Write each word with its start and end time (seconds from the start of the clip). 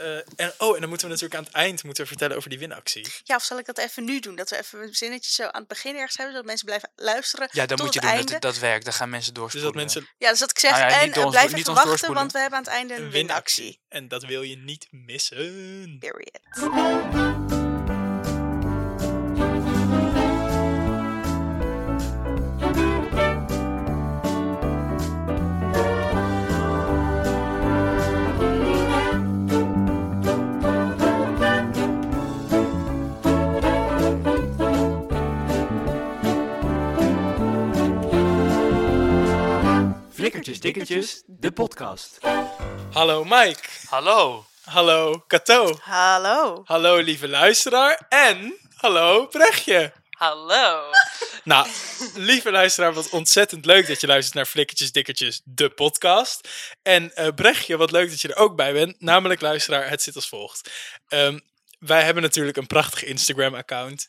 eh, 0.00 0.16
en, 0.46 0.52
oh, 0.58 0.74
en 0.74 0.80
dan 0.80 0.88
moeten 0.88 1.06
we 1.06 1.12
natuurlijk 1.12 1.34
aan 1.40 1.44
het 1.44 1.52
eind 1.52 1.82
moeten 1.84 2.06
vertellen 2.06 2.36
over 2.36 2.50
die 2.50 2.58
winactie. 2.58 3.06
Ja, 3.24 3.36
of 3.36 3.42
zal 3.44 3.58
ik 3.58 3.66
dat 3.66 3.78
even 3.78 4.04
nu 4.04 4.20
doen? 4.20 4.36
Dat 4.36 4.50
we 4.50 4.58
even 4.58 4.82
een 4.82 4.94
zinnetje 4.94 5.32
zo 5.32 5.42
aan 5.42 5.58
het 5.60 5.68
begin 5.68 5.94
ergens 5.96 6.16
hebben, 6.16 6.32
zodat 6.34 6.46
mensen 6.48 6.66
blijven 6.66 6.90
luisteren 6.96 7.48
Ja, 7.52 7.66
dan 7.66 7.76
tot 7.76 7.86
moet 7.86 7.94
je 7.94 8.00
het 8.00 8.08
doen. 8.08 8.16
einde. 8.18 8.32
Dat, 8.32 8.42
dat 8.42 8.58
werkt. 8.58 8.84
Dan 8.84 8.92
gaan 8.94 9.10
mensen 9.10 9.32
Dus 9.34 9.42
doorspoelen. 9.42 9.72
dat 9.72 9.82
mensen 9.82 10.08
Ja, 10.18 10.30
dus 10.30 10.38
dat 10.38 10.50
ik 10.50 10.58
zeg, 10.58 10.70
Nou 10.70 10.82
ja, 10.90 11.00
en 11.00 11.06
niet 11.06 11.16
eh, 11.16 11.22
ons- 11.24 11.30
blijf 11.30 11.48
niet 11.50 11.58
even 11.58 11.68
ons 11.72 11.82
wachten, 11.84 11.88
doorspoelen. 12.08 12.18
want 12.20 12.32
we 12.32 12.38
hebben 12.38 12.58
aan 12.58 12.64
het 12.64 12.72
einde 12.74 12.94
een, 12.94 13.02
een 13.02 13.10
winactie. 13.10 13.64
winactie. 13.64 13.80
En 13.88 14.08
dat 14.08 14.22
wil 14.24 14.42
je 14.42 14.56
niet 14.56 14.86
missen. 14.90 15.96
Period. 15.98 17.38
Flikkertjes 40.30 40.60
Dikkertjes, 40.60 41.22
de 41.26 41.50
podcast. 41.50 42.18
Hallo 42.92 43.24
Mike. 43.24 43.60
Hallo. 43.88 44.46
Hallo 44.64 45.24
Kato. 45.26 45.78
Hallo. 45.80 46.62
Hallo 46.64 46.96
lieve 46.96 47.28
luisteraar. 47.28 48.06
En 48.08 48.58
hallo 48.74 49.26
Brechtje. 49.26 49.92
Hallo. 50.10 50.82
Nou, 51.44 51.68
lieve 52.14 52.50
luisteraar, 52.50 52.92
wat 52.92 53.08
ontzettend 53.08 53.64
leuk 53.64 53.86
dat 53.86 54.00
je 54.00 54.06
luistert 54.06 54.34
naar 54.34 54.46
Flikkertjes 54.46 54.92
Dikkertjes, 54.92 55.40
de 55.44 55.70
podcast. 55.70 56.48
En 56.82 57.14
eh 57.14 57.28
Brechtje, 57.34 57.76
wat 57.76 57.90
leuk 57.90 58.10
dat 58.10 58.20
je 58.20 58.28
er 58.28 58.36
ook 58.36 58.56
bij 58.56 58.72
bent. 58.72 59.00
Namelijk, 59.00 59.40
luisteraar, 59.40 59.88
het 59.88 60.02
zit 60.02 60.16
als 60.16 60.28
volgt. 60.28 60.70
Ehm, 61.08 61.38
wij 61.78 62.02
hebben 62.02 62.22
natuurlijk 62.22 62.56
een 62.56 62.66
prachtig 62.66 63.04
Instagram-account. 63.04 64.08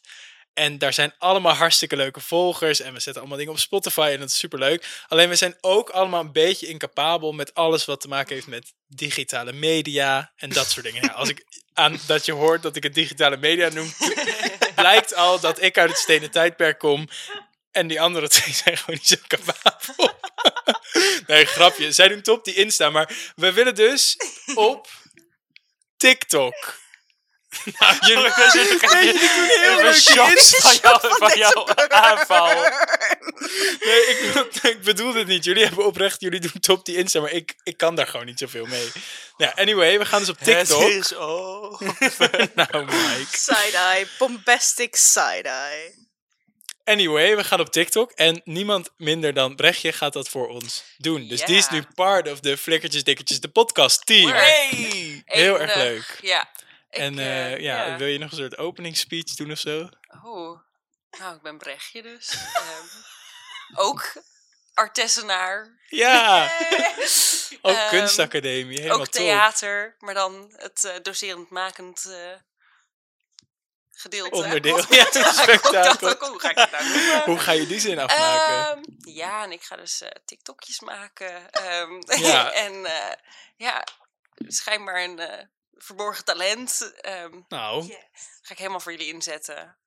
En 0.54 0.78
daar 0.78 0.94
zijn 0.94 1.14
allemaal 1.18 1.54
hartstikke 1.54 1.96
leuke 1.96 2.20
volgers. 2.20 2.80
En 2.80 2.94
we 2.94 3.00
zetten 3.00 3.22
allemaal 3.22 3.38
dingen 3.38 3.54
op 3.54 3.60
Spotify 3.60 4.10
en 4.14 4.20
dat 4.20 4.30
is 4.30 4.38
superleuk. 4.38 5.04
Alleen 5.08 5.30
we 5.30 5.36
zijn 5.36 5.58
ook 5.62 5.90
allemaal 5.90 6.22
een 6.22 6.32
beetje 6.32 6.68
incapabel 6.68 7.32
met 7.32 7.54
alles 7.54 7.86
wat 7.86 8.02
te 8.02 8.08
maken 8.08 8.36
heeft 8.36 8.48
met 8.48 8.74
digitale 8.88 9.54
media 9.54 10.32
en 10.36 10.50
dat 10.50 10.70
soort 10.70 10.86
dingen. 10.86 11.14
Als 11.14 11.30
ik 11.30 11.46
aan 11.74 12.00
dat 12.08 12.26
je 12.26 12.32
hoort 12.32 12.62
dat 12.62 12.76
ik 12.76 12.84
het 12.84 12.94
digitale 12.94 13.38
media 13.38 13.70
noem, 13.70 13.94
blijkt 14.76 15.16
al 15.16 15.40
dat 15.40 15.62
ik 15.62 15.78
uit 15.78 15.90
het 15.90 16.00
stenen 16.00 16.32
tijdperk 16.32 16.80
kom. 16.80 17.10
En 17.72 17.88
die 17.88 18.02
andere 18.02 18.28
twee 18.28 18.54
zijn 18.64 18.78
gewoon 18.78 18.96
niet 18.96 19.08
zo 19.08 19.16
capabel. 19.28 20.20
nee, 21.28 21.46
grapje. 21.46 21.92
Zij 21.92 22.08
doen 22.08 22.22
top 22.22 22.46
die 22.46 22.56
Insta. 22.56 22.90
Maar 22.90 23.32
we 23.36 23.54
willen 23.54 23.76
dus 23.76 24.18
op 24.56 24.88
TikTok. 25.98 26.81
Nou, 27.80 27.96
jullie, 28.00 28.24
doen 28.24 29.48
heel 29.48 29.72
Even 29.72 29.84
leuk 29.84 29.94
shocks 29.96 30.56
van 30.56 30.76
jou, 30.82 31.00
van 31.18 31.38
jouw 31.38 31.68
aanval. 31.88 32.46
Nee, 33.80 34.06
ik, 34.08 34.20
bedoel- 34.34 34.72
ik 34.72 34.82
bedoel 34.82 35.14
het 35.14 35.28
niet. 35.28 35.44
Jullie 35.44 35.66
hebben 35.66 35.86
oprecht, 35.86 36.22
jullie 36.22 36.40
doen 36.40 36.60
top 36.60 36.86
die 36.86 36.98
Insta, 36.98 37.20
maar 37.20 37.32
ik, 37.32 37.56
ik 37.64 37.78
kan 37.78 37.96
daar 37.96 38.08
gewoon 38.08 38.26
niet 38.26 38.40
zoveel 38.40 38.66
mee. 38.66 38.92
Nou, 39.38 39.52
anyway, 39.56 40.00
we 40.00 40.06
gaan 40.06 40.20
dus 40.20 40.30
op 40.30 40.38
TikTok. 40.38 40.82
Het 40.82 40.90
is 40.90 41.16
oh. 41.16 41.82
Nou, 42.56 42.86
Mike. 42.86 43.28
Side-eye. 43.32 44.08
Bombastic 44.18 44.96
side-eye. 44.96 46.10
Anyway, 46.84 47.36
we 47.36 47.44
gaan 47.44 47.60
op 47.60 47.72
TikTok 47.72 48.12
en 48.12 48.42
niemand 48.44 48.90
minder 48.98 49.34
dan 49.34 49.56
Brechtje 49.56 49.92
gaat 49.92 50.14
dat 50.14 50.30
voor 50.30 50.48
ons 50.48 50.84
doen. 50.98 51.28
Dus 51.28 51.46
die 51.46 51.58
is 51.58 51.70
nu 51.70 51.84
part 51.96 52.32
of 52.32 52.40
de 52.40 52.58
Flikkertjes 52.58 53.04
Dikkertjes, 53.04 53.40
de 53.40 53.48
podcast 53.48 54.06
team. 54.06 54.32
Hey. 54.32 55.22
Heel 55.26 55.60
erg 55.60 55.76
leuk. 55.76 56.18
Ja. 56.22 56.50
En 56.92 57.20
eh, 57.20 57.54
eh, 57.54 57.60
ja, 57.60 57.98
wil 57.98 58.08
je 58.08 58.18
nog 58.18 58.32
een 58.32 58.38
soort 58.38 58.58
opening 58.58 58.98
speech 58.98 59.36
doen 59.36 59.52
of 59.52 59.58
zo? 59.60 59.90
Oh, 60.24 60.60
nou, 61.20 61.36
ik 61.36 61.42
ben 61.42 61.58
Brechtje 61.58 62.02
dus. 62.02 62.30
Ehm, 62.54 62.86
ook 63.74 64.14
artessenaar. 64.74 65.80
Ja, 65.88 66.44
ook 67.62 67.76
Ehm, 67.76 67.90
kunstacademie, 67.90 68.78
helemaal 68.78 69.00
ook 69.00 69.04
top. 69.06 69.14
theater, 69.14 69.96
maar 70.00 70.14
dan 70.14 70.54
het 70.58 70.84
eh, 70.84 70.96
doserend 71.02 71.50
makend 71.50 72.10
gedeelte. 73.92 74.36
Onderdeel. 74.36 74.86
Ja, 74.90 75.06
spektakel. 75.44 76.16
Hoe 76.30 76.40
ga 76.40 76.50
ik 76.50 76.72
nou? 76.72 77.24
Hoe 77.26 77.40
ga 77.40 77.52
je 77.52 77.68
die 77.68 77.80
zin 77.80 78.00
afmaken? 78.00 78.54
Ehm, 78.78 78.84
ja, 79.16 79.44
en 79.44 79.52
ik 79.52 79.64
ga 79.64 79.76
dus 79.76 80.04
TikTokjes 80.26 80.80
maken. 80.80 81.52
ehm, 81.52 82.20
Ja. 82.22 82.52
en 82.52 82.88
ja, 83.56 83.88
schijnbaar 84.48 85.04
een 85.04 85.50
verborgen 85.84 86.24
talent. 86.26 86.92
ehm, 87.02 87.40
nou, 87.48 87.96
ga 88.42 88.52
ik 88.54 88.58
helemaal 88.58 88.80
voor 88.80 88.92
jullie 88.92 89.14
inzetten. 89.14 89.78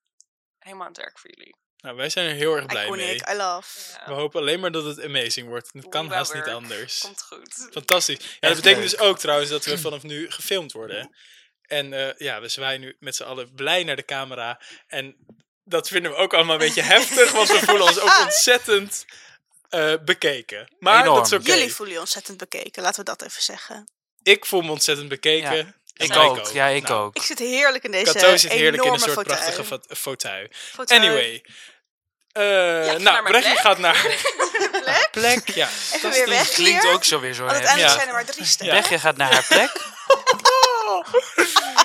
Helemaal 0.59 0.87
aan 0.87 0.93
het 0.93 1.01
werk 1.01 1.19
voor 1.19 1.31
jullie. 1.31 1.57
nou, 1.77 1.97
wij 1.97 2.09
zijn 2.11 2.29
er 2.29 2.35
heel 2.35 2.57
erg 2.57 2.67
blij 2.67 2.91
mee. 2.91 3.15
I 3.31 3.35
love. 3.35 3.91
Ja, 3.93 4.05
We 4.07 4.13
hopen 4.13 4.41
alleen 4.41 4.61
maar 4.61 4.71
dat 4.73 4.85
het 4.85 5.03
amazing 5.03 5.49
wordt. 5.49 5.71
Het 5.73 5.89
kan 5.89 6.11
haast 6.11 6.35
niet 6.35 6.47
anders. 6.49 7.01
Komt 7.01 7.23
goed. 7.23 7.69
Fantastisch. 7.73 8.19
Ja, 8.19 8.25
dat 8.41 8.51
Echt 8.51 8.55
betekent 8.55 8.83
leuk. 8.83 8.91
dus 8.91 8.99
ook 8.99 9.19
trouwens 9.19 9.51
dat 9.51 9.65
we 9.65 9.79
vanaf 9.79 10.03
nu 10.03 10.31
gefilmd 10.31 10.73
worden. 10.73 11.17
En 11.63 11.93
eh, 11.93 12.19
ja, 12.19 12.41
we 12.41 12.49
zwaaien 12.49 12.81
nu 12.81 12.97
met 12.99 13.17
z'n 13.17 13.23
allen 13.23 13.55
blij 13.55 13.85
naar 13.85 13.97
de 13.97 14.05
camera. 14.05 14.61
En 14.87 15.17
dat 15.65 15.89
vinden 15.89 16.11
we 16.11 16.17
ook 16.17 16.35
allemaal 16.35 16.53
een 16.55 16.59
beetje 16.67 16.83
heftig, 16.95 17.31
want 17.33 17.49
we 17.49 17.59
voelen 17.59 17.87
ons 17.87 17.99
ook 17.99 18.19
ontzettend 18.23 19.05
eh, 19.69 19.95
bekeken. 20.05 20.75
Maar 20.79 21.01
Enorm. 21.03 21.17
dat 21.17 21.27
is 21.27 21.33
oké. 21.33 21.53
Jullie 21.53 21.75
voelen 21.75 21.95
je 21.95 22.01
ontzettend 22.01 22.39
bekeken, 22.39 22.83
laten 22.83 22.99
we 22.99 23.05
dat 23.05 23.23
even 23.23 23.43
zeggen. 23.43 23.85
Ik 24.23 24.47
voel 24.47 24.61
me 24.63 24.71
ontzettend 24.71 25.09
bekeken. 25.09 25.57
Ja. 25.57 25.75
Ik 25.95 26.09
Mike 26.09 26.21
ook. 26.21 26.47
Ja, 26.53 26.67
ik 26.67 26.89
Nou, 26.89 27.03
ook. 27.05 27.17
Ik 27.17 27.23
zit 27.23 27.39
heerlijk 27.39 27.85
in 27.85 27.91
deze 27.91 28.13
Kato 28.13 28.37
zit 28.37 28.53
heerlijk 28.53 28.73
in 28.75 28.79
een 28.79 28.85
enorme 28.85 28.99
soort 28.99 29.13
fauteuil. 29.13 29.39
prachtige 29.39 29.65
fa- 29.65 29.95
fauteuil. 29.97 30.47
Fauteuil. 30.73 31.01
Anyway. 31.01 31.45
Eh, 32.33 32.43
naar 32.43 33.01
nou, 33.01 33.23
Brechtje 33.25 33.57
gaat 33.57 33.79
naar 33.79 34.07
Plek? 34.83 35.09
plek. 35.11 35.49
Ja, 35.55 35.69
Even 35.93 36.11
weer 36.11 36.29
weg 36.29 36.49
Klinkt 36.51 36.83
hier. 36.83 36.93
ook 36.93 37.05
zo 37.05 37.21
weer 37.21 37.33
zo 37.35 37.41
Want 37.45 37.53
uiteindelijk 37.53 37.93
Ja. 37.93 37.97
zijn 37.99 38.09
er 38.09 38.15
maar 38.15 38.25
drie 38.25 38.45
stemmen. 38.45 38.75
Brechtje 38.77 38.99
gaat 38.99 39.17
naar 39.17 39.33
haar 39.33 39.45
plek. 39.49 39.73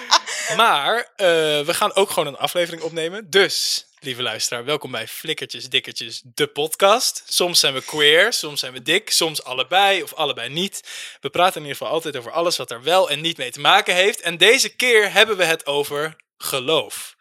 Maar 0.56 0.98
eh, 1.16 1.26
we 1.62 1.74
gaan 1.74 1.96
ook 1.96 2.10
gewoon 2.10 2.28
een 2.28 2.38
aflevering 2.38 2.82
opnemen. 2.84 3.30
Dus, 3.30 3.86
lieve 4.00 4.22
luisteraar, 4.22 4.66
welkom 4.66 4.92
bij 4.92 5.08
Flikkertjes 5.08 5.70
Dikkertjes, 5.70 6.22
de 6.24 6.48
podcast. 6.48 7.24
Soms 7.28 7.60
zijn 7.60 7.74
we 7.74 7.82
queer, 7.82 8.34
soms 8.34 8.60
zijn 8.60 8.74
we 8.74 8.82
dik, 8.82 9.10
soms 9.10 9.44
allebei 9.44 10.04
of 10.04 10.14
allebei 10.14 10.50
niet. 10.50 10.84
We 11.22 11.30
praten 11.30 11.56
in 11.56 11.62
ieder 11.62 11.78
geval 11.78 11.94
altijd 11.94 12.18
over 12.18 12.32
alles 12.32 12.58
wat 12.58 12.72
er 12.72 12.84
wel 12.84 13.10
en 13.10 13.22
niet 13.22 13.38
mee 13.38 13.52
te 13.52 13.60
maken 13.60 13.96
heeft. 13.96 14.22
En 14.22 14.38
deze 14.38 14.70
keer 14.76 15.12
hebben 15.12 15.38
we 15.38 15.44
het 15.44 15.66
over 15.66 16.16
geloof, 16.38 17.16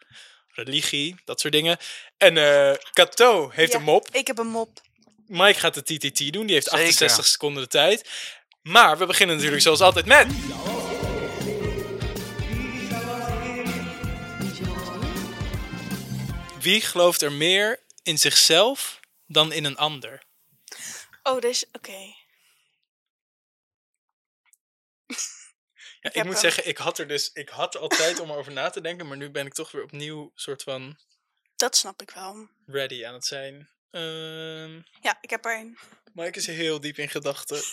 religie, 0.51 1.15
dat 1.25 1.39
soort 1.39 1.53
dingen. 1.53 1.77
En 2.17 2.37
eh 2.37 2.75
Cato 2.93 3.49
heeft 3.53 3.71
Ja, 3.71 3.77
een 3.77 3.83
mop. 3.83 4.07
Ik 4.11 4.27
heb 4.27 4.37
een 4.37 4.47
mop. 4.47 4.81
Mike 5.27 5.59
gaat 5.59 5.73
de 5.73 5.83
TTT 5.83 6.33
doen, 6.33 6.45
die 6.45 6.55
heeft 6.55 6.69
Zeker. 6.69 6.85
68 6.85 7.25
seconden 7.25 7.63
de 7.63 7.69
tijd. 7.69 8.09
Maar 8.61 8.97
we 8.97 9.05
beginnen 9.05 9.35
natuurlijk 9.35 9.61
zoals 9.63 9.81
altijd 9.81 10.05
met... 10.05 10.27
Wie 16.61 16.81
gelooft 16.81 17.21
er 17.21 17.31
meer 17.31 17.79
in 18.03 18.17
zichzelf 18.17 18.99
dan 19.27 19.51
in 19.51 19.65
een 19.65 19.77
ander? 19.77 20.23
Oh, 21.23 21.39
dus, 21.41 21.65
oké. 21.71 22.13
Ja, 26.01 26.09
ik 26.13 26.23
moet 26.23 26.33
hem. 26.33 26.41
zeggen, 26.41 26.67
ik 26.67 26.77
had 26.77 26.97
er 26.99 27.07
dus 27.07 27.31
ik 27.33 27.49
had 27.49 27.77
al 27.77 27.87
tijd 27.87 28.19
om 28.19 28.29
erover 28.29 28.51
na 28.51 28.69
te 28.69 28.81
denken, 28.81 29.07
maar 29.07 29.17
nu 29.17 29.29
ben 29.29 29.45
ik 29.45 29.53
toch 29.53 29.71
weer 29.71 29.83
opnieuw 29.83 30.31
soort 30.35 30.63
van 30.63 30.97
Dat 31.55 31.75
snap 31.77 32.01
ik 32.01 32.11
wel. 32.11 32.47
ready 32.65 33.05
aan 33.05 33.13
het 33.13 33.25
zijn. 33.25 33.69
Ehm, 33.91 34.73
Ja, 35.01 35.17
ik 35.21 35.29
heb 35.29 35.45
er 35.45 35.59
een. 35.59 35.77
Mike 36.13 36.37
is 36.39 36.45
heel 36.47 36.79
diep 36.79 36.97
in 36.97 37.09
gedachten. 37.09 37.57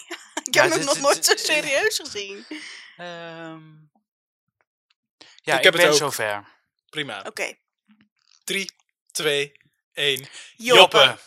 Ik 0.44 0.54
Ja, 0.54 0.62
heb 0.62 0.70
hem 0.70 0.78
dit- 0.78 0.84
nog 0.88 0.94
dit- 0.94 1.02
nooit 1.02 1.24
zo 1.24 1.36
serieus 1.36 1.98
gezien. 1.98 2.46
Ehm, 2.96 3.72
Ik 5.18 5.26
ja, 5.42 5.56
ik, 5.58 5.64
heb 5.64 5.72
het 5.72 5.82
ben 5.82 5.90
ook. 5.90 5.96
zover. 5.96 6.48
Prima. 6.90 7.22
Oké. 7.26 7.54
3, 8.46 8.70
2, 9.10 9.52
1. 9.92 10.28
Joppe. 10.56 11.18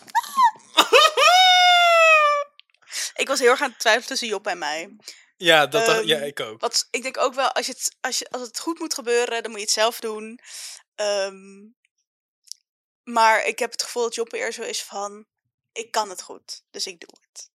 Ik 3.16 3.28
was 3.28 3.40
heel 3.40 3.50
erg 3.50 3.62
aan 3.62 3.70
het 3.70 3.80
twijfelen 3.80 4.08
tussen 4.08 4.28
Job 4.28 4.48
en 4.48 4.58
mij. 4.58 4.96
Ja, 5.38 5.68
dat, 5.68 5.88
Ehm, 5.88 6.06
ja, 6.08 6.18
ik 6.18 6.40
ook. 6.40 6.62
Want 6.62 6.88
ik 6.92 7.02
denk 7.02 7.18
ook 7.18 7.34
wel, 7.34 7.52
als, 7.52 7.66
je 7.66 7.72
het, 7.72 7.96
als, 8.02 8.20
je, 8.20 8.30
als 8.30 8.42
het 8.42 8.60
goed 8.60 8.80
moet 8.80 8.94
gebeuren, 8.94 9.42
dan 9.44 9.52
moet 9.52 9.60
je 9.60 9.66
het 9.66 9.76
zelf 9.76 10.00
doen. 10.00 10.40
Ehm, 10.96 11.68
maar 13.04 13.46
ik 13.46 13.60
heb 13.60 13.72
het 13.72 13.84
gevoel 13.84 14.04
dat 14.04 14.16
Joppe 14.16 14.38
eer 14.38 14.54
zo 14.54 14.62
is 14.62 14.84
van, 14.84 15.26
ik 15.72 15.92
kan 15.92 16.10
het 16.10 16.22
goed, 16.22 16.64
dus 16.72 16.88
ik 16.88 17.00
doe 17.00 17.18
het. 17.22 17.50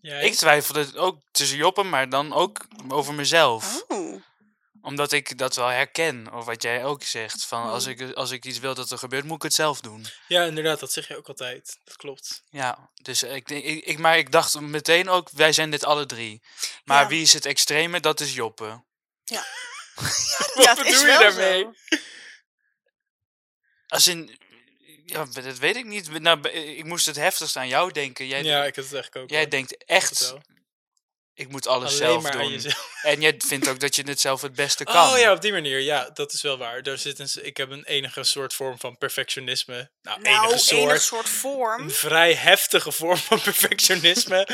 Jij? 0.00 0.24
Ik 0.24 0.34
twijfelde 0.34 0.98
ook 0.98 1.20
tussen 1.30 1.56
Joppen, 1.56 1.88
maar 1.88 2.08
dan 2.08 2.32
ook 2.32 2.66
over 2.88 3.14
mezelf. 3.14 3.84
Omdat 4.82 5.12
ik 5.12 5.38
dat 5.38 5.56
wel 5.56 5.66
herken, 5.68 6.32
of 6.32 6.44
wat 6.44 6.62
jij 6.62 6.84
ook 6.84 7.02
zegt. 7.02 7.44
Van 7.46 7.62
als, 7.62 7.86
ik, 7.86 8.12
als 8.12 8.30
ik 8.30 8.44
iets 8.44 8.58
wil 8.58 8.74
dat 8.74 8.90
er 8.90 8.98
gebeurt, 8.98 9.24
moet 9.24 9.36
ik 9.36 9.42
het 9.42 9.54
zelf 9.54 9.80
doen. 9.80 10.06
Ja, 10.28 10.44
inderdaad, 10.44 10.80
dat 10.80 10.92
zeg 10.92 11.08
je 11.08 11.16
ook 11.16 11.28
altijd. 11.28 11.78
Dat 11.84 11.96
klopt. 11.96 12.42
Ja, 12.50 12.90
dus 12.94 13.22
ik, 13.22 13.48
denk- 13.48 13.64
ik, 13.64 13.84
ik, 13.84 13.98
maar 13.98 14.18
ik 14.18 14.32
dacht 14.32 14.60
meteen 14.60 15.08
ook, 15.08 15.30
wij 15.30 15.52
zijn 15.52 15.70
dit 15.70 15.84
alle 15.84 16.06
drie. 16.06 16.42
Maar 16.84 17.02
Ja. 17.02 17.08
wie 17.08 17.22
is 17.22 17.32
het 17.32 17.46
extreme? 17.46 18.00
Dat 18.00 18.20
is 18.20 18.34
Joppe. 18.34 18.84
Ja, 19.24 19.44
Wat 20.54 20.78
is 20.78 20.82
bedoel 20.84 21.00
je 21.06 21.18
daarmee? 21.18 21.62
zo. 21.62 21.96
Als 23.86 24.06
in, 24.06 24.38
ja, 25.04 25.24
dat 25.24 25.58
weet 25.58 25.76
ik 25.76 25.84
niet. 25.84 26.20
Nou, 26.20 26.48
ik 26.50 26.84
moest 26.84 27.06
het 27.06 27.16
heftigst 27.16 27.56
aan 27.56 27.68
jou 27.68 27.92
denken. 27.92 28.26
Jij, 28.26 28.42
Ja, 28.42 28.64
ik 28.64 28.74
het 28.76 28.84
eigenlijk 28.84 29.16
ook. 29.16 29.30
jij 29.30 29.40
hoor. 29.40 29.50
denkt 29.50 29.84
echt. 29.84 30.34
Ik 31.34 31.48
moet 31.48 31.66
alles 31.66 31.84
Alleen 31.86 31.96
zelf 31.96 32.22
maar 32.22 32.32
aan 32.32 32.38
doen. 32.38 32.50
jezelf. 32.52 32.90
En 33.02 33.20
jij 33.20 33.34
vindt 33.46 33.68
ook 33.68 33.80
dat 33.80 33.96
je 33.96 34.02
het 34.02 34.20
zelf 34.20 34.40
het 34.42 34.54
beste 34.54 34.84
kan. 34.94 35.12
Oh 35.12 35.18
ja, 35.18 35.32
op 35.32 35.40
die 35.40 35.52
manier. 35.52 35.80
Ja, 35.80 36.10
dat 36.14 36.32
is 36.32 36.42
wel 36.42 36.58
waar. 36.58 36.82
Daar 36.82 36.98
zit 36.98 37.18
een, 37.18 37.28
ik 37.42 37.56
heb 37.56 37.70
een 37.70 37.84
enige 37.84 38.22
soort 38.24 38.54
vorm 38.54 38.78
van 38.78 38.98
perfectionisme. 38.98 39.90
Nou, 40.02 40.20
Nou, 40.20 40.36
enige 40.46 40.58
soort. 40.58 40.80
enig 40.80 41.02
soort 41.02 41.28
vorm. 41.28 41.82
Een 41.82 41.90
vrij 41.90 42.34
heftige 42.34 42.92
vorm 42.92 43.16
van 43.16 43.40
perfectionisme. 43.40 44.46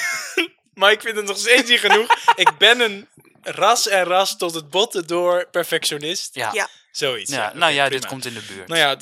maar 0.80 0.92
ik 0.92 1.00
vind 1.00 1.16
het 1.16 1.26
nog 1.26 1.38
steeds 1.38 1.68
niet 1.70 1.80
genoeg. 1.80 2.08
Ik 2.34 2.58
ben 2.58 2.80
een 2.80 3.08
ras 3.42 3.88
en 3.88 4.04
ras 4.04 4.36
tot 4.36 4.54
het 4.54 4.70
botten 4.70 5.06
door 5.06 5.48
perfectionist. 5.50 6.34
Ja, 6.34 6.50
Ja. 6.52 6.68
Zoiets. 6.90 7.30
Ja, 7.32 7.52
nou 7.54 7.72
ja, 7.72 7.88
dit 7.88 8.06
komt 8.06 8.24
in 8.24 8.34
de 8.34 8.42
buurt. 8.48 8.68
Nou 8.68 8.80
ja, 8.80 8.94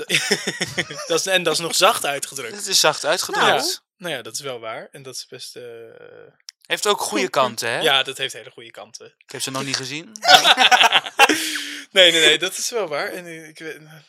dat 1.06 1.18
is, 1.18 1.26
en 1.26 1.42
dat 1.42 1.52
is 1.52 1.58
nog 1.58 1.74
zacht 1.74 2.06
uitgedrukt. 2.06 2.56
Het 2.56 2.66
is 2.66 2.80
zacht 2.80 3.04
uitgedrukt. 3.04 3.46
Nou. 3.46 3.76
Nou 3.96 4.14
ja, 4.14 4.22
dat 4.22 4.32
is 4.34 4.40
wel 4.40 4.58
waar. 4.60 4.88
En 4.92 5.02
dat 5.02 5.14
is 5.14 5.26
best... 5.28 5.56
eh, 5.56 5.62
Heeft 6.66 6.86
ook 6.86 7.00
goede 7.00 7.28
kanten, 7.40 7.68
hè? 7.70 7.80
Ja, 7.80 8.02
dat 8.02 8.18
heeft 8.18 8.32
hele 8.32 8.50
goede 8.50 8.70
kanten. 8.70 9.06
Ik 9.18 9.30
heb 9.32 9.42
ze 9.42 9.50
nog 9.50 9.64
niet 9.64 9.76
gezien. 9.76 10.12
Nee, 11.90 12.12
nee, 12.12 12.20
nee, 12.20 12.38
dat 12.38 12.56
is 12.56 12.70
wel 12.70 12.86
waar. 12.88 13.08
En 13.08 13.46
ik, 13.48 13.58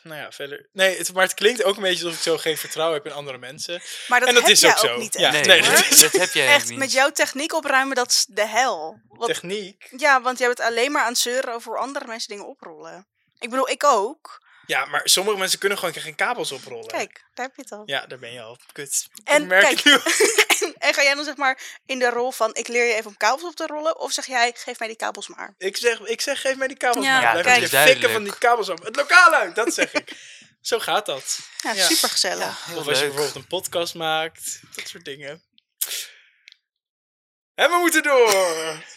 nou 0.02 0.20
ja, 0.20 0.32
verder... 0.32 0.68
Nee, 0.72 0.98
het, 0.98 1.12
maar 1.12 1.22
het 1.22 1.34
klinkt 1.34 1.62
ook 1.64 1.76
een 1.76 1.82
beetje 1.82 2.04
alsof 2.04 2.18
ik 2.18 2.24
zo 2.24 2.38
geen 2.38 2.56
vertrouwen 2.58 2.96
heb 2.96 3.06
in 3.06 3.12
andere 3.12 3.38
mensen. 3.38 3.82
Maar 4.08 4.20
dat, 4.20 4.28
En 4.28 4.34
dat 4.34 4.42
heb 4.42 4.52
is 4.52 4.60
jij 4.60 4.70
ook 4.70 4.78
zo. 4.78 4.96
niet 4.98 5.18
Ja. 5.18 5.30
Nee, 5.30 5.42
dat 5.62 5.86
is- 5.90 6.00
dat 6.00 6.12
heb 6.12 6.32
jij 6.32 6.46
Echt, 6.54 6.68
niet. 6.68 6.78
met 6.78 6.92
jouw 6.92 7.10
techniek 7.10 7.52
opruimen, 7.54 7.96
dat 7.96 8.10
is 8.10 8.26
de 8.28 8.46
hel. 8.46 9.00
Want, 9.08 9.26
Techniek. 9.32 9.88
ja, 9.96 10.20
want 10.22 10.38
jij 10.38 10.46
bent 10.46 10.60
alleen 10.60 10.92
maar 10.92 11.02
aan 11.02 11.08
het 11.12 11.18
zeuren 11.18 11.54
over 11.54 11.78
andere 11.78 12.06
mensen 12.06 12.28
dingen 12.28 12.46
oprollen. 12.48 13.06
Ik 13.38 13.50
bedoel, 13.50 13.68
ik 13.68 13.84
ook. 13.84 14.45
Ja, 14.66 14.84
maar 14.84 15.00
sommige 15.04 15.38
mensen 15.38 15.58
kunnen 15.58 15.78
gewoon 15.78 15.94
geen 15.94 16.14
kabels 16.14 16.52
oprollen. 16.52 16.86
Kijk, 16.86 17.24
daar 17.34 17.46
heb 17.46 17.56
je 17.56 17.62
het 17.62 17.72
al. 17.72 17.82
Ja, 17.86 18.06
daar 18.06 18.18
ben 18.18 18.32
je 18.32 18.40
al. 18.42 18.58
Kut. 18.72 19.06
En 19.24 19.42
ik 19.42 19.48
merk 19.48 19.62
kijk, 19.64 19.84
nu. 19.84 19.92
en, 20.66 20.74
en 20.78 20.94
ga 20.94 21.02
jij 21.02 21.14
dan 21.14 21.24
zeg 21.24 21.36
maar 21.36 21.60
in 21.86 21.98
de 21.98 22.10
rol 22.10 22.30
van 22.32 22.54
ik 22.54 22.68
leer 22.68 22.84
je 22.86 22.94
even 22.94 23.06
om 23.06 23.16
kabels 23.16 23.42
op 23.44 23.54
te 23.56 23.66
rollen? 23.66 23.98
Of 23.98 24.12
zeg 24.12 24.26
jij, 24.26 24.52
geef 24.56 24.78
mij 24.78 24.88
die 24.88 24.96
kabels 24.96 25.28
maar? 25.28 25.54
Ik 25.58 25.76
zeg, 25.76 26.00
ik 26.00 26.20
zeg, 26.20 26.40
geef 26.40 26.56
mij 26.56 26.68
die 26.68 26.76
kabels 26.76 27.04
Ja, 27.06 27.12
maar. 27.20 27.36
Ja, 27.36 27.42
Blijf 27.42 27.60
je 27.62 27.68
duidelijk. 27.68 28.00
fikken 28.00 28.10
van 28.10 28.24
die 28.24 28.38
kabels 28.38 28.68
op. 28.68 28.84
Het 28.84 28.96
lokaal 28.96 29.32
uit, 29.32 29.54
dat 29.54 29.74
zeg 29.74 29.92
ik. 29.92 30.12
Zo 30.60 30.78
gaat 30.78 31.06
dat. 31.06 31.38
Ja, 31.62 31.72
Ja. 31.72 31.86
super 31.86 32.08
gezellig. 32.08 32.66
Ja, 32.66 32.76
of 32.76 32.86
als 32.88 32.98
je 32.98 33.04
leuk. 33.04 33.14
bijvoorbeeld 33.14 33.34
een 33.34 33.46
podcast 33.46 33.94
maakt. 33.94 34.60
Dat 34.74 34.88
soort 34.88 35.04
dingen. 35.04 35.42
En 37.54 37.70
we 37.70 37.76
moeten 37.80 38.02
door. 38.02 38.32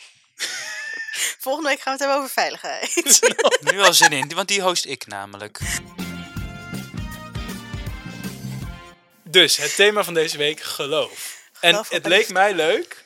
Volgende 1.49 1.69
week 1.73 1.81
gaan 1.81 1.97
we 1.97 2.03
het 2.03 2.09
hebben 2.09 2.17
over 2.17 2.33
veiligheid. 2.33 3.19
Nu 3.73 3.81
al 3.81 3.93
zin 3.93 4.11
in, 4.11 4.31
want 4.35 4.47
die 4.47 4.61
host 4.61 4.85
ik 4.85 5.07
namelijk. 5.07 5.59
Dus, 9.23 9.57
het 9.57 9.75
thema 9.75 10.03
van 10.03 10.13
deze 10.13 10.37
week, 10.37 10.61
geloof. 10.61 11.37
En 11.59 11.69
Geloof, 11.69 11.75
hoop 11.75 11.89
het 11.95 12.03
en 12.03 12.09
leek 12.09 12.17
liefde. 12.19 12.33
mij 12.33 12.53
leuk. 12.53 13.05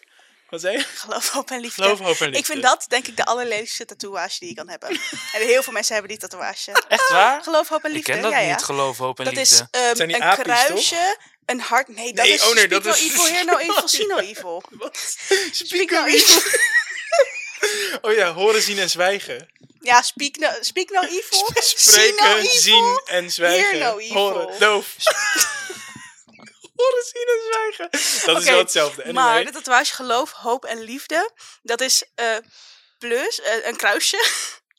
Wat 0.50 0.62
zei 0.62 0.78
je? 0.78 0.84
Geloof, 0.96 1.30
hoop 1.30 1.50
en 1.52 1.60
liefde. 1.60 1.82
Geloof, 1.84 2.00
hoop 2.00 2.08
en 2.20 2.26
liefde. 2.26 2.38
Ik 2.40 2.46
vind 2.46 2.62
dat 2.64 2.86
denk 2.88 3.08
ik 3.08 3.18
de 3.18 3.26
allerlelijkste 3.26 3.86
tatoeage 3.86 4.40
die 4.40 4.50
je 4.50 4.56
kan 4.56 4.70
hebben. 4.70 4.90
En 5.36 5.42
heel 5.42 5.64
veel 5.64 5.74
mensen 5.74 5.94
hebben 5.94 6.12
die 6.12 6.20
tatoeage. 6.22 6.72
Echt 6.88 7.10
waar? 7.10 7.44
Geloof, 7.44 7.68
hoop 7.68 7.84
en 7.84 7.90
Ik 7.90 7.96
liefde. 7.96 8.12
ken 8.12 8.22
dat 8.22 8.32
ja, 8.32 8.40
ja. 8.40 8.50
niet, 8.56 8.64
geloof, 8.64 8.98
hoop 8.98 9.20
en 9.20 9.26
Dat 9.26 9.34
liefde. 9.36 9.54
is 9.72 9.82
ehm, 9.82 9.96
zijn 9.96 10.08
die 10.08 10.18
een 10.18 10.24
apies, 10.24 10.44
kruisje, 10.44 11.18
een 11.46 11.60
hart. 11.60 11.88
Nee, 11.88 12.14
dat 12.14 12.26
Nee, 12.26 12.34
is 12.34 12.42
oh 12.42 12.54
nee, 12.54 12.64
Speak 12.64 12.70
dat 12.70 12.84
No 12.84 12.92
is- 12.92 13.12
Evil, 13.12 13.26
Hear 13.26 13.46
No 13.46 13.58
Evil, 13.68 13.88
See 13.88 14.06
No 14.08 14.18
Evil. 14.18 14.64
Wat? 14.70 15.16
Speak 15.52 15.90
No 15.90 16.06
Evil. 16.06 16.42
Oh 18.02 18.14
ja, 18.14 18.34
horen, 18.34 18.62
zien 18.62 18.80
en 18.80 18.90
zwijgen. 18.90 19.52
Ja, 19.80 20.02
Speak 20.02 20.36
No, 20.36 20.50
speak 20.62 20.90
no 20.90 21.02
Evil, 21.02 21.50
No 21.54 21.62
Spreken, 21.62 22.38
Evil. 22.38 22.50
zien 22.50 23.02
en 23.06 23.32
zwijgen. 23.32 23.80
Hear 23.80 23.92
no 23.94 23.98
evil. 24.00 24.16
Horen, 24.16 24.60
doof. 24.60 24.96
horen, 26.76 27.04
zien 27.04 27.28
en 27.28 27.42
zwijgen. 27.52 27.90
Dat 28.26 28.42
is 28.42 28.50
wel 28.50 28.58
hetzelfde. 28.58 29.04
Anyway. 29.04 29.24
Maar 29.24 29.46
de 29.46 29.52
tatoeage 29.52 29.94
geloof, 29.94 30.32
hoop 30.32 30.66
en 30.66 30.82
liefde, 30.82 31.32
dat 31.62 31.82
is 31.82 32.04
eh, 32.16 32.38
plus 32.98 33.42
eh, 33.42 33.66
een 33.66 33.76
kruisje. 33.76 34.26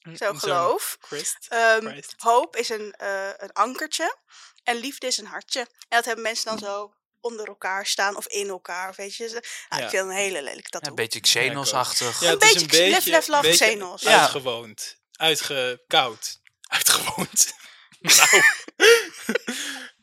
Zo 0.05 0.13
Zo'n 0.15 0.39
geloof. 0.39 0.97
Christ. 1.01 1.47
Ehm, 1.49 1.87
Christ. 1.87 2.15
hoop 2.17 2.57
is 2.57 2.69
een, 2.69 2.95
eh, 2.97 3.29
een 3.37 3.53
ankertje. 3.53 4.17
En 4.65 4.77
liefde 4.77 5.07
is 5.07 5.17
een 5.17 5.27
hartje. 5.27 5.61
En 5.61 5.67
dat 5.89 6.05
hebben 6.05 6.25
mensen 6.25 6.45
dan 6.47 6.59
zo 6.59 6.95
onder 7.25 7.47
elkaar 7.47 7.87
staan 7.87 8.17
of 8.17 8.27
in 8.27 8.49
elkaar. 8.49 8.93
Weet 8.97 9.17
je. 9.17 9.43
Ah, 9.69 9.79
Ja. 9.79 9.85
Ik 9.85 9.91
vind 9.91 10.03
het 10.03 10.11
een 10.11 10.17
hele 10.17 10.43
lelijke 10.43 10.61
Ja, 10.63 10.69
tattoo. 10.69 10.91
een 10.91 10.95
beetje 10.95 11.21
Xenos-achtig. 11.21 12.21
Ja, 12.21 12.27
Een 12.27 12.33
het 12.33 12.43
is 12.43 12.67
beetje 12.67 13.11
Laugh, 13.11 13.29
Love, 13.29 13.43
beetje 13.43 13.65
Xenos. 13.67 14.03
Ja. 14.03 14.21
Uitgewoond. 14.21 14.97
Uitgekoud. 15.13 16.41
Uitgewoond. 16.69 17.53
nou. 18.01 18.43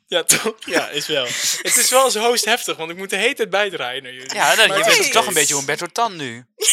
ja, 0.07 0.23
toch? 0.23 0.55
Ja, 0.65 0.89
is 0.89 1.07
wel. 1.07 1.25
Het 1.61 1.77
is 1.77 1.89
wel 1.89 2.03
als 2.03 2.15
host 2.15 2.45
heftig, 2.45 2.77
want 2.77 2.91
ik 2.91 2.97
moet 2.97 3.09
de 3.09 3.15
hele 3.15 3.33
tijd 3.33 3.49
bijdraaien 3.49 4.03
naar 4.03 4.13
jullie. 4.13 4.33
Ja, 4.33 4.55
dan, 4.55 4.67
Maar 4.67 4.77
je 4.77 4.83
het 4.83 4.97
bent 4.97 5.11
toch 5.11 5.27
een 5.27 5.33
beetje 5.33 5.55
Humberto 5.55 5.85
Tan 5.87 6.15
nu. 6.15 6.45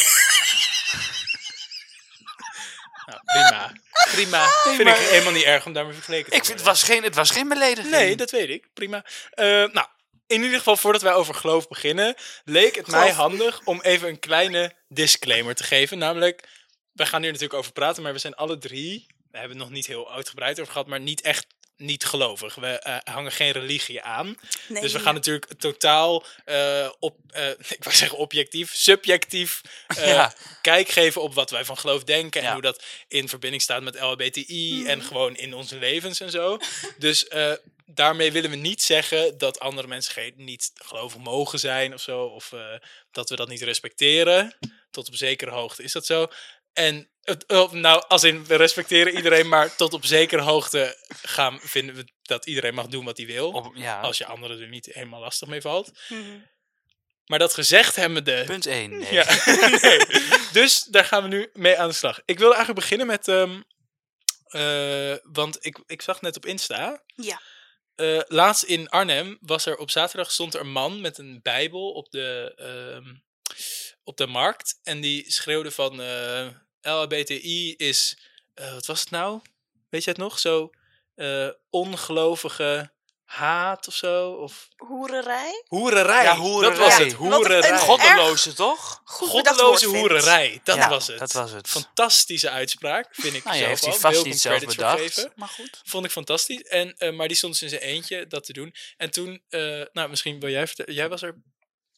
Nou, 3.05 3.21
prima. 3.25 3.73
Prima. 4.11 4.47
Vind 4.75 4.89
ik 4.89 4.95
helemaal 4.95 5.31
niet 5.33 5.43
erg 5.43 5.65
om 5.65 5.73
daarmee 5.73 5.93
vergeleken 5.93 6.31
te 6.31 6.37
Ik 6.37 6.45
vind, 6.45 6.57
het, 6.57 6.67
was 6.67 6.83
geen, 6.83 7.03
het 7.03 7.15
was 7.15 7.29
geen 7.29 7.47
belediging. 7.47 7.93
Nee, 7.93 8.15
dat 8.15 8.31
weet 8.31 8.49
ik. 8.49 8.67
Prima. 8.73 9.05
Eh, 9.29 9.45
nou, 9.45 9.87
in 10.29 10.43
ieder 10.43 10.57
geval, 10.57 10.77
voordat 10.77 11.01
wij 11.01 11.13
over 11.13 11.33
geloof 11.35 11.67
beginnen, 11.67 12.15
leek 12.45 12.75
het 12.75 12.87
mij 12.87 13.11
handig 13.11 13.61
om 13.63 13.81
even 13.81 14.07
een 14.07 14.19
kleine 14.19 14.73
disclaimer 14.87 15.55
te 15.55 15.63
geven. 15.63 15.97
Namelijk, 15.97 16.47
wij 16.91 17.05
gaan 17.05 17.21
hier 17.21 17.31
natuurlijk 17.31 17.59
over 17.59 17.71
praten, 17.71 18.03
maar 18.03 18.13
we 18.13 18.19
zijn 18.19 18.35
alle 18.35 18.57
drie, 18.57 19.07
we 19.31 19.37
hebben 19.37 19.57
het 19.57 19.65
nog 19.65 19.75
niet 19.75 19.87
heel 19.87 20.11
uitgebreid 20.13 20.59
over 20.59 20.71
gehad, 20.71 20.87
maar 20.87 20.99
niet 20.99 21.21
echt 21.21 21.47
niet 21.77 22.05
gelovig. 22.05 22.55
We 22.55 22.67
eh, 22.67 22.97
hangen 23.13 23.31
geen 23.31 23.51
religie 23.51 24.01
aan. 24.01 24.37
Nee. 24.67 24.81
Dus 24.81 24.93
we 24.93 24.99
gaan 24.99 25.13
natuurlijk 25.13 25.53
totaal 25.57 26.25
eh, 26.45 26.89
op, 26.99 27.17
eh, 27.29 27.49
ik 27.77 27.83
wou 27.83 27.95
zeggen 27.95 28.17
objectief, 28.17 28.75
subjectief 28.75 29.61
Ja. 29.95 30.33
kijk 30.61 30.89
geven 30.89 31.21
op 31.21 31.33
wat 31.33 31.49
wij 31.49 31.65
van 31.65 31.77
geloof 31.77 32.03
denken. 32.03 32.41
En 32.41 32.51
hoe 32.53 32.61
dat 32.61 32.83
in 33.07 33.29
verbinding 33.29 33.61
staat 33.61 33.81
met 33.83 33.99
LHBTI 33.99 34.73
Mhm. 34.79 34.89
en 34.89 35.01
gewoon 35.01 35.35
in 35.35 35.53
onze 35.53 35.75
levens 35.77 36.19
en 36.19 36.31
zo. 36.31 36.57
Dus 36.97 37.27
daarmee 37.93 38.31
willen 38.31 38.49
we 38.49 38.55
niet 38.55 38.81
zeggen 38.81 39.37
dat 39.37 39.59
andere 39.59 39.87
mensen 39.87 40.13
geen, 40.13 40.33
niet 40.35 40.71
gelovig 40.73 41.21
mogen 41.21 41.59
zijn 41.59 41.93
of 41.93 42.01
zo. 42.01 42.23
Of 42.23 42.51
eh, 42.51 42.75
dat 43.11 43.29
we 43.29 43.35
dat 43.35 43.47
niet 43.47 43.61
respecteren. 43.61 44.57
Tot 44.91 45.07
op 45.07 45.15
zekere 45.15 45.51
hoogte 45.51 45.83
is 45.83 45.91
dat 45.91 46.05
zo. 46.05 46.27
En 46.73 47.09
het, 47.21 47.47
oh, 47.47 47.71
nou, 47.71 48.03
als 48.07 48.23
in 48.23 48.45
we 48.45 48.55
respecteren 48.55 49.15
iedereen, 49.15 49.47
maar 49.47 49.75
tot 49.75 49.93
op 49.93 50.05
zekere 50.05 50.41
hoogte 50.41 50.97
gaan, 51.21 51.59
vinden 51.61 51.95
we 51.95 52.05
dat 52.21 52.45
iedereen 52.45 52.73
mag 52.73 52.87
doen 52.87 53.05
wat 53.05 53.17
hij 53.17 53.25
wil. 53.25 53.51
Op, 53.51 53.71
ja, 53.75 54.01
Als 54.01 54.17
je 54.17 54.25
anderen 54.25 54.61
er 54.61 54.67
niet 54.67 54.85
helemaal 54.85 55.19
lastig 55.19 55.47
mee 55.47 55.61
valt. 55.61 55.91
Mhm. 56.09 56.39
Maar 57.25 57.39
dat 57.39 57.53
gezegd 57.53 57.95
hebben 57.95 58.23
de. 58.23 58.43
punt 58.45 58.65
1. 58.65 58.97
Nee. 58.97 59.13
Ja, 59.13 59.25
nee. 59.81 59.99
Dus 60.51 60.83
daar 60.83 61.05
gaan 61.05 61.23
we 61.23 61.29
nu 61.29 61.49
mee 61.53 61.77
aan 61.77 61.87
de 61.87 61.93
slag. 61.95 62.21
Ik 62.25 62.39
wilde 62.39 62.55
eigenlijk 62.55 62.85
beginnen 62.85 63.07
met. 63.07 63.27
ehm, 63.27 63.61
eh, 64.49 65.17
want 65.23 65.65
ik, 65.65 65.79
ik 65.85 66.01
zag 66.01 66.21
net 66.21 66.35
op 66.35 66.45
Insta. 66.45 67.03
Ja. 67.15 67.41
Eh, 67.99 68.21
laatst 68.27 68.63
in 68.63 68.89
Arnhem 68.89 69.37
was 69.41 69.65
er 69.65 69.77
op 69.77 69.91
zaterdag 69.91 70.31
stond 70.31 70.53
er 70.53 70.61
een 70.61 70.71
man 70.71 71.01
met 71.01 71.17
een 71.17 71.39
Bijbel 71.41 71.91
op 71.91 72.11
de, 72.11 72.53
ehm, 72.55 73.15
op 74.03 74.17
de 74.17 74.27
markt. 74.27 74.79
En 74.83 75.01
die 75.01 75.31
schreeuwde 75.31 75.71
van 75.71 76.01
eh 76.01 76.47
LHBTI 76.81 77.75
is. 77.75 78.17
eh, 78.53 78.73
wat 78.73 78.85
was 78.85 78.99
het 78.99 79.09
nou? 79.09 79.41
Weet 79.89 80.03
je 80.03 80.09
het 80.09 80.19
nog? 80.19 80.39
Zo 80.39 80.69
ongelovige 81.69 82.91
haat 83.29 83.87
of 83.87 83.93
zo? 83.93 84.31
Of 84.31 84.67
Hoererij? 84.75 85.63
hoererij. 85.67 86.23
Ja, 86.23 86.29
Dat 86.29 86.37
hoererij. 86.37 86.77
was 86.77 86.97
het. 86.97 87.07
Een 87.11 87.13
Hoererij. 87.17 87.77
Goddeloze, 87.79 88.53
toch? 88.53 89.01
Goed 89.03 89.29
Goddeloze 89.29 89.85
vind. 89.89 89.97
hoererij, 89.97 90.61
dat 90.63 90.75
Ja, 90.75 90.89
was 90.89 91.07
het. 91.07 91.19
dat 91.19 91.31
was 91.31 91.51
het. 91.51 91.69
Fantastische 91.69 92.49
uitspraak, 92.49 93.07
vind 93.11 93.33
ik 93.33 93.43
Nou, 93.43 93.55
je 93.57 93.61
zelf 93.63 93.69
heeft 93.81 93.83
hij 93.83 93.93
al. 93.93 93.99
vast 94.13 94.25
niet 94.25 94.39
zelf 94.41 94.65
bedacht. 94.65 95.29
Maar 95.35 95.47
goed. 95.47 95.81
Vond 95.85 96.05
ik 96.05 96.11
fantastisch. 96.11 96.61
En, 96.63 96.97
eh, 96.97 97.11
maar 97.13 97.27
die 97.27 97.37
stond 97.37 97.53
dus 97.53 97.61
in 97.61 97.69
zijn 97.69 97.81
eentje 97.81 98.27
dat 98.27 98.43
te 98.45 98.53
doen. 98.53 98.75
En 98.97 99.11
toen, 99.11 99.43
eh, 99.49 99.81
nou 99.91 100.09
misschien 100.09 100.39
wil 100.39 100.49
jij 100.49 100.67
vertellen, 100.67 100.93
jij 100.93 101.09
was 101.09 101.21
er, 101.21 101.35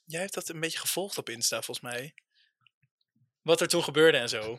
jij 0.05 0.21
hebt 0.21 0.33
dat 0.33 0.49
een 0.49 0.59
beetje 0.59 0.79
gevolgd 0.79 1.17
op 1.17 1.29
Insta 1.29 1.61
volgens 1.61 1.93
mij. 1.93 2.13
Wat 3.41 3.61
er 3.61 3.67
toen 3.67 3.83
gebeurde 3.83 4.17
en 4.17 4.29
zo. 4.29 4.55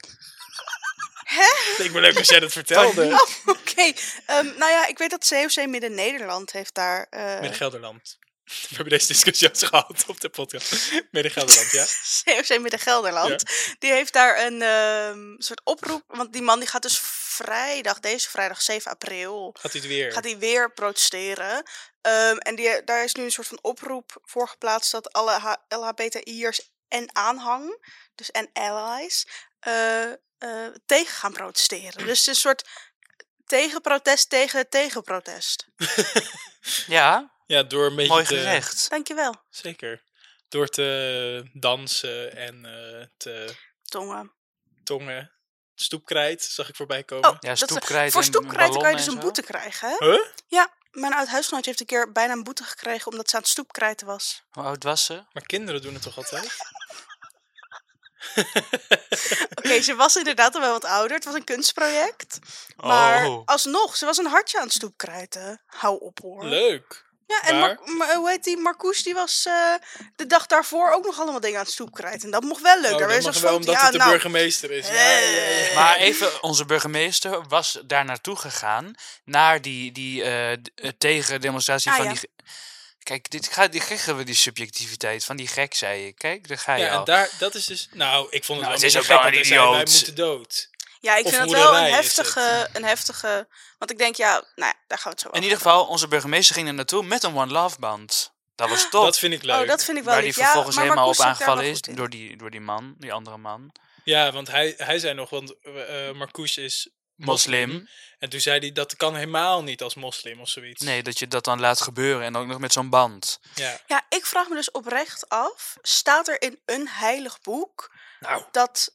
Hè? 1.32 1.82
Leek 1.82 1.92
me 1.92 2.00
leuk 2.00 2.18
als 2.18 2.28
jij 2.28 2.40
dat 2.40 2.52
vertelde. 2.52 3.26
Oké, 3.46 3.92
ehm, 4.26 4.46
nou 4.46 4.70
ja, 4.70 4.86
ik 4.86 4.98
weet 4.98 5.10
dat 5.10 5.28
COC 5.28 5.66
Midden-Nederland 5.66 6.52
heeft 6.52 6.74
daar... 6.74 7.06
eh, 7.10 7.40
Met 7.40 7.56
Gelderland. 7.56 8.18
We 8.68 8.74
hebben 8.74 8.88
deze 8.92 9.06
discussie 9.06 9.48
al 9.48 9.54
gehad 9.68 10.04
op 10.06 10.20
de 10.20 10.28
podcast. 10.28 10.92
Midden 11.10 11.32
Gelderland, 11.32 11.70
ja? 11.70 11.84
COC 12.24 12.58
Midden-Gelderland. 12.60 13.42
Die 13.78 13.92
heeft 13.92 14.12
daar 14.12 14.44
een 14.46 14.62
ehm, 14.62 15.34
soort 15.38 15.60
oproep. 15.64 16.02
Want 16.06 16.32
die 16.32 16.42
man 16.42 16.58
die 16.58 16.68
gaat 16.68 16.82
dus 16.82 16.98
vrijdag, 17.02 18.00
deze 18.00 18.30
vrijdag 18.30 18.62
7 18.62 18.90
april, 18.90 19.54
Gaat 19.60 19.72
hij 19.72 19.80
het 19.80 19.90
weer? 19.90 20.12
gaat 20.12 20.24
hij 20.24 20.38
weer 20.38 20.72
protesteren. 20.72 21.62
Ehm, 22.00 22.36
en 22.36 22.54
die, 22.54 22.84
daar 22.84 23.04
is 23.04 23.14
nu 23.14 23.24
een 23.24 23.30
soort 23.30 23.46
van 23.46 23.58
oproep 23.62 24.16
voor 24.24 24.48
geplaatst 24.48 24.92
dat 24.92 25.12
alle 25.12 25.58
LHBTI'ers 25.68 26.70
en 26.88 27.16
aanhang, 27.16 27.86
dus 28.14 28.30
en 28.30 28.50
allies, 28.52 29.26
eh, 29.62 30.12
eh, 30.38 30.74
tegen 30.86 31.14
gaan 31.14 31.32
protesteren. 31.32 32.06
Dus 32.06 32.26
een 32.26 32.34
soort 32.34 32.68
tegenprotest 33.46 34.28
tegen 34.30 34.58
het 34.58 34.70
tegenprotest. 34.70 35.66
Ja, 36.86 37.32
Ja, 37.46 37.62
door 37.62 37.86
een 37.86 37.96
beetje 37.96 38.12
mooi 38.12 38.24
te... 38.24 38.34
gezegd. 38.36 38.90
Dankjewel, 38.90 39.34
Zeker. 39.50 40.02
Door 40.48 40.68
te 40.68 41.50
dansen 41.52 42.36
en 42.36 42.64
eh, 42.64 43.06
te 43.16 43.54
tongen. 43.84 44.32
tongen. 44.84 45.32
Stoepkrijt 45.74 46.42
zag 46.42 46.68
ik 46.68 46.76
voorbij 46.76 47.04
komen. 47.04 47.30
Oh, 47.30 47.36
Ja, 47.40 47.54
stoepkrijt 47.54 48.12
Voor 48.12 48.24
stoepkrijt 48.24 48.76
kan 48.76 48.90
je 48.90 48.96
dus 48.96 49.06
en 49.06 49.12
een 49.12 49.18
zo. 49.18 49.22
boete 49.24 49.42
krijgen, 49.42 49.88
hè? 49.98 50.06
Huh? 50.06 50.24
Ja, 50.46 50.72
mijn 50.90 51.12
oud-huisgenootje 51.12 51.66
heeft 51.70 51.80
een 51.80 51.86
keer 51.86 52.12
bijna 52.12 52.32
een 52.32 52.42
boete 52.44 52.64
gekregen 52.64 53.10
omdat 53.10 53.30
ze 53.30 53.36
aan 53.36 53.42
het 53.42 53.50
stoepkrijten 53.50 54.06
was. 54.06 54.42
Hoe 54.50 54.64
oud 54.64 54.82
was 54.82 55.04
ze? 55.04 55.24
Maar 55.32 55.42
kinderen 55.46 55.82
doen 55.82 55.94
het 55.94 56.02
toch 56.02 56.16
altijd? 56.16 56.56
Oké, 59.58 59.80
ze 59.82 59.94
was 59.96 60.16
inderdaad 60.16 60.54
al 60.54 60.60
wel 60.60 60.72
wat 60.72 60.84
ouder. 60.84 61.16
Het 61.16 61.24
was 61.24 61.34
een 61.34 61.44
kunstproject. 61.44 62.38
Maar 62.76 63.26
Oh. 63.26 63.42
alsnog, 63.44 63.96
ze 63.96 64.04
was 64.04 64.18
een 64.18 64.26
hartje 64.26 64.58
aan 64.58 64.64
het 64.64 64.72
stoepkrijten. 64.72 65.60
Hou 65.66 66.00
op 66.00 66.18
hoor. 66.22 66.44
Leuk. 66.44 67.10
Ja, 67.26 67.42
en? 67.42 67.58
Mar- 67.58 67.78
maar 67.98 68.14
hoe 68.14 68.28
heet 68.30 68.44
die? 68.44 68.56
Marcoes, 68.56 69.02
die 69.02 69.14
was 69.14 69.46
eh, 69.46 69.54
de 70.16 70.26
dag 70.26 70.46
daarvoor 70.46 70.90
ook 70.90 71.04
nog 71.04 71.20
allemaal 71.20 71.40
dingen 71.40 71.58
aan 71.58 71.64
het 71.64 71.72
stoepkrijten. 71.72 72.22
En 72.22 72.30
dat 72.30 72.42
mocht 72.42 72.62
wel 72.62 72.80
leuk. 72.80 72.92
Oh, 72.92 72.98
dat 72.98 73.22
mag 73.22 73.32
zo'n 73.34 73.42
wel 73.42 73.54
omdat 73.56 73.74
ja, 73.74 73.82
het 73.82 73.92
de 73.92 73.98
nou, 73.98 74.10
burgemeester 74.10 74.70
is. 74.70 74.86
Ja, 74.88 74.92
ja, 74.94 75.18
ja, 75.18 75.30
ja. 75.30 75.68
eh, 75.68 75.74
Maar 75.74 75.96
even, 75.96 76.42
onze 76.42 76.64
burgemeester 76.64 77.48
was 77.48 77.78
daar 77.84 78.04
naartoe 78.04 78.36
gegaan. 78.36 78.94
Naar 79.24 79.60
die, 79.60 79.92
die 79.92 80.22
eh, 80.22 80.52
d- 80.52 80.70
eh, 80.74 80.90
tegendemonstratie 80.98 81.90
Ah, 81.90 81.96
van 81.96 82.06
ja. 82.06 82.12
die... 82.12 82.30
Kijk, 83.02 83.30
dit 83.30 83.48
gaat, 83.52 83.72
dit 83.72 83.84
krijgen 83.84 84.16
we 84.16 84.24
die 84.24 84.34
subjectiviteit 84.34 85.24
van 85.24 85.36
die 85.36 85.46
gek, 85.48 85.74
zei 85.74 86.04
je. 86.04 86.12
Kijk, 86.12 86.48
daar 86.48 86.58
ga 86.58 86.74
je 86.74 86.84
Ja, 86.84 86.98
en 86.98 87.04
daar, 87.04 87.30
dat 87.38 87.54
is 87.54 87.66
dus... 87.66 87.88
Nou, 87.92 88.26
ik 88.30 88.44
vond 88.44 88.60
het 88.60 88.68
Nou, 88.68 88.72
wel 88.72 88.72
het 88.72 88.82
is 88.82 88.94
een 88.94 89.00
ook 89.00 89.06
wel 89.06 89.16
een 89.16 89.30
wij 89.30 89.40
idioot. 89.40 89.90
moeten 89.90 90.14
dood. 90.14 90.70
Ja, 91.00 91.16
ik 91.16 91.24
Of 91.24 91.30
vind 91.30 91.42
het 91.42 91.52
wel 91.52 91.76
een 91.76 91.92
heftige, 91.92 92.68
een 92.72 92.84
heftige... 92.84 93.48
Want 93.78 93.90
ik 93.90 93.98
denk, 93.98 94.16
ja, 94.16 94.32
nou 94.32 94.44
ja, 94.54 94.74
daar 94.86 94.98
gaan 94.98 95.04
we 95.04 95.10
het 95.10 95.20
zo 95.20 95.26
In 95.26 95.32
over 95.32 95.42
ieder 95.42 95.58
geval, 95.58 95.84
onze 95.86 96.08
burgemeester 96.08 96.54
ging 96.54 96.68
er 96.68 96.74
naartoe 96.74 97.02
met 97.02 97.22
een 97.22 97.36
One 97.36 97.52
Love 97.52 97.78
band. 97.78 98.32
Dat 98.54 98.68
was 98.68 98.88
top. 98.90 99.04
Dat 99.04 99.18
vind 99.18 99.32
ik 99.34 99.42
leuk. 99.42 99.60
Oh, 99.60 99.66
dat 99.66 99.84
vind 99.84 99.98
ik 99.98 100.04
wel 100.04 100.12
waar 100.14 100.22
die. 100.22 100.32
Ja, 100.36 100.42
vervolgens 100.44 100.76
maar 100.76 100.84
helemaal 100.84 101.08
op 101.08 101.20
aangevallen 101.20 101.64
is 101.64 101.80
door 101.80 102.10
die, 102.10 102.36
door 102.36 102.50
die 102.50 102.60
man, 102.60 102.94
die 102.98 103.12
andere 103.12 103.36
man. 103.36 103.72
Ja, 104.04 104.32
want 104.32 104.48
hij, 104.48 104.74
hij 104.76 104.98
zei 104.98 105.14
nog, 105.14 105.30
want 105.30 105.54
Marcouch 106.14 106.56
is 106.56 106.88
moslim. 107.24 107.88
En 108.18 108.28
toen 108.28 108.40
zei 108.40 108.58
hij, 108.58 108.72
dat 108.72 108.96
kan 108.96 109.14
helemaal 109.14 109.62
niet 109.62 109.82
als 109.82 109.94
moslim 109.94 110.40
of 110.40 110.48
zoiets. 110.48 110.82
Nee, 110.82 111.02
dat 111.02 111.18
je 111.18 111.28
dat 111.28 111.44
dan 111.44 111.60
laat 111.60 111.80
gebeuren 111.80 112.24
en 112.24 112.36
ook 112.36 112.46
nog 112.46 112.58
met 112.58 112.72
zo'n 112.72 112.90
band. 112.90 113.40
Ja. 113.54 113.80
Ja, 113.86 114.06
ik 114.08 114.26
vraag 114.26 114.48
me 114.48 114.54
dus 114.54 114.70
oprecht 114.70 115.28
af, 115.28 115.76
staat 115.82 116.28
er 116.28 116.42
in 116.42 116.60
een 116.64 116.88
heilig 116.88 117.40
boek 117.40 117.94
Nou, 118.20 118.44
dat... 118.50 118.94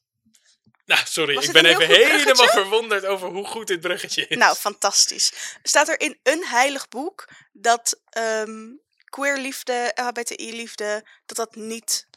nou, 0.86 1.02
sorry. 1.06 1.38
Ik 1.38 1.52
ben 1.52 1.66
even 1.66 1.88
helemaal 1.88 2.48
verwonderd 2.48 3.06
over 3.06 3.28
hoe 3.30 3.48
goed 3.48 3.68
dit 3.68 3.80
bruggetje 3.80 4.28
is. 4.28 4.38
Nou, 4.38 4.56
fantastisch. 4.56 5.34
Staat 5.64 5.88
er 5.88 6.00
in 6.00 6.20
een 6.24 6.46
heilig 6.46 6.88
boek 6.88 7.30
dat 7.52 8.00
ehm 8.10 8.66
queerliefde, 9.10 9.92
LHBTI-liefde, 9.96 11.08
dat 11.26 11.38
dat 11.38 11.56
niet 11.56 12.08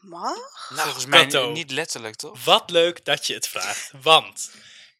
mag? 0.00 0.68
Nou, 0.68 0.82
Volgens 0.82 1.06
mij 1.06 1.26
Kato. 1.26 1.50
niet 1.50 1.70
letterlijk, 1.70 2.14
toch? 2.14 2.44
Wat 2.44 2.70
leuk 2.70 3.04
dat 3.04 3.26
je 3.26 3.34
het 3.34 3.48
vraagt. 3.48 3.90
Want 4.02 4.50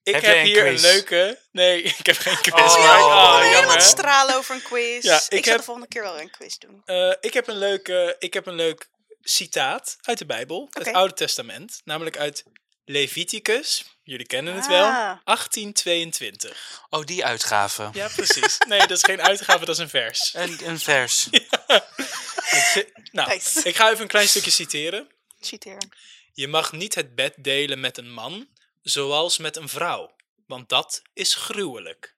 ik 0.05 0.15
Heb 0.15 0.23
heb, 0.23 0.33
jij 0.33 0.41
een 0.41 0.47
hier 0.47 0.63
quiz? 0.65 0.83
een 0.85 0.91
leuke... 0.91 1.39
Nee, 1.51 1.83
ik 1.99 2.07
heb 2.07 2.17
geen 2.17 2.41
quiz. 2.41 2.53
Oh, 2.55 2.79
maar- 2.79 2.99
ja, 2.99 3.05
oh, 3.05 3.07
ik 3.07 3.13
Oh, 3.13 3.39
helemaal 3.39 3.61
jammer. 3.61 3.79
te 3.79 3.85
stralen 3.85 4.37
over 4.37 4.55
een 4.55 4.63
quiz. 4.63 5.05
Ja, 5.05 5.17
ik 5.17 5.23
ik 5.29 5.43
zal 5.45 5.53
heb- 5.53 5.57
de 5.59 5.63
volgende 5.67 5.89
keer 5.89 6.03
wel 6.03 6.21
een 6.21 6.31
quiz 6.31 6.57
doen. 6.59 6.83
Eh, 6.85 7.13
ik, 7.21 7.35
heb 7.35 7.49
een 7.49 7.59
leuke, 7.59 8.17
ik 8.19 8.35
heb 8.35 8.47
een 8.47 8.55
leuk 8.55 8.89
citaat 9.23 9.97
uit 10.03 10.19
de 10.19 10.27
Bijbel, 10.27 10.69
het. 10.73 10.93
Oude 10.93 11.15
Testament, 11.15 11.81
namelijk 11.85 12.17
uit 12.17 12.45
Leviticus. 12.85 13.85
Jullie 14.03 14.27
kennen 14.27 14.55
het 14.55 14.65
Ah. 14.65 14.71
wel. 14.71 15.19
1822. 15.25 16.83
Oh, 16.91 17.05
die 17.05 17.25
uitgave. 17.25 17.89
Ja, 17.93 18.09
precies. 18.17 18.59
Nee, 18.69 18.79
dat 18.79 18.91
is 18.91 19.03
geen 19.03 19.23
uitgave, 19.23 19.65
dat 19.65 19.75
is 19.75 19.79
een 19.81 19.89
vers. 19.89 20.33
Een, 20.37 20.59
een 20.69 20.79
vers. 20.81 21.29
Nou, 23.13 23.29
Nice. 23.29 23.61
ik 23.69 23.77
ga 23.77 23.91
even 23.91 24.03
een 24.03 24.09
klein 24.09 24.29
stukje 24.29 24.51
citeren. 24.51 25.09
Citeer. 25.41 25.79
Je 26.33 26.49
mag 26.49 26.73
niet 26.73 26.95
het 26.95 27.15
bed 27.15 27.35
delen 27.37 27.81
met 27.81 27.99
een 27.99 28.11
man, 28.13 28.49
zoals 28.85 29.39
met 29.39 29.57
een 29.57 29.69
vrouw, 29.69 30.15
want 30.47 30.69
dat 30.69 31.03
is 31.13 31.35
gruwelijk. 31.35 32.17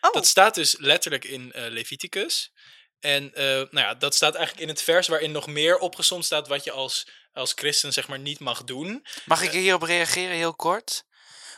Oh, 0.00 0.12
Dat 0.12 0.26
staat 0.26 0.54
dus 0.54 0.76
letterlijk 0.78 1.24
in 1.24 1.52
eh, 1.52 1.70
Leviticus. 1.70 2.52
En 3.00 3.34
eh, 3.34 3.44
nou 3.44 3.68
ja, 3.78 3.94
dat 3.94 4.14
staat 4.14 4.34
eigenlijk 4.34 4.66
in 4.66 4.74
het 4.74 4.82
vers 4.82 5.08
waarin 5.08 5.32
nog 5.32 5.46
meer 5.46 5.78
opgezond 5.78 6.24
staat 6.24 6.48
wat 6.48 6.64
je 6.64 6.70
als, 6.70 7.08
als 7.32 7.52
christen 7.54 7.92
zeg 7.92 8.08
maar 8.08 8.18
niet 8.18 8.38
mag 8.40 8.64
doen. 8.64 9.06
Mag 9.24 9.42
ik 9.42 9.50
hierop 9.50 9.82
reageren 9.82 10.36
heel 10.36 10.54
kort? 10.54 11.04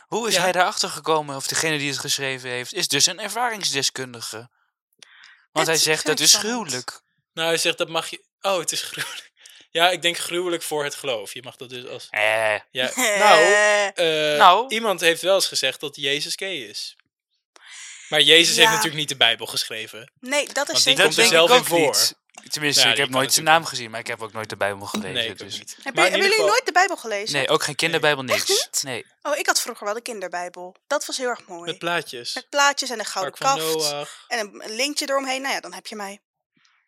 Hoe 0.07 0.27
is 0.27 0.33
Ja. 0.35 0.41
hij 0.41 0.51
daarachter 0.51 0.89
gekomen, 0.89 1.35
of 1.35 1.47
degene 1.47 1.77
die 1.77 1.89
het 1.89 1.99
geschreven 1.99 2.49
heeft, 2.49 2.73
is 2.73 2.87
dus 2.87 3.05
een 3.05 3.19
ervaringsdeskundige. 3.19 4.49
Want 5.51 5.67
hij 5.67 5.77
zegt 5.77 6.05
dat 6.05 6.19
is 6.19 6.33
gruwelijk. 6.33 7.01
Nou, 7.33 7.47
hij 7.47 7.57
zegt 7.57 7.77
dat 7.77 7.89
mag 7.89 8.09
je. 8.09 8.25
Oh, 8.41 8.59
het 8.59 8.71
is 8.71 8.81
gruwelijk. 8.81 9.30
Ja, 9.71 9.89
ik 9.89 10.01
denk 10.01 10.17
gruwelijk 10.17 10.63
voor 10.63 10.83
het 10.83 10.95
geloof. 10.95 11.33
Je 11.33 11.41
mag 11.43 11.55
dat 11.55 11.69
dus 11.69 11.85
als. 11.87 12.07
Eh, 12.09 12.55
Ja, 12.71 12.91
nou, 13.19 13.41
Eh, 13.95 14.37
Nou. 14.37 14.65
iemand 14.67 15.01
heeft 15.01 15.21
wel 15.21 15.35
eens 15.35 15.47
gezegd 15.47 15.79
dat 15.79 15.95
Jezus 15.95 16.33
gay 16.35 16.55
is. 16.55 16.95
Maar 18.09 18.21
Jezus 18.21 18.55
heeft 18.55 18.67
natuurlijk 18.69 18.95
niet 18.95 19.09
de 19.09 19.15
Bijbel 19.17 19.45
geschreven. 19.45 20.11
nee, 20.19 20.45
dat 20.45 20.49
is 20.49 20.53
Want 20.55 20.67
die 20.67 20.81
zeker 20.83 21.03
komt 21.03 21.17
er 21.17 21.25
zelf 21.25 21.55
in 21.57 21.63
voor. 21.65 21.79
niet. 21.79 22.19
Tenminste, 22.49 22.81
Ja, 22.85 22.91
ik 22.91 22.97
heb 22.97 23.09
nooit 23.09 23.33
zijn 23.33 23.45
naam 23.45 23.65
gezien, 23.65 23.91
maar 23.91 23.99
ik 23.99 24.07
heb 24.07 24.21
ook 24.21 24.31
nooit 24.33 24.49
de 24.49 24.57
Bijbel 24.57 24.85
gelezen. 24.87 25.13
Nee, 25.13 25.33
dus. 25.35 25.57
niet. 25.57 25.77
Heb 25.83 25.95
Maar 25.95 26.03
je, 26.05 26.11
in 26.11 26.11
hebben 26.11 26.19
jullie 26.21 26.31
geval- 26.31 26.47
nooit 26.47 26.65
de 26.65 26.71
Bijbel 26.71 26.97
gelezen? 26.97 27.35
Nee, 27.35 27.49
ook 27.49 27.63
geen 27.63 27.75
kinderbijbel, 27.75 28.23
Echt 28.25 28.47
niks. 28.47 28.49
niet? 28.49 28.83
Nee. 28.83 29.05
Oh, 29.21 29.37
ik 29.37 29.45
had 29.45 29.61
vroeger 29.61 29.85
wel 29.85 29.93
de 29.93 30.01
kinderbijbel. 30.01 30.75
Dat 30.87 31.05
was 31.05 31.17
heel 31.17 31.27
erg 31.27 31.47
mooi. 31.47 31.65
Met 31.71 31.79
plaatjes. 31.79 32.33
Met 32.33 32.49
plaatjes 32.49 32.89
en 32.89 32.99
een 32.99 33.05
gouden 33.05 33.37
van 33.37 33.57
kaft. 33.57 34.15
En 34.27 34.39
een, 34.39 34.63
een 34.63 34.75
lintje 34.75 35.09
eromheen. 35.09 35.41
Nou 35.41 35.53
ja, 35.53 35.59
dan 35.59 35.73
heb 35.73 35.87
je 35.87 35.95
mij. 35.95 36.19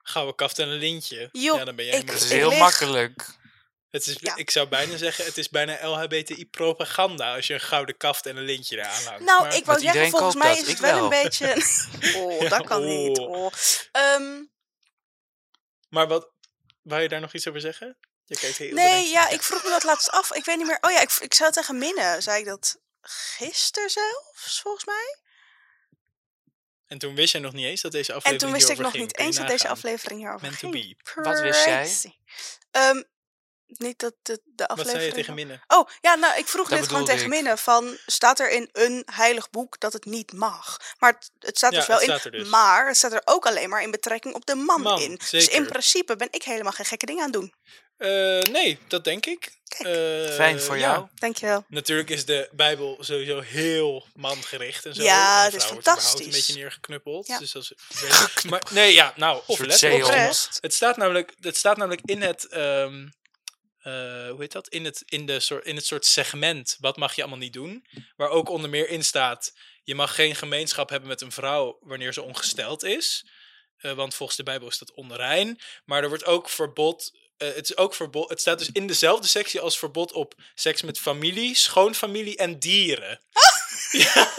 Gouden 0.04 0.36
kaft 0.36 0.60
en 0.60 0.68
een 0.68 0.78
lintje. 0.80 1.30
Joh, 1.32 1.58
ja, 1.58 1.66
dan 1.66 1.76
ben 1.76 1.86
je 1.86 1.92
ik- 1.92 1.98
helemaal 1.98 2.16
Dat 2.20 2.24
is 2.26 2.32
heel 2.32 2.50
lig- 2.50 2.60
makkelijk. 2.60 3.26
Het 3.90 4.08
is, 4.08 4.16
Ja. 4.20 4.36
Ik 4.36 4.50
zou 4.50 4.68
bijna 4.68 4.98
zeggen, 4.98 5.26
het 5.26 5.38
is 5.38 5.50
bijna 5.50 5.86
LHBTI-propaganda 5.88 7.36
als 7.36 7.48
je 7.48 7.54
een 7.54 7.60
gouden 7.62 7.98
kaft 7.98 8.26
en 8.26 8.38
een 8.38 8.44
lintje 8.44 8.78
eraan 8.78 9.04
hangt. 9.04 9.24
Nou, 9.24 9.42
Maar- 9.44 9.56
ik 9.56 9.66
wou 9.66 9.80
zeggen, 9.80 10.10
volgens 10.10 10.36
mij 10.36 10.56
dat. 10.56 10.58
is 10.64 10.68
het 10.68 10.80
wel, 10.80 10.94
wel. 10.96 11.04
een 11.04 11.24
beetje... 11.24 11.48
oh, 12.18 12.50
dat 12.50 12.64
kan 12.66 12.86
niet. 12.86 13.18
Oh. 13.20 13.30
Oh. 13.30 13.52
Ehm, 13.92 14.44
Maar 15.90 16.08
wat, 16.08 16.30
wou 16.82 17.02
je 17.02 17.10
daar 17.10 17.20
nog 17.22 17.34
iets 17.34 17.48
over 17.48 17.62
zeggen? 17.62 17.98
Je 18.26 18.36
kijkt 18.38 18.58
heel 18.58 18.74
nee, 18.74 18.86
bedenkt. 18.88 19.10
ja, 19.10 19.30
ik 19.30 19.44
vroeg 19.44 19.64
me 19.64 19.70
dat 19.70 19.84
laatst 19.84 20.10
af. 20.10 20.32
Ik 20.34 20.46
weet 20.46 20.58
niet 20.58 20.68
meer. 20.68 20.78
Oh 20.82 20.92
ja, 20.92 21.02
ik, 21.02 21.12
ik 21.12 21.34
zou 21.34 21.52
tegen 21.52 21.78
Minne. 21.78 22.16
Zei 22.22 22.40
ik 22.40 22.46
dat 22.46 22.78
gisteren 23.02 23.90
zelfs, 23.90 24.62
volgens 24.62 24.86
mij? 24.86 25.18
En 26.94 27.00
toen 27.00 27.16
wist 27.16 27.32
jij 27.32 27.42
nog 27.42 27.54
niet 27.54 27.66
eens 27.66 27.82
dat 27.82 27.92
deze 27.92 28.12
En 28.12 28.18
aflevering 28.18 28.42
toen 28.52 28.60
wist 28.60 28.70
ik 28.70 28.84
nog 28.84 28.92
ging. 28.92 29.04
niet 29.04 29.18
eens 29.18 29.36
dat 29.36 29.48
deze 29.48 29.68
aflevering 29.68 30.20
hierover 30.20 30.42
Meant 30.42 30.60
to 30.60 30.70
ging. 30.70 30.98
be. 31.14 31.22
Wat 31.22 31.40
wist 31.40 31.66
jij? 31.66 31.92
Ehm, 32.72 33.02
niet 33.66 34.00
dat 34.00 34.14
de, 34.22 34.34
de 34.44 34.52
Wat 34.56 34.68
aflevering... 34.68 35.00
zei 35.02 35.06
je 35.06 35.14
tegen 35.14 35.34
Minne? 35.34 35.64
Oh, 35.68 35.90
ja, 36.02 36.16
nou, 36.16 36.38
ik 36.38 36.48
vroeg 36.48 36.70
Dat 36.70 36.80
dit 36.80 36.88
gewoon 36.88 37.06
tegen 37.06 37.24
ik. 37.24 37.30
Minne 37.30 37.58
van... 37.58 37.98
Staat 38.06 38.40
er 38.40 38.50
in 38.50 38.70
een 38.72 39.08
heilig 39.12 39.50
boek 39.50 39.80
dat 39.80 39.94
het 39.94 40.06
niet 40.06 40.34
mag? 40.34 40.78
Maar 40.98 41.12
het, 41.14 41.32
het 41.40 41.58
staat 41.58 41.72
Ja, 41.72 41.78
dus 41.78 41.88
wel 41.88 42.02
in... 42.02 42.20
dus. 42.32 42.50
Maar 42.50 42.88
het 42.88 42.98
staat 42.98 43.12
er 43.14 43.22
ook 43.26 43.46
alleen 43.46 43.70
maar 43.70 43.82
in 43.82 43.92
betrekking 43.92 44.36
op 44.36 44.46
de 44.46 44.56
man, 44.56 44.82
Man, 44.82 45.02
in. 45.02 45.20
Dus 45.32 45.48
in 45.48 45.66
principe 45.66 46.16
ben 46.16 46.28
ik 46.32 46.44
helemaal 46.44 46.72
geen 46.72 46.86
gekke 46.86 47.06
dingen 47.06 47.24
aan 47.24 47.32
het 47.32 47.40
doen. 47.40 47.54
Eh, 48.04 48.52
nee, 48.52 48.80
dat 48.88 49.04
denk 49.04 49.26
ik. 49.26 49.52
Kijk. 49.68 49.96
Eh, 49.96 50.34
Fijn 50.34 50.60
voor 50.60 50.78
ja. 50.78 50.92
jou. 50.92 51.08
Dankjewel. 51.16 51.66
Natuurlijk 51.68 52.10
is 52.10 52.26
de 52.26 52.50
Bijbel 52.52 52.98
sowieso 53.00 53.40
heel 53.40 54.08
mangericht 54.14 54.86
en 54.86 54.96
zo. 54.96 55.04
Ja, 55.04 55.50
de 55.50 55.56
is 55.56 55.64
fantastisch. 55.64 56.26
een 56.26 56.32
beetje 56.32 56.54
neergeknuppeld. 56.54 57.28
Ja. 57.28 57.40
Dus 57.40 57.52
dat 57.52 57.62
is, 57.64 58.44
maar 58.50 58.62
nee, 58.72 58.94
ja, 58.94 59.14
nou, 59.16 59.42
of 59.48 59.62
zeehond. 59.68 60.04
Oprecht. 60.04 60.58
Het 60.62 60.74
staat 60.74 60.98
namelijk, 60.98 61.34
het 61.40 61.58
staat 61.58 61.78
namelijk 61.78 62.02
in 62.06 62.22
het, 62.22 62.48
ehm, 62.48 63.08
eh, 63.80 63.94
hoe 64.30 64.36
heet 64.40 64.52
dat? 64.52 64.68
In 64.68 64.86
het, 64.86 65.04
in, 65.06 65.26
de 65.26 65.40
soort, 65.40 65.66
in 65.66 65.76
het 65.76 65.86
soort 65.86 66.06
segment, 66.06 66.78
wat 66.80 66.98
mag 66.98 67.16
je 67.16 67.22
allemaal 67.22 67.40
niet 67.40 67.54
doen? 67.54 67.86
Waar 68.16 68.30
ook 68.30 68.50
onder 68.50 68.70
meer 68.70 68.90
in 68.90 69.04
staat, 69.04 69.54
je 69.84 69.96
mag 69.96 70.16
geen 70.16 70.36
gemeenschap 70.36 70.90
hebben 70.90 71.10
met 71.10 71.22
een 71.22 71.32
vrouw 71.32 71.78
wanneer 71.82 72.14
ze 72.14 72.22
ongesteld 72.22 72.84
is. 72.84 73.26
Eh, 73.84 73.92
want 73.92 74.16
volgens 74.16 74.38
de 74.38 74.44
Bijbel 74.44 74.68
is 74.68 74.78
dat 74.78 74.94
onrein. 74.94 75.60
Maar 75.86 76.04
er 76.04 76.10
wordt 76.10 76.26
ook 76.26 76.50
verbod, 76.50 77.12
eh, 77.38 77.48
het 77.56 77.70
is 77.70 77.78
ook 77.78 77.96
verbod, 77.96 78.30
het 78.30 78.40
staat 78.42 78.60
dus 78.60 78.70
in 78.72 78.88
dezelfde 78.88 79.28
sectie 79.28 79.60
als 79.60 79.78
verbod 79.80 80.12
op 80.12 80.34
seks 80.56 80.82
met 80.82 81.00
familie, 81.00 81.56
schoonfamilie 81.56 82.38
en 82.38 82.60
dieren. 82.60 83.20
Ja. 83.92 84.32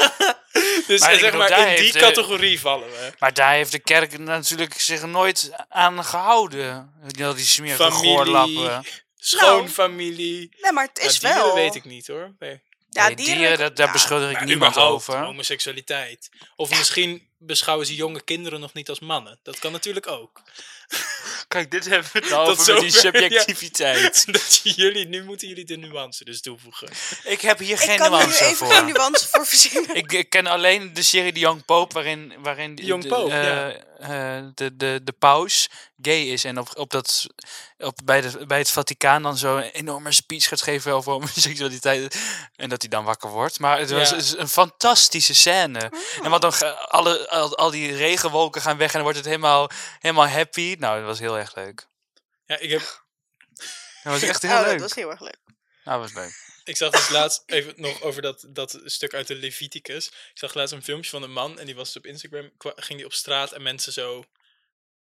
Dus 0.87 1.01
Maar 1.01 1.15
zeg 1.19 1.33
maar, 1.33 1.69
in 1.77 1.83
die 1.83 1.93
de- 1.93 1.99
categorie 1.99 2.61
vallen 2.61 2.89
we. 2.91 3.13
Maar 3.19 3.35
daar 3.35 3.53
heeft 3.53 3.73
de 3.73 3.79
kerk 3.79 4.19
natuurlijk 4.19 4.81
zich 4.81 5.03
nooit 5.07 5.51
aan 5.69 6.05
gehouden. 6.05 6.93
Al 7.23 7.35
die 7.35 7.45
smerige 7.45 7.83
Familie, 7.93 8.17
goorlappen. 8.17 8.85
schoonfamilie. 9.17 10.57
Nee, 10.61 10.73
maar 10.73 10.85
het 10.85 10.97
Nou, 10.97 11.09
is 11.09 11.19
dieren 11.21 11.39
wel. 11.39 11.55
weet 11.55 11.75
ik 11.75 11.85
niet 11.85 12.07
hoor. 12.07 12.35
Nee. 12.39 12.63
Ja, 12.91 13.07
Nee, 13.07 13.17
dieren, 13.17 13.37
dieren, 13.39 13.59
dat, 13.59 13.77
daar 13.77 13.87
ja. 13.87 13.93
beschuldig 13.93 14.31
ik 14.31 14.35
Maar 14.37 14.45
niemand 14.45 14.77
over. 14.77 15.19
homoseksualiteit. 15.25 16.29
Of 16.57 16.71
misschien 16.79 17.29
beschouwen 17.39 17.87
ze 17.87 17.95
jonge 17.95 18.21
kinderen 18.25 18.61
nog 18.61 18.73
niet 18.73 18.89
als 18.89 19.01
mannen. 19.01 19.39
Dat 19.43 19.59
kan 19.59 19.73
natuurlijk 19.73 20.07
ook. 20.07 20.43
Kijk, 21.49 21.71
dit 21.71 21.85
hebben 21.89 22.11
we 22.13 22.19
het 22.19 22.31
nou 22.31 22.49
over 22.49 22.73
met 22.75 22.83
die 22.83 22.93
ja. 22.93 22.99
subjectiviteit. 23.01 24.25
Dat 24.33 24.61
jullie, 24.63 25.07
nu 25.09 25.25
moeten 25.25 25.49
jullie 25.49 25.65
de 25.65 25.77
nuance 25.77 26.25
dus 26.25 26.41
toevoegen. 26.41 26.89
Ik 27.25 27.41
heb 27.41 27.59
hier 27.59 27.71
Ik 27.71 27.79
geen 27.79 27.97
kan 27.99 28.13
er 28.13 28.19
nu 28.19 28.25
nuance 28.25 28.45
even 28.45 28.57
voor. 28.57 28.71
geen 28.75 28.85
nuance 28.87 29.29
voor 29.31 29.47
verzinnen. 29.47 29.97
Ik, 29.97 30.13
ik 30.13 30.31
ken 30.31 30.47
alleen 30.47 30.95
de 30.95 31.03
serie 31.03 31.33
The 31.33 31.39
Young 31.39 31.65
Pope, 31.65 31.95
waarin, 31.95 32.33
waarin 32.39 32.75
de- 32.75 32.85
Young 32.85 33.03
de, 33.03 33.09
Pope, 33.09 33.33
eh, 33.33 33.45
ja. 33.45 33.77
Eh, 34.05 34.45
de, 34.55 34.77
de, 34.77 35.01
de 35.05 35.13
paus 35.13 35.69
gay 36.03 36.21
is 36.23 36.45
en 36.45 36.59
op, 36.59 36.79
op 36.79 36.91
dat, 36.91 37.27
op, 37.79 37.99
bij, 38.05 38.21
de, 38.21 38.47
bij 38.47 38.59
het 38.59 38.71
Vaticaan 38.71 39.23
dan 39.23 39.37
zo'n 39.39 39.61
enorme 39.63 40.13
speech 40.13 40.49
gaat 40.49 40.63
geven 40.63 40.93
over 40.93 41.13
homoseksualiteit 41.13 42.19
en 42.57 42.69
dat 42.69 42.81
hij 42.83 42.91
dan 42.91 43.05
wakker 43.05 43.31
wordt. 43.31 43.59
Maar 43.59 43.79
het 43.79 43.91
was 43.91 44.11
Ja. 44.11 44.17
is 44.17 44.37
een 44.37 44.49
fantastische 44.49 45.35
scène. 45.35 45.93
En 46.23 46.31
wat 46.31 46.41
dan 46.43 46.53
ga- 46.53 46.71
alle, 46.71 47.29
al, 47.31 47.57
al 47.57 47.71
die 47.71 47.97
regenwolken 47.97 48.63
gaan 48.63 48.77
weg 48.77 48.87
en 48.89 48.93
dan 48.95 49.03
wordt 49.03 49.19
het 49.19 49.27
helemaal, 49.27 49.71
helemaal 49.99 50.29
happy. 50.29 50.77
Nou, 50.79 50.99
dat 50.99 51.07
was 51.07 51.19
heel 51.19 51.39
erg 51.39 51.55
leuk. 51.55 51.87
Ja, 52.47 52.59
ik, 52.59 52.71
heb, 52.71 53.03
Dat 54.03 54.13
was 54.13 54.23
echt 54.23 54.43
heel 54.49 54.51
Oh, 54.57 54.61
leuk. 54.61 54.71
dat 54.71 54.81
was 54.81 54.95
heel 54.95 55.11
erg 55.11 55.21
leuk. 55.21 55.39
Nou, 55.85 56.01
dat 56.03 56.13
was 56.13 56.25
leuk. 56.25 56.44
Ik 56.65 56.77
zag 56.77 56.91
dus 56.91 57.09
laatst 57.09 57.43
even 57.47 57.75
nog 57.77 58.03
over 58.03 58.23
dat, 58.23 58.47
dat 58.49 58.81
stuk 58.85 59.15
uit 59.15 59.27
de 59.27 59.35
Leviticus. 59.35 60.07
Ik 60.07 60.39
zag 60.39 60.55
laatst 60.55 60.75
een 60.75 60.83
filmpje 60.83 61.11
van 61.11 61.23
een 61.23 61.33
man 61.33 61.59
en 61.59 61.67
die 61.67 61.75
was 61.75 61.97
op 61.97 62.07
Instagram. 62.07 62.51
Ging 62.59 62.99
die 62.99 63.07
op 63.07 63.13
straat 63.13 63.53
en 63.53 63.63
mensen 63.63 63.93
zo. 63.93 64.25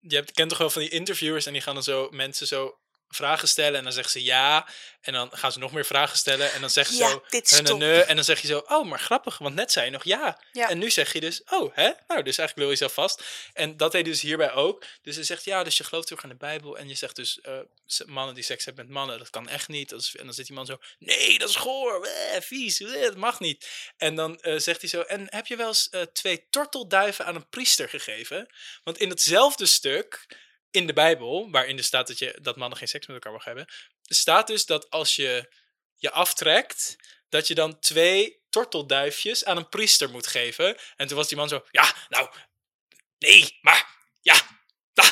Je 0.00 0.14
hebt, 0.14 0.32
kent 0.32 0.48
toch 0.48 0.58
wel 0.58 0.70
van 0.70 0.82
die 0.82 0.90
interviewers 0.90 1.46
en 1.46 1.52
die 1.52 1.62
gaan 1.62 1.74
dan 1.74 1.82
zo 1.82 2.08
mensen 2.10 2.46
zo 2.46 2.78
vragen 3.14 3.48
stellen 3.48 3.78
en 3.78 3.84
dan 3.84 3.92
zeggen 3.92 4.12
ze 4.12 4.22
ja. 4.22 4.68
En 5.00 5.12
dan 5.12 5.30
gaan 5.32 5.52
ze 5.52 5.58
nog 5.58 5.72
meer 5.72 5.84
vragen 5.84 6.18
stellen 6.18 6.52
en 6.52 6.60
dan 6.60 6.70
zeggen 6.70 6.94
ze 6.96 7.02
Ja, 7.02 7.08
zo. 7.10 7.24
dit 7.28 7.50
"Huh, 7.50 7.58
stop. 7.58 7.78
ne, 7.78 7.86
ne." 7.86 8.02
En 8.02 8.14
dan 8.14 8.24
zeg 8.24 8.40
je 8.40 8.46
zo, 8.46 8.58
oh, 8.68 8.84
maar 8.88 8.98
grappig, 9.00 9.38
want 9.38 9.54
net 9.54 9.72
zei 9.72 9.84
je 9.84 9.90
nog 9.90 10.04
ja. 10.04 10.42
Ja. 10.52 10.68
En 10.68 10.78
nu 10.78 10.90
zeg 10.90 11.12
je 11.12 11.20
dus, 11.20 11.42
oh, 11.50 11.74
hè? 11.76 11.84
Nou, 11.84 12.22
dus 12.22 12.38
eigenlijk 12.38 12.54
wil 12.56 12.70
je 12.70 12.76
zelf 12.76 12.92
vast. 12.92 13.24
En 13.52 13.76
dat 13.76 13.92
deed 13.92 14.04
dus 14.04 14.20
hierbij 14.20 14.52
ook. 14.52 14.84
Dus 15.02 15.14
hij 15.14 15.24
zegt, 15.24 15.44
ja, 15.44 15.62
dus 15.64 15.76
je 15.76 15.84
gelooft 15.84 16.06
terug 16.06 16.22
aan 16.22 16.28
de 16.28 16.36
Bijbel. 16.36 16.78
En 16.78 16.88
je 16.88 16.94
zegt 16.94 17.16
dus, 17.16 17.40
eh, 17.40 17.58
mannen 18.06 18.34
die 18.34 18.44
seks 18.44 18.64
hebben 18.64 18.84
met 18.86 18.94
mannen, 18.94 19.18
dat 19.18 19.30
kan 19.30 19.48
echt 19.48 19.68
niet. 19.68 19.88
Dat 19.88 20.00
is, 20.00 20.16
en 20.16 20.24
dan 20.24 20.34
zit 20.34 20.46
die 20.46 20.54
man 20.56 20.66
zo, 20.66 20.78
nee, 20.98 21.38
dat 21.38 21.48
is 21.48 21.56
goor, 21.56 22.04
eh, 22.06 22.40
vies, 22.40 22.80
eh, 22.80 23.02
dat 23.02 23.16
mag 23.16 23.40
niet. 23.40 23.68
En 23.96 24.14
dan 24.14 24.40
eh, 24.40 24.58
zegt 24.58 24.80
hij 24.80 24.90
zo, 24.90 25.00
en 25.00 25.26
heb 25.30 25.46
je 25.46 25.56
wel 25.56 25.66
eens 25.68 25.88
eh, 25.88 26.02
twee 26.02 26.46
tortelduiven 26.50 27.26
aan 27.26 27.34
een 27.34 27.48
priester 27.48 27.88
gegeven? 27.88 28.46
Want 28.84 28.98
in 28.98 29.08
hetzelfde 29.08 29.66
stuk 29.66 30.26
in 30.74 30.86
de 30.86 30.92
Bijbel, 30.92 31.50
waarin 31.50 31.78
er 31.78 31.84
staat 31.84 32.06
dat, 32.06 32.18
je, 32.18 32.38
dat 32.42 32.56
mannen 32.56 32.78
geen 32.78 32.88
seks 32.88 33.06
met 33.06 33.16
elkaar 33.16 33.32
mag 33.32 33.44
hebben, 33.44 33.66
staat 34.02 34.46
dus 34.46 34.66
dat 34.66 34.90
als 34.90 35.16
je 35.16 35.52
je 35.96 36.10
aftrekt, 36.10 36.96
dat 37.28 37.46
je 37.46 37.54
dan 37.54 37.78
twee 37.80 38.42
tortelduifjes 38.50 39.44
aan 39.44 39.56
een 39.56 39.68
priester 39.68 40.10
moet 40.10 40.26
geven. 40.26 40.76
En 40.96 41.06
toen 41.06 41.16
was 41.16 41.28
die 41.28 41.36
man 41.36 41.48
zo, 41.48 41.64
ja, 41.70 41.94
nou, 42.08 42.30
nee, 43.18 43.58
maar, 43.60 43.96
ja, 44.20 44.36
nou, 44.94 45.10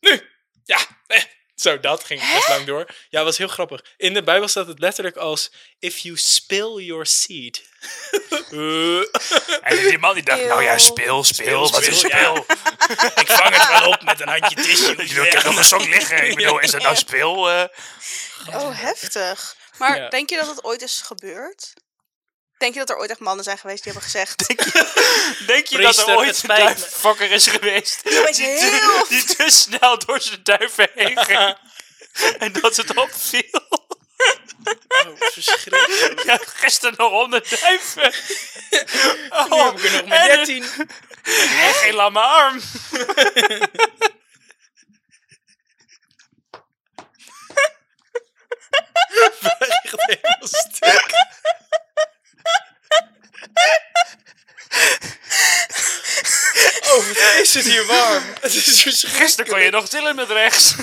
nu, 0.00 0.30
ja, 0.64 1.02
eh. 1.06 1.22
Zo, 1.64 1.80
dat 1.80 2.04
ging 2.04 2.20
best 2.34 2.48
lang 2.48 2.64
door. 2.66 2.86
Ja, 3.08 3.24
was 3.24 3.38
heel 3.38 3.48
grappig. 3.48 3.80
In 3.96 4.14
de 4.14 4.22
Bijbel 4.22 4.48
staat 4.48 4.66
het 4.66 4.78
letterlijk 4.78 5.16
als, 5.16 5.50
if 5.78 5.98
you 5.98 6.16
spill 6.16 6.74
your 6.84 7.06
seed. 7.06 7.62
En 9.62 9.76
die 9.76 9.98
man 9.98 10.14
die 10.14 10.22
dacht, 10.22 10.44
nou 10.44 10.62
ja, 10.62 10.78
speel, 10.78 11.24
speel, 11.24 11.66
Speel, 11.66 11.70
wat 11.70 11.82
is 11.86 11.98
speel, 11.98 12.34
ja. 12.34 12.44
ik 13.22 13.30
vang 13.30 13.56
het 13.56 13.78
wel 13.80 13.88
op 13.90 14.02
met 14.02 14.20
een 14.20 14.28
handje 14.28 14.56
tissue. 14.56 15.26
Ik 15.26 15.32
heb 15.32 15.44
nog 15.44 15.56
een 15.56 15.64
sok 15.64 15.84
liggen. 15.86 16.28
Ik 16.28 16.34
bedoel, 16.34 16.58
is 16.60 16.70
dat 16.70 16.82
nou 16.82 16.96
speel? 16.96 17.50
eh? 17.50 17.64
Oh, 18.54 18.80
heftig. 18.80 19.56
Maar 19.78 19.96
Ja. 19.96 20.08
denk 20.08 20.30
je 20.30 20.36
dat 20.36 20.46
het 20.48 20.64
ooit 20.64 20.82
is 20.82 21.00
gebeurd? 21.06 21.72
Denk 22.60 22.72
je 22.72 22.78
dat 22.78 22.90
er 22.90 22.96
ooit 22.96 23.10
echt 23.10 23.20
mannen 23.20 23.44
zijn 23.44 23.58
geweest 23.58 23.82
die 23.82 23.92
hebben 23.92 24.10
gezegd... 24.10 24.46
Denk 24.46 24.60
je 25.66 25.76
dat 25.78 25.94
Priester, 25.94 26.08
er 26.08 26.16
ooit 26.16 26.42
een 26.42 26.48
duiffokker 26.48 27.30
is 27.30 27.46
geweest 27.46 28.02
die 28.04 28.46
heel- 28.46 29.06
die 29.08 29.24
te 29.24 29.50
snel 29.50 29.98
door 29.98 30.20
zijn 30.20 30.40
duiven 30.42 30.90
heen 30.94 31.18
ging 31.24 31.56
en 32.38 32.52
dat 32.52 32.76
het 32.76 32.96
opviel? 32.96 33.62
Oh, 34.88 35.16
verschrikkelijk. 35.16 36.22
Ja, 36.24 36.38
gisteren 36.42 36.94
nog 36.96 37.10
honderd 37.10 37.60
duiven. 37.60 38.12
Nu 39.50 39.56
heb 39.56 39.78
ik 39.78 39.84
er 39.84 39.92
nog 39.92 40.06
maar 40.06 40.28
en- 40.28 40.36
13. 40.36 40.64
En 41.22 41.74
geen 41.74 41.94
lamme 41.94 42.20
arm. 42.20 42.60
Echt 49.58 50.04
helemaal 50.06 50.48
stuk. 50.48 51.10
Oh, 57.00 57.06
wat 57.06 57.40
is 57.42 57.54
het 57.54 57.64
hier 57.64 57.86
warm. 57.86 58.24
Het 58.40 58.54
is. 58.54 59.04
Gisteren 59.08 59.50
kon 59.50 59.60
je 59.62 59.70
nog 59.70 59.88
tillen 59.88 60.14
met 60.16 60.30
rechts. 60.30 60.74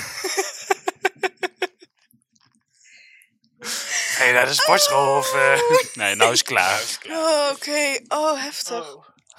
Ga 4.16 4.24
je 4.24 4.32
naar 4.32 4.46
de 4.46 4.54
sportschool 4.54 5.16
of... 5.18 5.34
eh? 5.34 5.60
Nee, 5.94 6.14
nou 6.14 6.32
is 6.32 6.38
het 6.38 6.48
klaar. 6.48 6.80
Oh, 7.08 7.50
oké. 7.52 8.00
Oh, 8.08 8.42
heftig. 8.42 8.86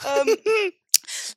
Ehm, 0.03 0.35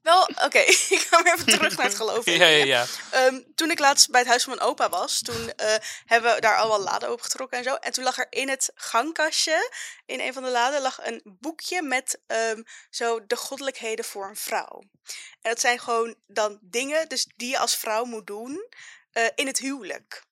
wel, 0.02 0.22
oké. 0.22 0.58
ik 0.96 1.06
ga 1.10 1.22
weer 1.22 1.34
even 1.34 1.46
terug 1.46 1.76
naar 1.76 1.86
het 1.86 1.94
geloof. 1.94 2.24
Ja, 2.30 2.46
ja, 2.46 2.64
ja. 2.64 2.86
Ehm, 3.10 3.40
toen 3.54 3.70
ik 3.70 3.78
laatst 3.78 4.10
bij 4.10 4.20
het 4.20 4.28
huis 4.28 4.44
van 4.44 4.54
mijn 4.54 4.68
opa 4.68 4.88
was, 4.88 5.22
toen 5.22 5.52
eh, 5.52 5.74
hebben 6.06 6.34
we 6.34 6.40
daar 6.40 6.56
allemaal 6.56 6.82
laden 6.82 7.08
opengetrokken 7.08 7.58
en 7.58 7.64
zo. 7.64 7.74
En 7.74 7.92
toen 7.92 8.04
lag 8.04 8.18
er 8.18 8.26
in 8.30 8.48
het 8.48 8.70
gangkastje, 8.74 9.72
in 10.06 10.20
een 10.20 10.32
van 10.32 10.42
de 10.42 10.50
laden, 10.50 10.82
lag 10.82 11.06
een 11.06 11.20
boekje 11.24 11.82
met 11.82 12.20
ehm, 12.26 12.62
zo 12.90 13.26
de 13.26 13.36
goddelijkheden 13.36 14.04
voor 14.04 14.28
een 14.28 14.36
vrouw. 14.36 14.82
En 15.42 15.50
dat 15.50 15.60
zijn 15.60 15.78
gewoon 15.78 16.14
dan 16.26 16.58
dingen 16.60 17.08
dus 17.08 17.26
die 17.36 17.50
je 17.50 17.58
als 17.58 17.76
vrouw 17.76 18.04
moet 18.04 18.26
doen 18.26 18.66
eh, 19.12 19.26
in 19.34 19.46
het 19.46 19.58
huwelijk. 19.58 20.22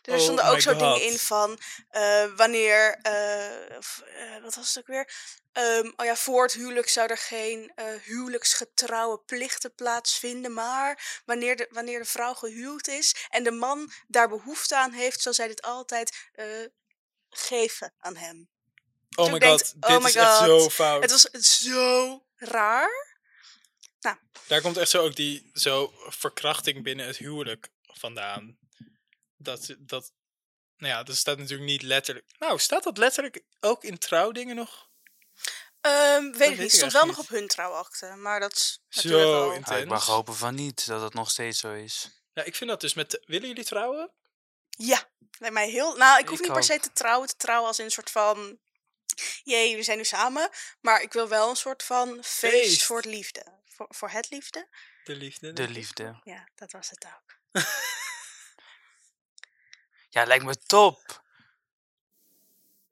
Dus 0.00 0.14
er 0.14 0.20
Oh 0.20 0.22
stonden 0.22 0.44
ook 0.44 0.54
my 0.54 0.60
zo 0.60 0.76
dingen 0.76 1.02
in 1.02 1.18
van 1.18 1.58
eh, 1.88 2.24
wanneer, 2.36 2.98
eh, 3.02 3.76
of, 3.78 4.02
eh, 4.06 4.42
wat 4.42 4.54
was 4.54 4.68
het 4.68 4.78
ook 4.78 4.86
weer? 4.86 5.12
Ehm, 5.52 5.90
oh 5.96 6.06
ja, 6.06 6.16
voor 6.16 6.42
het 6.42 6.52
huwelijk 6.52 6.88
zou 6.88 7.08
er 7.08 7.18
geen 7.18 7.72
huwelijksgetrouwe 8.02 9.18
plichten 9.18 9.74
plaatsvinden. 9.74 10.52
Maar 10.52 11.20
wanneer 11.24 11.56
de, 11.56 11.66
wanneer 11.70 11.98
de 11.98 12.04
vrouw 12.04 12.34
gehuwd 12.34 12.88
is 12.88 13.14
en 13.28 13.44
de 13.44 13.50
man 13.50 13.92
daar 14.06 14.28
behoefte 14.28 14.76
aan 14.76 14.92
heeft, 14.92 15.20
zal 15.20 15.34
zij 15.34 15.48
dit 15.48 15.62
altijd 15.62 16.30
geven 17.30 17.94
aan 17.98 18.16
hem. 18.16 18.48
Oh 19.16 19.24
Toen 19.24 19.38
my 19.38 19.46
god, 19.46 19.74
oh 19.80 19.90
dit 19.90 20.02
my 20.02 20.08
is 20.08 20.14
echt 20.14 20.36
zo 20.36 20.68
fout. 20.68 21.02
Het 21.02 21.10
was 21.10 21.30
zo 21.58 22.24
raar. 22.36 23.18
Daar 24.46 24.60
komt 24.60 24.76
echt 24.76 24.90
zo 24.90 25.04
ook 25.04 25.16
die 25.16 25.50
zo 25.52 25.92
verkrachting 25.94 26.82
binnen 26.82 27.06
het 27.06 27.16
huwelijk 27.16 27.68
vandaan. 27.82 28.58
Dat, 29.42 29.74
dat, 29.78 30.12
nou 30.76 30.92
ja, 30.92 31.02
dat 31.02 31.16
staat 31.16 31.38
natuurlijk 31.38 31.70
niet 31.70 31.82
letterlijk. 31.82 32.26
Nou, 32.38 32.58
staat 32.58 32.82
dat 32.82 32.98
letterlijk 32.98 33.42
ook 33.60 33.84
in 33.84 33.98
trouwdingen 33.98 34.56
nog? 34.56 34.88
Ehm, 35.80 36.32
weet 36.32 36.50
ik 36.50 36.58
niet. 36.58 36.72
stond 36.72 36.92
wel 36.92 37.06
niet. 37.06 37.16
nog 37.16 37.24
op 37.24 37.28
hun 37.28 37.48
trouwakte. 37.48 38.14
Maar 38.16 38.40
dat 38.40 38.52
is 38.52 38.82
Zo 38.88 39.00
natuurlijk 39.08 39.30
wel... 39.30 39.52
intens. 39.52 39.76
Ja, 39.76 39.82
ik 39.82 39.88
mag 39.88 40.06
hopen 40.06 40.34
van 40.34 40.54
niet, 40.54 40.86
dat 40.86 41.02
het 41.02 41.14
nog 41.14 41.30
steeds 41.30 41.58
zo 41.58 41.72
is. 41.72 42.22
Ja, 42.32 42.42
ik 42.42 42.54
vind 42.54 42.70
dat 42.70 42.80
dus 42.80 42.94
met. 42.94 43.22
Willen 43.24 43.48
jullie 43.48 43.64
trouwen? 43.64 44.10
Ja, 44.68 45.08
lijkt 45.38 45.54
mij 45.54 45.70
heel... 45.70 45.96
Nou, 45.96 46.20
ik 46.20 46.28
hoef 46.28 46.38
Ik 46.38 46.44
niet 46.44 46.52
per 46.52 46.64
se 46.64 46.78
te 46.78 46.92
trouwen. 46.92 47.28
Te 47.28 47.36
trouwen 47.36 47.68
als 47.68 47.78
in 47.78 47.84
een 47.84 47.90
soort 47.90 48.10
van... 48.10 48.58
Jee, 49.42 49.76
we 49.76 49.82
zijn 49.82 49.96
nu 49.96 50.04
samen. 50.04 50.50
Maar 50.80 51.02
ik 51.02 51.12
wil 51.12 51.28
wel 51.28 51.50
een 51.50 51.56
soort 51.56 51.82
van 51.82 52.08
feest, 52.22 52.62
Feest. 52.62 52.82
voor 52.82 52.96
het 52.96 53.06
liefde. 53.06 53.44
Voor, 53.64 53.86
voor 53.88 54.10
het 54.10 54.30
liefde. 54.30 54.68
De 55.04 55.16
liefde. 55.16 55.52
De 55.52 55.68
liefde. 55.68 56.20
Ja, 56.22 56.48
dat 56.54 56.72
was 56.72 56.90
het 56.90 57.04
ook. 57.04 57.38
Ja, 60.10 60.24
lijkt 60.24 60.44
me 60.44 60.56
top. 60.66 61.22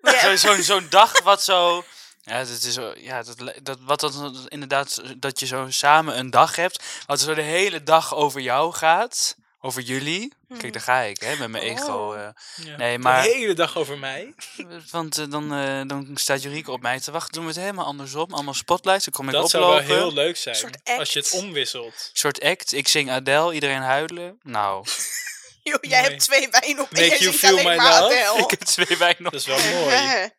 Ja, 0.00 0.20
Zo- 0.36 0.36
Zo'n 0.36 0.62
zo'n 0.62 0.86
dag 0.90 1.22
wat 1.22 1.42
zo... 1.42 1.84
Ja, 2.22 2.38
dat 2.38 2.48
is 2.48 2.60
zo, 2.72 2.92
ja 2.96 3.22
dat, 3.22 3.52
dat, 3.62 3.78
wat 3.80 4.00
dat 4.00 4.14
inderdaad, 4.48 5.02
dat 5.16 5.40
je 5.40 5.46
zo 5.46 5.66
samen 5.70 6.18
een 6.18 6.30
dag 6.30 6.56
hebt, 6.56 6.84
wat 7.06 7.20
zo 7.20 7.34
de 7.34 7.42
hele 7.42 7.82
dag 7.82 8.14
over 8.14 8.40
jou 8.40 8.72
gaat, 8.72 9.36
over 9.60 9.82
jullie. 9.82 10.32
Kijk, 10.58 10.72
daar 10.72 10.82
ga 10.82 11.00
ik, 11.00 11.20
hè, 11.20 11.36
met 11.36 11.48
mijn 11.48 11.62
ego. 11.62 11.92
Oh. 11.92 12.18
eh. 12.24 12.28
Ja. 12.64 12.76
Nee, 12.76 12.98
maar- 12.98 13.22
De 13.22 13.28
hele 13.28 13.54
dag 13.54 13.76
over 13.76 13.98
mij. 13.98 14.34
want 14.90 15.18
eh, 15.18 15.24
dan, 15.30 15.54
eh, 15.54 15.82
dan 15.86 16.10
staat 16.14 16.42
Jurieke 16.42 16.70
op 16.70 16.80
mij 16.82 17.00
te 17.00 17.10
wachten. 17.10 17.32
Doen 17.32 17.42
we 17.42 17.48
het 17.50 17.58
helemaal 17.60 17.84
andersom. 17.84 18.32
Allemaal 18.32 18.54
spotlights, 18.54 19.04
dan 19.04 19.14
kom 19.14 19.26
ik 19.26 19.32
Dat 19.32 19.50
zou 19.50 19.62
wel 19.64 19.72
oplopen. 19.72 19.96
heel 19.96 20.12
leuk 20.12 20.36
zijn. 20.36 20.54
soort 20.56 20.78
Als 20.98 21.12
je 21.12 21.18
het 21.18 21.30
omwisselt. 21.32 22.10
soort 22.12 22.40
act. 22.42 22.72
Ik 22.72 22.88
zing 22.88 23.10
Adele, 23.10 23.52
iedereen 23.54 23.82
huilen. 23.82 24.38
Nou, 24.42 24.86
joh, 25.68 25.78
jij 25.80 26.02
hebt 26.02 26.20
twee 26.20 26.48
wijn 26.50 26.80
op 26.80 26.90
Make 26.90 27.18
you 27.18 27.32
feel 27.32 27.56
my 27.62 27.76
love. 27.76 28.14
Ik 28.44 28.50
heb 28.50 28.60
twee 28.60 28.98
wijn 28.98 29.16
nog. 29.18 29.32
Dat 29.32 29.40
is 29.40 29.46
wel 29.46 29.60
mooi. 29.74 30.30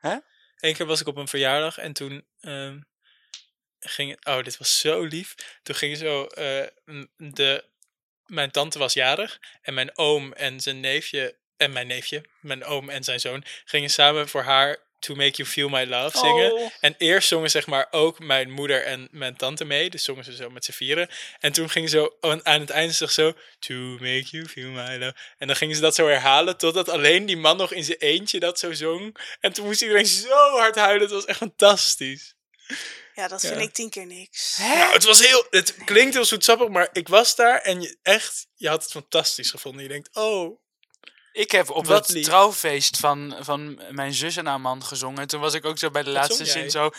Eén 0.60 0.74
keer 0.74 0.86
was 0.86 1.00
ik 1.00 1.06
op 1.06 1.16
een 1.16 1.28
verjaardag 1.28 1.78
en 1.78 1.92
toen. 1.92 2.24
ehm, 2.40 2.78
ging, 3.80 4.26
oh, 4.26 4.42
dit 4.42 4.56
was 4.56 4.78
zo 4.78 5.02
lief. 5.02 5.34
Toen 5.62 5.74
gingen 5.74 5.96
zo, 5.96 6.24
eh, 6.24 6.66
de, 7.16 7.64
mijn 8.26 8.50
tante 8.50 8.78
was 8.78 8.92
jarig 8.92 9.40
en 9.62 9.74
mijn 9.74 9.98
oom 9.98 10.32
en 10.32 10.60
zijn 10.60 10.80
neefje, 10.80 11.38
en 11.56 11.72
mijn 11.72 11.86
neefje, 11.86 12.24
mijn 12.40 12.64
oom 12.64 12.88
en 12.90 13.04
zijn 13.04 13.20
zoon, 13.20 13.44
gingen 13.64 13.90
samen 13.90 14.28
voor 14.28 14.42
haar 14.42 14.78
To 15.04 15.14
Make 15.14 15.36
You 15.36 15.48
Feel 15.48 15.68
My 15.68 15.84
Love 15.84 16.18
zingen. 16.18 16.52
Oh. 16.52 16.70
En 16.80 16.94
eerst 16.98 17.28
zongen 17.28 17.50
zeg 17.50 17.66
maar 17.66 17.86
ook 17.90 18.18
mijn 18.18 18.50
moeder 18.50 18.84
en 18.84 19.08
mijn 19.10 19.36
tante 19.36 19.64
mee. 19.64 19.90
Dus 19.90 20.04
zongen 20.04 20.24
ze 20.24 20.34
zo 20.34 20.50
met 20.50 20.64
z'n 20.64 20.72
vieren. 20.72 21.08
En 21.38 21.52
toen 21.52 21.70
gingen 21.70 21.88
ze 21.88 21.96
zo 21.96 22.16
aan 22.42 22.60
het 22.60 22.70
einde 22.70 22.94
zo... 22.94 23.32
To 23.58 23.74
make 23.74 24.24
you 24.30 24.46
feel 24.46 24.70
my 24.70 24.96
love. 24.96 25.14
En 25.38 25.46
dan 25.46 25.56
gingen 25.56 25.74
ze 25.74 25.80
dat 25.80 25.94
zo 25.94 26.06
herhalen 26.06 26.56
totdat 26.56 26.88
alleen 26.88 27.26
die 27.26 27.36
man 27.36 27.56
nog 27.56 27.72
in 27.72 27.84
zijn 27.84 27.98
eentje 27.98 28.40
dat 28.40 28.58
zo 28.58 28.72
zong. 28.72 29.16
En 29.40 29.52
toen 29.52 29.64
moest 29.64 29.82
iedereen 29.82 30.06
zo 30.06 30.58
hard 30.58 30.74
huilen. 30.74 31.02
Het 31.02 31.10
was 31.10 31.24
echt 31.24 31.38
fantastisch. 31.38 32.34
Ja, 33.14 33.28
dat 33.28 33.42
Ja. 33.42 33.48
vind 33.48 33.60
ik 33.60 33.72
tien 33.72 33.90
keer 33.90 34.06
niks. 34.06 34.58
Nou, 34.58 34.92
het 34.92 35.04
was 35.04 35.26
heel... 35.26 35.46
Het 35.50 35.74
klinkt 35.84 36.14
heel 36.14 36.24
zoetsappig, 36.24 36.68
maar 36.68 36.88
ik 36.92 37.08
was 37.08 37.36
daar 37.36 37.60
en 37.60 37.80
je, 37.82 37.96
echt... 38.02 38.46
Je 38.54 38.68
had 38.68 38.82
het 38.82 38.92
fantastisch 38.92 39.50
gevonden. 39.50 39.82
Je 39.82 39.88
denkt, 39.88 40.16
oh... 40.16 40.62
Ik 41.34 41.50
heb 41.50 41.70
op 41.70 41.86
Wat 41.86 42.06
het 42.06 42.16
lief. 42.16 42.24
trouwfeest 42.24 42.96
van, 42.96 43.36
van 43.40 43.80
mijn 43.90 44.12
zus 44.14 44.36
en 44.36 44.46
haar 44.46 44.60
man 44.60 44.84
gezongen. 44.84 45.18
En 45.20 45.26
toen 45.28 45.40
was 45.40 45.54
ik 45.54 45.64
ook 45.64 45.78
zo 45.78 45.90
bij 45.90 46.02
de 46.02 46.12
Wat 46.12 46.20
laatste 46.20 46.44
zin 46.44 46.70
zo... 46.70 46.90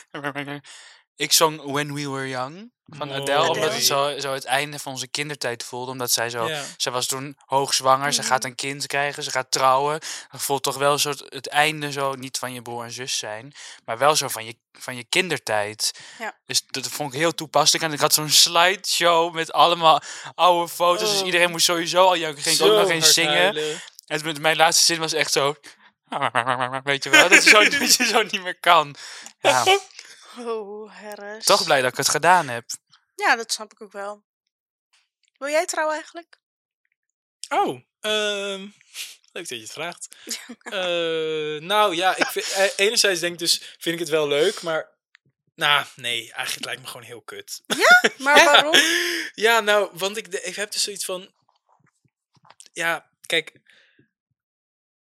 Ik 1.16 1.32
zong 1.32 1.62
When 1.72 1.94
We 1.94 2.10
Were 2.10 2.28
Young 2.28 2.72
van 2.86 3.08
Mooi. 3.08 3.22
Adele, 3.22 3.50
omdat 3.50 3.74
het 3.74 3.86
zo, 3.86 4.20
zo 4.20 4.34
het 4.34 4.44
einde 4.46 4.80
van 4.80 4.92
onze 4.92 5.08
kindertijd 5.08 5.64
voelde. 5.64 5.92
Omdat 5.92 6.12
zij 6.12 6.30
zo... 6.30 6.48
Ja. 6.48 6.64
Zij 6.78 6.92
was 6.92 7.06
toen 7.08 7.38
hoogzwanger, 7.46 8.14
ze 8.14 8.24
gaat 8.24 8.44
een 8.44 8.56
kind 8.56 8.86
krijgen, 8.88 9.24
ze 9.24 9.32
gaat 9.32 9.52
trouwen. 9.52 10.00
Dat 10.32 10.42
voelt 10.42 10.64
toch 10.64 10.78
wel 10.78 10.98
zo 10.98 11.10
het- 11.10 11.48
einde 11.48 11.92
zo, 11.92 12.14
niet 12.14 12.38
van 12.38 12.54
je 12.54 12.62
broer 12.62 12.84
en 12.84 12.92
zus 12.92 13.18
zijn, 13.18 13.54
maar 13.86 13.98
wel 13.98 14.16
zo 14.16 14.28
van 14.28 14.46
je, 14.46 14.56
van 14.72 14.96
je 14.96 15.04
kindertijd. 15.10 15.92
Ja. 16.20 16.38
Dus 16.46 16.64
dat 16.68 16.88
vond 16.88 17.14
ik 17.14 17.20
heel 17.20 17.34
toepasselijk. 17.36 17.86
En 17.86 17.94
ik 17.94 18.00
had 18.00 18.14
zo'n 18.14 18.30
slideshow 18.30 19.34
met 19.34 19.52
allemaal 19.52 20.02
oude 20.36 20.72
foto's. 20.72 21.10
Dus 21.10 21.20
Oh. 21.20 21.26
iedereen 21.26 21.52
moest 21.52 21.66
sowieso 21.66 22.06
al 22.06 22.16
janken. 22.18 22.44
Ging 22.44 22.60
ook 22.62 22.80
nog 22.82 22.90
eens 22.90 23.14
zingen. 23.14 23.34
huilen. 23.42 23.82
Mijn 24.40 24.58
laatste 24.58 24.84
zin 24.84 25.00
was 25.00 25.14
echt 25.14 25.32
zo... 25.32 25.56
Weet 26.84 27.04
je 27.04 27.10
wel, 27.10 27.30
dat 27.30 27.44
je 27.44 27.50
zo, 27.50 27.64
dat 27.80 27.96
je 27.96 28.06
zo 28.06 28.22
niet 28.24 28.42
meer 28.44 28.60
kan. 28.60 28.96
Ja, 29.40 29.64
Oh, 30.38 30.92
Harris. 31.02 31.46
toch 31.46 31.64
blij 31.64 31.82
dat 31.82 31.92
ik 31.92 31.98
het 31.98 32.10
gedaan 32.10 32.48
heb. 32.48 32.66
Ja, 33.16 33.36
dat 33.36 33.52
snap 33.52 33.72
ik 33.72 33.82
ook 33.82 33.92
wel. 33.92 34.24
Wil 35.38 35.50
jij 35.50 35.66
trouwen 35.66 35.96
eigenlijk? 35.96 36.40
Oh, 37.50 37.82
ehm, 38.00 38.60
leuk 39.32 39.48
dat 39.48 39.50
je 39.50 39.60
het 39.60 39.72
vraagt. 39.72 40.16
Eh, 40.60 41.62
nou 41.68 41.96
ja, 41.96 42.16
ik 42.16 42.26
vind, 42.26 42.52
eh, 42.52 42.66
enerzijds 42.76 43.20
denk 43.20 43.34
ik 43.34 43.40
dus, 43.40 43.58
vind 43.58 43.94
ik 43.96 44.00
het 44.00 44.10
wel 44.10 44.28
leuk, 44.28 44.62
maar 44.62 44.90
nou, 45.56 45.86
nee, 45.96 46.32
eigenlijk 46.34 46.66
lijkt 46.66 46.82
me 46.82 46.88
gewoon 46.88 47.06
heel 47.06 47.22
kut. 47.22 47.62
Maar 48.18 48.44
waarom? 48.52 48.76
ja, 49.34 49.60
nou, 49.60 49.90
want 49.94 50.18
ik, 50.18 50.32
de- 50.32 50.42
ik 50.42 50.56
heb 50.56 50.72
dus 50.72 50.84
zoiets 50.84 51.06
van, 51.06 51.34
ja, 52.74 53.10
kijk, 53.26 53.60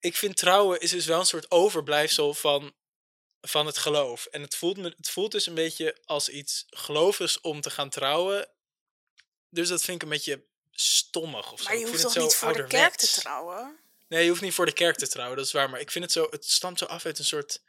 ik 0.01 0.15
vind 0.15 0.37
trouwen 0.37 0.79
is 0.79 0.89
dus 0.89 1.05
wel 1.05 1.19
een 1.19 1.25
soort 1.25 1.51
overblijfsel 1.51 2.33
van, 2.33 2.73
van 3.41 3.65
het 3.65 3.77
geloof. 3.77 4.25
En 4.25 4.41
het 4.41 4.55
voelt, 4.55 4.77
me, 4.77 4.93
het 4.97 5.09
voelt 5.09 5.31
dus 5.31 5.45
een 5.45 5.53
beetje 5.53 5.97
als 6.05 6.29
iets 6.29 6.65
gelovigs 6.69 7.41
om 7.41 7.61
te 7.61 7.69
gaan 7.69 7.89
trouwen. 7.89 8.49
Dus 9.49 9.69
dat 9.69 9.83
vind 9.83 9.95
ik 9.95 10.03
een 10.03 10.09
beetje 10.09 10.45
stommig 10.71 11.51
of 11.51 11.59
zo. 11.59 11.63
Maar 11.63 11.73
je 11.73 11.79
Ik 11.79 11.87
hoeft 11.87 11.99
vind 11.99 12.13
toch 12.13 12.23
het 12.23 12.23
niet 12.23 12.35
voor 12.35 12.53
de 12.53 12.67
kerk 12.67 12.95
te 12.95 13.07
trouwen? 13.07 13.79
Nee, 14.07 14.23
je 14.23 14.29
hoeft 14.29 14.41
niet 14.41 14.53
voor 14.53 14.65
de 14.65 14.73
kerk 14.73 14.97
te 14.97 15.07
trouwen, 15.07 15.37
dat 15.37 15.45
is 15.45 15.51
waar. 15.51 15.69
Maar 15.69 15.79
ik 15.79 15.91
vind 15.91 16.03
het 16.03 16.13
zo, 16.13 16.27
het 16.29 16.45
stamt 16.45 16.79
zo 16.79 16.85
af 16.85 17.05
uit 17.05 17.19
een 17.19 17.25
soort, 17.25 17.61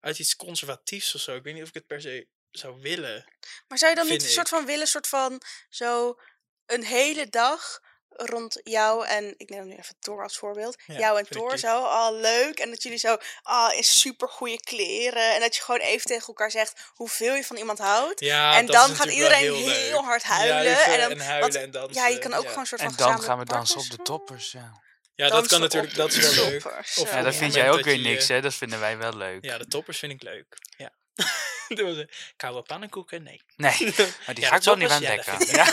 uit 0.00 0.18
iets 0.18 0.36
conservatiefs 0.36 1.14
of 1.14 1.20
zo. 1.20 1.34
Ik 1.34 1.42
weet 1.42 1.54
niet 1.54 1.62
of 1.62 1.68
ik 1.68 1.74
het 1.74 1.86
per 1.86 2.00
se 2.00 2.28
zou 2.50 2.80
willen. 2.80 3.24
Maar 3.68 3.78
zou 3.78 3.90
je 3.90 3.96
dan 3.96 4.08
niet 4.08 4.22
een 4.22 4.28
soort 4.28 4.48
van 4.48 4.66
willen, 4.66 4.86
soort 4.86 5.06
van 5.06 5.42
zo 5.68 6.20
een 6.66 6.84
hele 6.84 7.28
dag 7.28 7.80
rond 8.26 8.60
jou 8.62 9.06
en 9.06 9.34
ik 9.36 9.48
neem 9.50 9.66
nu 9.66 9.76
even 9.76 9.94
Thor 9.98 10.22
als 10.22 10.38
voorbeeld. 10.38 10.76
Ja, 10.86 10.98
jou 10.98 11.18
en 11.18 11.26
Thor 11.28 11.58
zo, 11.58 11.82
al 11.84 12.14
leuk. 12.14 12.58
En 12.58 12.70
dat 12.70 12.82
jullie 12.82 12.98
zo, 12.98 13.16
ah, 13.42 13.76
in 13.76 13.84
super 13.84 14.28
goede 14.28 14.60
kleren. 14.60 15.34
En 15.34 15.40
dat 15.40 15.56
je 15.56 15.62
gewoon 15.62 15.80
even 15.80 16.06
tegen 16.06 16.26
elkaar 16.26 16.50
zegt 16.50 16.80
hoeveel 16.94 17.34
je 17.34 17.44
van 17.44 17.56
iemand 17.56 17.78
houdt. 17.78 18.20
Ja, 18.20 18.56
en 18.56 18.66
dat 18.66 18.74
dan 18.74 18.90
is 18.90 18.96
gaat 18.96 19.10
iedereen 19.10 19.54
heel, 19.54 20.04
hard 20.04 20.22
huilen. 20.22 20.62
Juichen 20.64 20.92
en, 20.92 21.00
dan, 21.00 21.10
en 21.10 21.18
huilen 21.20 21.40
want- 21.40 21.54
en 21.64 21.70
dansen. 21.70 22.02
Ja, 22.02 22.08
je 22.08 22.18
kan 22.18 22.32
ook 22.34 22.42
ja. 22.42 22.48
gewoon 22.48 22.60
een 22.62 22.66
soort 22.66 22.80
En 22.80 22.92
van 22.92 23.06
dan 23.06 23.22
gaan 23.22 23.38
we 23.38 23.44
dansen 23.44 23.80
op 23.80 23.90
de 23.90 23.96
toppers. 24.02 24.52
Ja, 24.52 24.80
Ja, 25.14 25.28
dat 25.28 25.46
kan 25.46 25.60
natuurlijk, 25.60 25.94
dat 25.94 26.12
is 26.12 26.34
wel 26.34 26.44
leuk. 26.44 26.60
toppers, 26.60 26.96
Of 26.98 27.10
ja 27.10 27.22
dat 27.22 27.34
vind 27.34 27.54
jij 27.54 27.70
ook 27.70 27.82
weer 27.84 27.98
niks, 27.98 28.28
hè? 28.28 28.40
Dat 28.40 28.54
vinden 28.54 28.80
wij 28.80 28.98
wel 28.98 29.16
leuk. 29.16 29.44
Ja, 29.44 29.58
de 29.58 29.66
toppers 29.66 29.98
vind 29.98 30.12
ik 30.12 30.22
leuk. 30.22 30.46
Ja. 30.76 30.90
dat 31.68 31.78
was 31.80 31.96
een 31.96 32.10
koude 32.36 32.62
pannenkoeken, 32.62 33.22
nee. 33.22 33.40
Nee, 33.56 33.76
maar 34.26 34.34
die 34.34 34.44
Ja, 34.44 34.48
ga 34.50 34.56
ik 34.56 34.62
wel 34.62 34.76
niet 34.76 34.88
toppers, 34.88 35.26
aan 35.28 35.46
ja. 35.46 35.66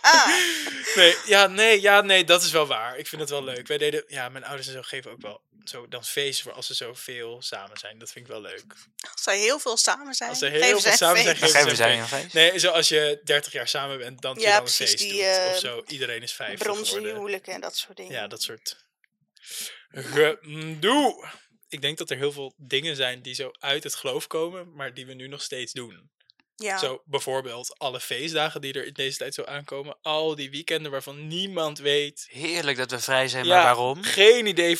Ah, 0.00 0.26
Nee, 0.96 1.16
ja, 1.26 1.46
nee, 1.46 1.80
ja, 1.80 2.00
nee, 2.00 2.24
dat 2.24 2.42
is 2.42 2.50
wel 2.50 2.66
waar. 2.66 2.98
Ik 2.98 3.06
vind 3.06 3.20
het 3.20 3.30
wel 3.30 3.44
leuk. 3.44 3.66
Wij 3.66 3.78
deden, 3.78 4.04
ja, 4.08 4.28
mijn 4.28 4.44
ouders 4.44 4.66
en 4.66 4.72
zo 4.72 4.82
geven 4.82 5.10
ook 5.10 5.20
wel 5.20 5.40
zo 5.64 5.88
dan 5.88 6.04
feesten 6.04 6.44
voor 6.44 6.52
als 6.52 6.66
ze 6.66 6.74
zo 6.74 6.94
veel 6.94 7.42
samen 7.42 7.78
zijn. 7.78 7.98
Dat 7.98 8.10
vind 8.10 8.24
ik 8.26 8.30
wel 8.32 8.40
leuk. 8.40 8.64
als 9.12 9.22
zij 9.22 9.38
heel 9.38 9.58
veel 9.58 9.76
samen 9.76 10.14
zijn, 10.14 10.30
Als 10.30 10.38
ze 10.38 10.46
heel 10.46 10.60
geven 10.62 10.80
veel 10.80 10.90
ze 10.90 10.96
samen 10.96 11.22
zijn, 11.22 11.36
geven 11.36 11.48
geven 11.60 11.76
ze 11.76 11.82
een 11.82 11.88
zij 11.88 11.98
een 11.98 12.06
feest. 12.22 12.32
Nee, 12.34 12.58
zo 12.58 12.70
als 12.70 12.88
je 12.88 13.20
30 13.24 13.52
jaar 13.52 13.68
samen 13.68 13.98
bent, 13.98 14.20
dan 14.22 14.36
Ja, 14.38 14.44
dan 14.46 14.54
een 14.56 14.62
precies, 14.62 14.90
feest 14.90 14.98
die, 14.98 15.22
doet. 15.22 15.52
of 15.54 15.58
zo. 15.58 15.82
Iedereen 15.86 16.22
is 16.22 16.32
50 16.32 16.58
Bronzen 16.58 17.04
huwelijken 17.04 17.52
en 17.52 17.60
dat 17.60 17.76
soort 17.76 17.96
dingen. 17.96 18.12
Ja, 18.12 18.26
dat 18.26 18.42
soort 18.42 18.76
gedoe. 19.90 21.28
Ik 21.72 21.80
denk 21.82 21.98
dat 21.98 22.10
er 22.10 22.16
heel 22.16 22.32
veel 22.32 22.54
dingen 22.56 22.96
zijn 22.96 23.22
die 23.22 23.34
zo 23.34 23.50
uit 23.58 23.84
het 23.84 23.94
geloof 23.94 24.26
komen, 24.26 24.74
maar 24.74 24.94
die 24.94 25.06
we 25.06 25.14
nu 25.14 25.28
nog 25.28 25.42
steeds 25.42 25.72
doen. 25.72 26.10
Ja. 26.56 26.78
Zo 26.78 27.02
bijvoorbeeld 27.04 27.78
alle 27.78 28.00
feestdagen 28.00 28.60
die 28.60 28.72
er 28.72 28.86
in 28.86 28.92
deze 28.92 29.18
tijd 29.18 29.34
zo 29.34 29.44
aankomen. 29.44 29.98
Al 30.02 30.34
die 30.34 30.50
weekenden 30.50 30.90
waarvan 30.92 31.26
niemand 31.26 31.78
weet. 31.78 32.26
Heerlijk 32.30 32.76
dat 32.78 32.90
we 32.90 33.00
vrij 33.00 33.28
zijn, 33.28 33.44
Ja, 33.44 33.54
maar 33.54 33.62
waarom? 33.64 34.02
Geen 34.02 34.46
idee 34.46 34.78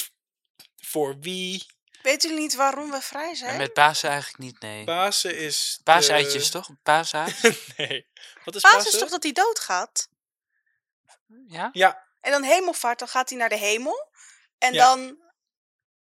voor 0.83 1.19
wie. 1.19 1.65
Weten 2.03 2.29
jullie 2.29 2.45
niet 2.45 2.55
waarom 2.55 2.91
we 2.91 3.01
vrij 3.01 3.35
zijn? 3.35 3.51
En 3.51 3.57
met 3.59 3.73
Pasen 3.73 4.09
eigenlijk 4.11 4.39
niet, 4.39 4.61
nee. 4.61 4.85
Pasen 4.85 5.37
is. 5.39 5.75
de- 5.77 5.83
Paaseitjes, 5.83 6.51
toch? 6.51 6.69
Paasaas? 6.83 7.41
nee. 7.77 8.07
Wat 8.45 8.55
is 8.55 8.61
Paas 8.63 8.73
Pasen? 8.73 8.93
is 8.93 8.99
toch 8.99 9.11
dat 9.11 9.23
hij 9.23 9.33
doodgaat? 9.33 10.09
Ja? 11.49 11.69
Ja, 11.73 12.07
En 12.21 12.31
dan 12.31 12.43
hemelvaart, 12.43 12.99
dan 12.99 13.09
gaat 13.09 13.29
hij 13.29 13.39
naar 13.39 13.49
de 13.49 13.59
hemel. 13.59 14.11
En 14.59 14.73
Ja. 14.73 14.85
dan 14.95 15.21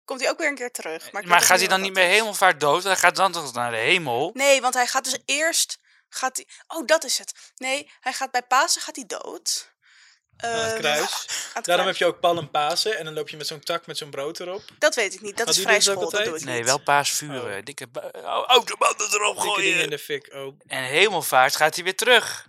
komt 0.04 0.20
hij 0.20 0.30
ook 0.30 0.38
weer 0.38 0.48
een 0.48 0.54
keer 0.54 0.70
terug. 0.70 1.12
Maar, 1.12 1.26
Maar, 1.26 1.40
gaat 1.40 1.58
hij 1.58 1.68
dan 1.68 1.80
niet 1.80 1.92
meer 1.92 2.08
is. 2.10 2.16
hemelvaart 2.16 2.60
dood? 2.60 2.82
Hij 2.84 2.96
gaat 2.96 3.16
dan 3.16 3.32
toch 3.32 3.52
naar 3.52 3.70
de 3.70 3.76
hemel? 3.76 4.30
Nee, 4.34 4.60
want 4.60 4.74
hij 4.74 4.86
gaat 4.86 5.04
dus 5.04 5.18
eerst... 5.24 5.78
Gaat 6.08 6.36
hij, 6.36 6.46
oh, 6.66 6.86
dat 6.86 7.04
is 7.04 7.18
het. 7.18 7.32
Nee, 7.56 7.90
hij 8.00 8.12
gaat 8.12 8.30
bij 8.30 8.42
Pasen 8.42 8.82
gaat 8.82 8.96
hij 8.96 9.04
dood. 9.06 9.70
aan 10.36 10.50
het 10.50 10.70
Ehm, 10.72 10.80
kruis. 10.80 11.00
aan 11.00 11.52
het 11.52 11.64
Daarom 11.64 11.64
kruis. 11.64 11.86
heb 11.86 11.96
je 11.96 12.04
ook 12.04 12.20
Palm 12.20 12.50
Pasen. 12.50 12.98
En 12.98 13.04
dan 13.04 13.14
loop 13.14 13.28
je 13.28 13.36
met 13.36 13.46
zo'n 13.46 13.60
tak 13.60 13.86
met 13.86 13.96
zo'n 13.98 14.10
brood 14.10 14.40
erop. 14.40 14.62
Dat 14.78 14.94
weet 14.94 15.14
ik 15.14 15.20
niet. 15.20 15.36
Dat 15.36 15.46
Had 15.46 15.56
is 15.56 15.62
vrij 15.62 15.80
school, 15.80 15.94
dat 15.94 16.04
altijd? 16.04 16.24
doe 16.24 16.36
ik 16.38 16.44
Nee, 16.44 16.56
niet. 16.56 16.64
wel 16.66 16.78
paasvuren. 16.78 17.64
Dikke 17.64 17.88
bu- 17.88 18.00
oh, 18.12 18.44
autobanden 18.46 19.06
erop 19.12 19.34
Dikke 19.42 19.56
dingen 19.56 19.70
in 19.70 19.74
gooien. 19.74 19.90
de 19.90 19.98
fik. 19.98 20.30
Oh. 20.34 20.58
En 20.66 20.82
hemelvaart 20.84 21.56
gaat 21.56 21.74
hij 21.74 21.84
weer 21.84 21.96
terug. 21.96 22.46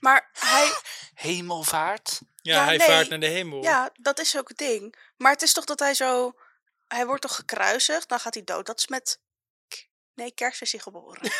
Maar 0.00 0.30
hij... 0.32 0.72
Hemelvaart? 1.14 2.20
Ja, 2.42 2.54
Ja, 2.54 2.64
hij 2.64 2.76
nee. 2.76 2.86
vaart 2.86 3.08
naar 3.08 3.20
de 3.20 3.26
hemel. 3.26 3.62
Ja, 3.62 3.90
dat 4.00 4.18
is 4.18 4.36
ook 4.38 4.48
het 4.48 4.58
ding. 4.58 4.94
Maar 5.16 5.32
het 5.32 5.42
is 5.42 5.52
toch 5.52 5.64
dat 5.64 5.78
hij 5.78 5.94
zo... 5.94 6.34
Hij 6.88 7.06
wordt 7.06 7.22
toch 7.22 7.34
gekruisigd, 7.34 8.08
dan 8.08 8.20
gaat 8.20 8.34
hij 8.34 8.44
dood. 8.44 8.66
Dat 8.66 8.78
is 8.78 8.86
met... 8.86 9.20
Nee, 10.14 10.32
kerst 10.34 10.62
is 10.62 10.72
hij 10.72 10.80
geboren. 10.80 11.20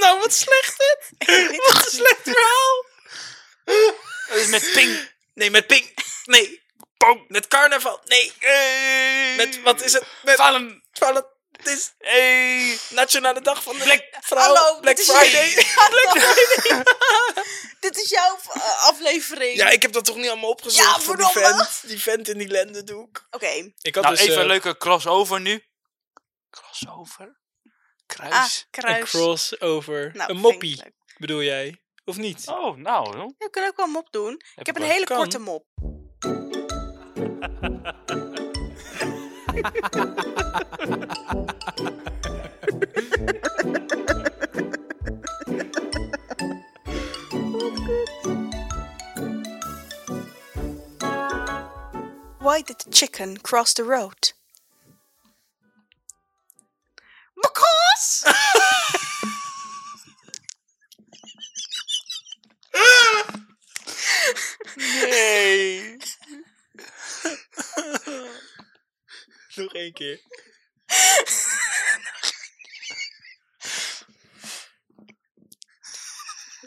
Nou, 0.00 0.18
wat 0.18 0.32
slecht 0.32 0.78
dit. 0.78 1.28
Wat 1.66 1.84
een 1.84 1.90
slecht 1.90 2.20
verhaal. 2.22 2.84
Dat 4.28 4.36
is 4.36 4.46
met 4.46 4.70
ping. 4.72 5.10
Nee, 5.34 5.50
met 5.50 5.66
Pink. 5.66 5.94
Nee. 6.24 6.62
Pong. 6.96 7.24
Met 7.28 7.48
carnaval. 7.48 8.00
Nee. 8.04 8.32
Met, 9.36 9.62
wat 9.62 9.82
is 9.82 9.92
het? 9.92 10.06
Met. 10.22 10.36
Vallen. 10.92 11.31
Het 11.62 11.72
is 11.78 11.92
Hey. 11.98 12.78
Nationale 12.90 13.40
Dag 13.40 13.62
van 13.62 13.78
de 13.78 13.84
Black- 13.84 14.16
Vrouw. 14.20 14.54
Hallo, 14.54 14.80
Black 14.80 14.96
dit 14.96 15.08
is- 15.08 15.14
Friday. 15.14 15.54
Dit 17.80 17.96
is 17.96 18.10
jouw 18.10 18.38
eh, 18.52 18.86
aflevering. 18.88 19.56
ja, 19.56 19.68
ik 19.68 19.82
heb 19.82 19.92
dat 19.92 20.04
toch 20.04 20.16
niet 20.16 20.28
allemaal 20.28 20.50
opgezocht 20.50 20.88
Ja, 20.96 21.00
voor 21.00 21.16
die 21.16 21.26
vent. 21.26 21.80
Die 21.86 22.02
vent 22.02 22.28
in 22.28 22.38
die 22.38 22.48
lendendoek. 22.48 23.26
Oké. 23.30 23.72
Ik 23.80 23.94
had 23.94 24.04
Nou, 24.04 24.16
dus 24.16 24.20
even 24.24 24.34
eh, 24.34 24.40
een 24.40 24.46
leuke 24.46 24.76
crossover 24.76 25.40
nu. 25.40 25.64
Crossover? 26.50 27.40
Kruis? 28.06 28.32
Ah, 28.32 28.42
een 28.44 28.66
kruis. 28.70 29.10
crossover. 29.10 30.10
Nou, 30.14 30.30
een 30.30 30.36
moppie, 30.36 30.82
bedoel 31.18 31.42
jij? 31.42 31.82
Of 32.04 32.16
niet? 32.16 32.48
Oh, 32.48 32.76
nou. 32.76 33.18
Ja, 33.18 33.26
we 33.38 33.50
kunnen 33.50 33.70
ook 33.70 33.76
wel 33.76 33.86
een 33.86 33.92
mop 33.92 34.12
doen. 34.12 34.34
Ik 34.56 34.66
heb 34.66 34.74
een 34.76 34.82
wel- 34.82 34.90
hele 34.90 35.04
kan. 35.04 35.16
korte 35.16 35.38
mop. 35.38 35.66
Why 39.62 39.70
did 52.60 52.80
the 52.80 52.90
chicken 52.90 53.36
cross 53.36 53.72
the 53.74 53.84
road? 53.84 54.32
Because! 57.40 58.24
Yay! 64.78 65.98
één 69.72 69.92
keer. 69.92 70.20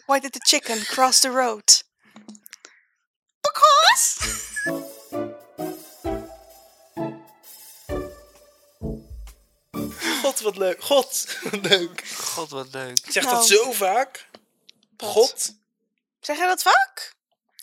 Why 0.06 0.20
did 0.20 0.34
the 0.34 0.40
chicken 0.46 0.80
cross 0.82 1.22
the 1.22 1.32
road? 1.32 1.82
Because. 3.42 5.26
God, 10.22 10.42
wat 10.42 10.58
leuk. 10.58 10.82
God, 10.84 11.38
wat 11.44 11.70
leuk. 11.70 12.08
God, 12.08 12.50
wat 12.50 12.74
leuk. 12.74 12.98
Ik 13.00 13.12
zeg 13.12 13.24
Nou. 13.24 13.36
dat 13.36 13.48
zo 13.48 13.72
vaak. 13.72 14.30
Wat? 14.98 15.10
God, 15.10 15.54
Zeg 16.20 16.38
jij 16.38 16.48
dat 16.48 16.62
vaak? 16.62 17.15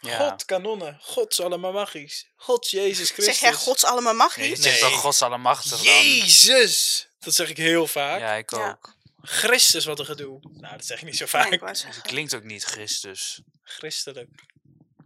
Ja. 0.02 0.28
God, 0.30 0.44
kanonnen. 0.44 0.98
God, 1.02 1.30
is 1.30 1.40
allemaal 1.40 1.72
magisch. 1.72 2.26
God, 2.36 2.70
Jezus 2.70 3.10
Christus. 3.10 3.24
Zeg 3.24 3.38
jij 3.50 3.52
gods 3.52 3.84
allemaal 3.84 4.14
mag 4.14 4.36
Nee, 4.36 4.56
Nee. 4.58 4.78
toch 4.78 4.92
Gods 5.00 5.22
allemachtig 5.22 5.70
dan? 5.70 5.80
Jezus! 5.80 7.08
Dat 7.18 7.34
zeg 7.34 7.48
ik 7.48 7.56
heel 7.56 7.86
vaak. 7.86 8.20
Ja, 8.20 8.34
ik 8.34 8.50
Ja. 8.50 8.68
ook. 8.70 8.94
Christus, 9.22 9.84
wat 9.84 9.98
een 9.98 10.04
gedoe. 10.04 10.40
Nou, 10.42 10.76
dat 10.76 10.86
zeg 10.86 10.98
ik 10.98 11.04
niet 11.04 11.16
zo 11.16 11.26
vaak. 11.26 11.50
Het 11.60 12.00
klinkt 12.02 12.34
ook 12.34 12.42
niet 12.44 12.64
Christus. 12.64 13.40
Christelijk. 13.62 14.28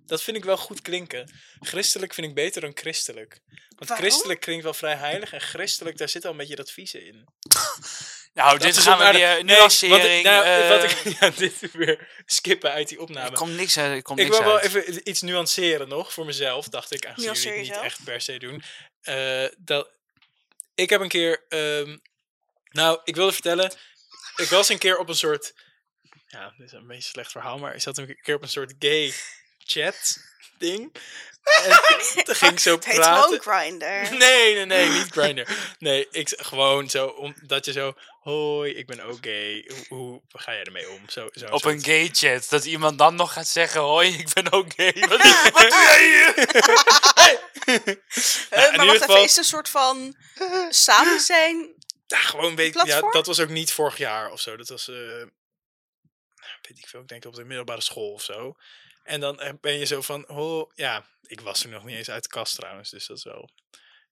Dat 0.07 0.23
vind 0.23 0.37
ik 0.37 0.45
wel 0.45 0.57
goed 0.57 0.83
klinken. 0.83 1.31
Christelijk 1.61 2.15
vind 2.15 2.27
ik 2.27 2.35
beter 2.35 2.61
dan 2.61 2.71
christelijk. 2.75 3.41
Want 3.77 3.89
Waarom? 3.89 4.07
christelijk 4.07 4.41
klinkt 4.41 4.65
wel 4.65 4.75
vrij 4.75 4.95
heilig 4.95 5.33
en 5.33 5.41
christelijk, 5.41 5.97
daar 5.99 6.09
zit 6.09 6.25
al 6.25 6.31
een 6.31 6.37
beetje 6.37 6.57
dat 6.57 6.71
vieze 6.71 7.07
in. 7.07 7.29
Nou, 8.35 8.51
Dat 8.59 8.61
dit 8.63 8.79
gaan 8.79 8.99
we 8.99 9.05
aardig. 9.05 9.21
weer 9.21 9.45
Nee, 9.45 9.57
nuancering. 9.57 10.03
Wat, 10.03 10.11
ik- 10.11 10.23
nou, 10.25 10.45
eh, 10.45 10.69
wat 10.69 10.83
ik, 10.91 10.97
ja, 11.21 11.31
dit 11.31 11.73
weer 11.73 12.23
skippen 12.27 12.71
uit 12.73 12.89
die 12.89 13.01
opname. 13.01 13.31
er 13.31 13.37
komt 13.37 13.57
niks 13.57 13.79
uit. 13.79 13.97
Er 13.97 14.03
komt 14.03 14.19
Ik 14.19 14.25
niks 14.25 14.39
wil 14.39 14.47
wel 14.47 14.59
uit. 14.59 14.75
even 14.75 15.09
iets 15.09 15.23
nuanceren 15.23 15.89
nog 15.89 16.13
voor 16.13 16.25
mezelf, 16.27 16.69
dacht 16.69 16.93
ik, 16.93 17.07
aangezien 17.07 17.33
jullie 17.33 17.59
het 17.59 17.75
niet 17.75 17.85
echt 17.85 18.05
per 18.05 18.21
se 18.21 18.39
doen. 18.39 18.63
Eh, 19.01 19.45
dat, 19.59 19.91
ik 20.75 20.91
heb 20.91 21.01
een 21.01 21.09
keer, 21.09 21.45
ehm, 21.49 21.97
nou, 22.71 23.01
ik 23.05 23.17
wilde 23.17 23.33
vertellen, 23.33 23.73
ik 24.37 24.49
was 24.49 24.69
een 24.69 24.79
keer 24.79 24.99
op 24.99 25.09
een 25.09 25.15
soort, 25.17 25.55
ja, 26.27 26.55
dit 26.57 26.67
is 26.67 26.73
een 26.73 26.79
beetje 26.87 26.95
een 26.95 27.03
slecht 27.03 27.31
verhaal, 27.31 27.59
maar 27.59 27.75
ik 27.75 27.81
zat 27.81 27.99
een 27.99 28.19
keer 28.23 28.35
op 28.35 28.43
een 28.43 28.49
soort 28.49 28.75
gay 28.79 29.13
chat 29.67 30.19
ding. 30.59 30.97
En 31.65 31.71
toen 32.25 32.35
ging 32.35 32.53
ik 32.53 32.59
zo 32.59 32.75
Het 32.75 32.85
heet 32.85 32.95
praten. 32.95 33.43
gewoon 33.43 33.59
Grindr. 33.61 34.15
Nee, 34.27 34.55
nee, 34.55 34.65
nee, 34.65 34.89
niet 34.89 35.09
Grindr. 35.11 35.51
Nee, 35.79 36.09
ik, 36.11 36.33
gewoon 36.37 36.91
zo, 36.91 37.07
omdat 37.07 37.65
je 37.65 37.73
zo, 37.73 37.93
hoi, 38.21 38.73
ik 38.75 38.87
ben 38.87 39.01
ook 39.01 39.19
gay. 39.21 39.71
Hoe, 39.89 39.99
hoe 39.99 40.23
ga 40.29 40.53
jij 40.53 40.63
ermee 40.65 40.91
om? 40.91 41.09
Zo, 41.09 41.29
zo, 41.33 41.47
Op 41.47 41.65
een 41.65 41.85
gay 41.85 42.09
chat, 42.13 42.47
dat 42.49 42.65
iemand 42.65 42.99
dan 42.99 43.15
nog 43.15 43.33
gaat 43.33 43.49
zeggen: 43.49 43.81
Hoi, 43.81 44.19
ik 44.19 44.33
ben 44.33 44.53
ook 44.53 44.73
gay. 44.77 44.93
Wat, 44.93 45.09
wat 45.53 45.61
doe 45.61 45.69
jij 45.71 46.05
hier? 46.05 46.35
Eh, 47.67 47.85
in 47.85 48.01
maar 48.51 48.71
ieder 48.73 48.87
wacht 48.87 48.99
geval- 48.99 49.15
even, 49.17 49.25
is 49.25 49.29
het 49.29 49.39
een 49.39 49.45
soort 49.45 49.69
van 49.69 50.17
samen 50.69 51.21
zijn? 51.21 51.75
Ja, 52.07 52.19
gewoon 52.19 52.57
weet 52.57 52.83
ja, 52.85 53.01
dat 53.11 53.27
was 53.27 53.41
ook 53.41 53.49
niet 53.49 53.73
vorig 53.73 53.97
jaar 53.99 54.31
of 54.31 54.41
zo. 54.41 54.57
Dat 54.57 54.69
was, 54.69 54.89
eh, 54.89 54.95
weet 56.63 56.79
ik 56.79 56.89
veel, 56.89 57.01
ik 57.01 57.09
denk 57.09 57.25
op 57.25 57.35
de 57.35 57.45
middelbare 57.45 57.81
school 57.81 58.13
of 58.13 58.23
zo. 58.23 58.55
En 59.07 59.21
dan 59.21 59.41
eh, 59.41 59.53
ben 59.61 59.79
je 59.79 59.85
zo 59.85 60.03
van, 60.03 60.29
oh, 60.29 60.71
ja, 60.75 61.05
ik 61.27 61.41
was 61.41 61.63
er 61.63 61.69
nog 61.69 61.85
niet 61.85 61.97
eens 61.97 62.11
uit 62.11 62.23
de 62.23 62.29
kast 62.29 62.55
trouwens, 62.57 62.91
dus 62.91 63.07
dat 63.07 63.17
is 63.17 63.25
wel, 63.25 63.51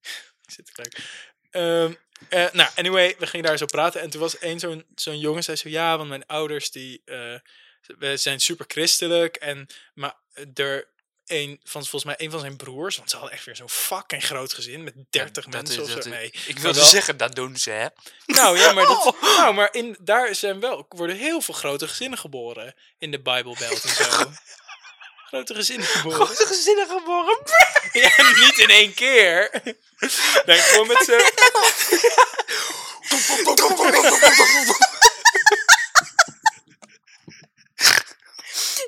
ik 0.47 0.51
zit 0.53 0.67
te 0.67 0.73
kijken. 0.73 1.05
Ehm, 1.51 1.95
eh, 2.29 2.53
nou, 2.53 2.71
anyway, 2.75 3.15
we 3.19 3.27
gingen 3.27 3.47
daar 3.47 3.59
zo 3.59 3.67
praten 3.67 4.01
en 4.01 4.11
toen 4.11 4.21
was 4.21 4.39
één 4.39 4.59
zo'n 4.61 4.85
zo'n 4.95 5.19
jongen, 5.19 5.43
zei 5.45 5.57
zo, 5.57 5.69
ja, 5.69 5.97
want 5.97 6.09
mijn 6.09 6.27
ouders 6.27 6.71
die, 6.71 7.03
eh, 7.05 7.39
we 7.99 8.17
zijn 8.17 8.41
super 8.41 8.65
christelijk 8.69 9.37
en, 9.37 9.67
maar 9.95 10.15
er 10.55 10.93
een 11.27 11.61
van, 11.63 11.81
volgens 11.81 12.05
mij 12.05 12.15
een 12.27 12.31
van 12.31 12.41
zijn 12.41 12.57
broers, 12.57 12.97
want 12.97 13.11
ze 13.11 13.17
hadden 13.17 13.35
echt 13.35 13.45
weer 13.45 13.57
zo'n 13.57 13.69
fucking 13.71 14.25
groot 14.25 14.53
gezin 14.55 14.85
met 14.85 14.95
30 15.11 15.45
Dat 15.45 15.53
mensen 15.53 15.83
is- 15.85 15.95
of 15.95 16.03
zo. 16.03 16.09
Nee, 16.09 16.27
Ik 16.47 16.59
wilde 16.59 16.79
wel- 16.79 16.89
zeggen, 16.89 17.17
dat 17.17 17.35
doen 17.35 17.57
ze, 17.57 17.71
hè? 17.71 17.87
nou 18.27 18.59
ja, 18.59 18.73
maar, 18.73 18.85
dat, 18.87 19.17
nou, 19.39 19.55
maar 19.55 19.75
in, 19.75 19.97
daar 20.01 20.35
zijn 20.35 20.61
wel, 20.61 20.87
worden 20.89 21.17
heel 21.17 21.41
veel 21.41 21.55
grote 21.55 21.89
gezinnen 21.89 22.19
geboren 22.19 22.75
in 22.99 23.11
de 23.11 23.21
Bijbelbelt 23.23 23.83
en 23.85 23.89
zo. 23.91 24.33
Grote 25.35 25.55
gezinnen 25.55 25.87
geboren. 25.95 26.27
Grote 26.27 26.47
gezinnen 26.47 26.87
geboren. 26.89 27.39
Ja, 27.93 28.11
niet 28.41 28.59
in 28.59 28.69
één 28.69 28.95
keer. 28.95 29.51
Nee, 30.47 30.59
gewoon 30.59 30.87
met 30.87 31.05
z'n... 31.05 31.13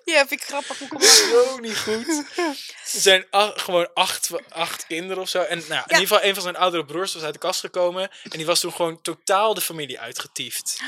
Ja, 0.04 0.26
vind 0.26 0.40
ik 0.40 0.46
grappig. 0.46 0.78
Hoe 0.78 0.88
kom 0.88 1.00
je 1.00 1.28
Zo 1.30 1.58
niet 1.58 1.78
goed. 1.78 2.24
Er 2.36 3.00
zijn 3.00 3.26
gewoon 3.30 3.88
acht, 3.94 4.30
acht 4.48 4.86
kinderen 4.86 5.22
of 5.22 5.28
zo. 5.28 5.42
En 5.42 5.58
nou, 5.68 5.82
in 5.86 5.98
ieder 5.98 6.06
geval 6.06 6.22
een 6.22 6.34
van 6.34 6.42
zijn 6.42 6.56
oudere 6.56 6.84
broers 6.84 7.14
was 7.14 7.22
uit 7.22 7.32
de 7.32 7.38
kast 7.38 7.60
gekomen. 7.60 8.10
En 8.22 8.36
die 8.36 8.46
was 8.46 8.60
toen 8.60 8.72
gewoon 8.72 9.02
totaal 9.02 9.54
de 9.54 9.60
familie 9.60 10.00
uitgetiefd. 10.00 10.80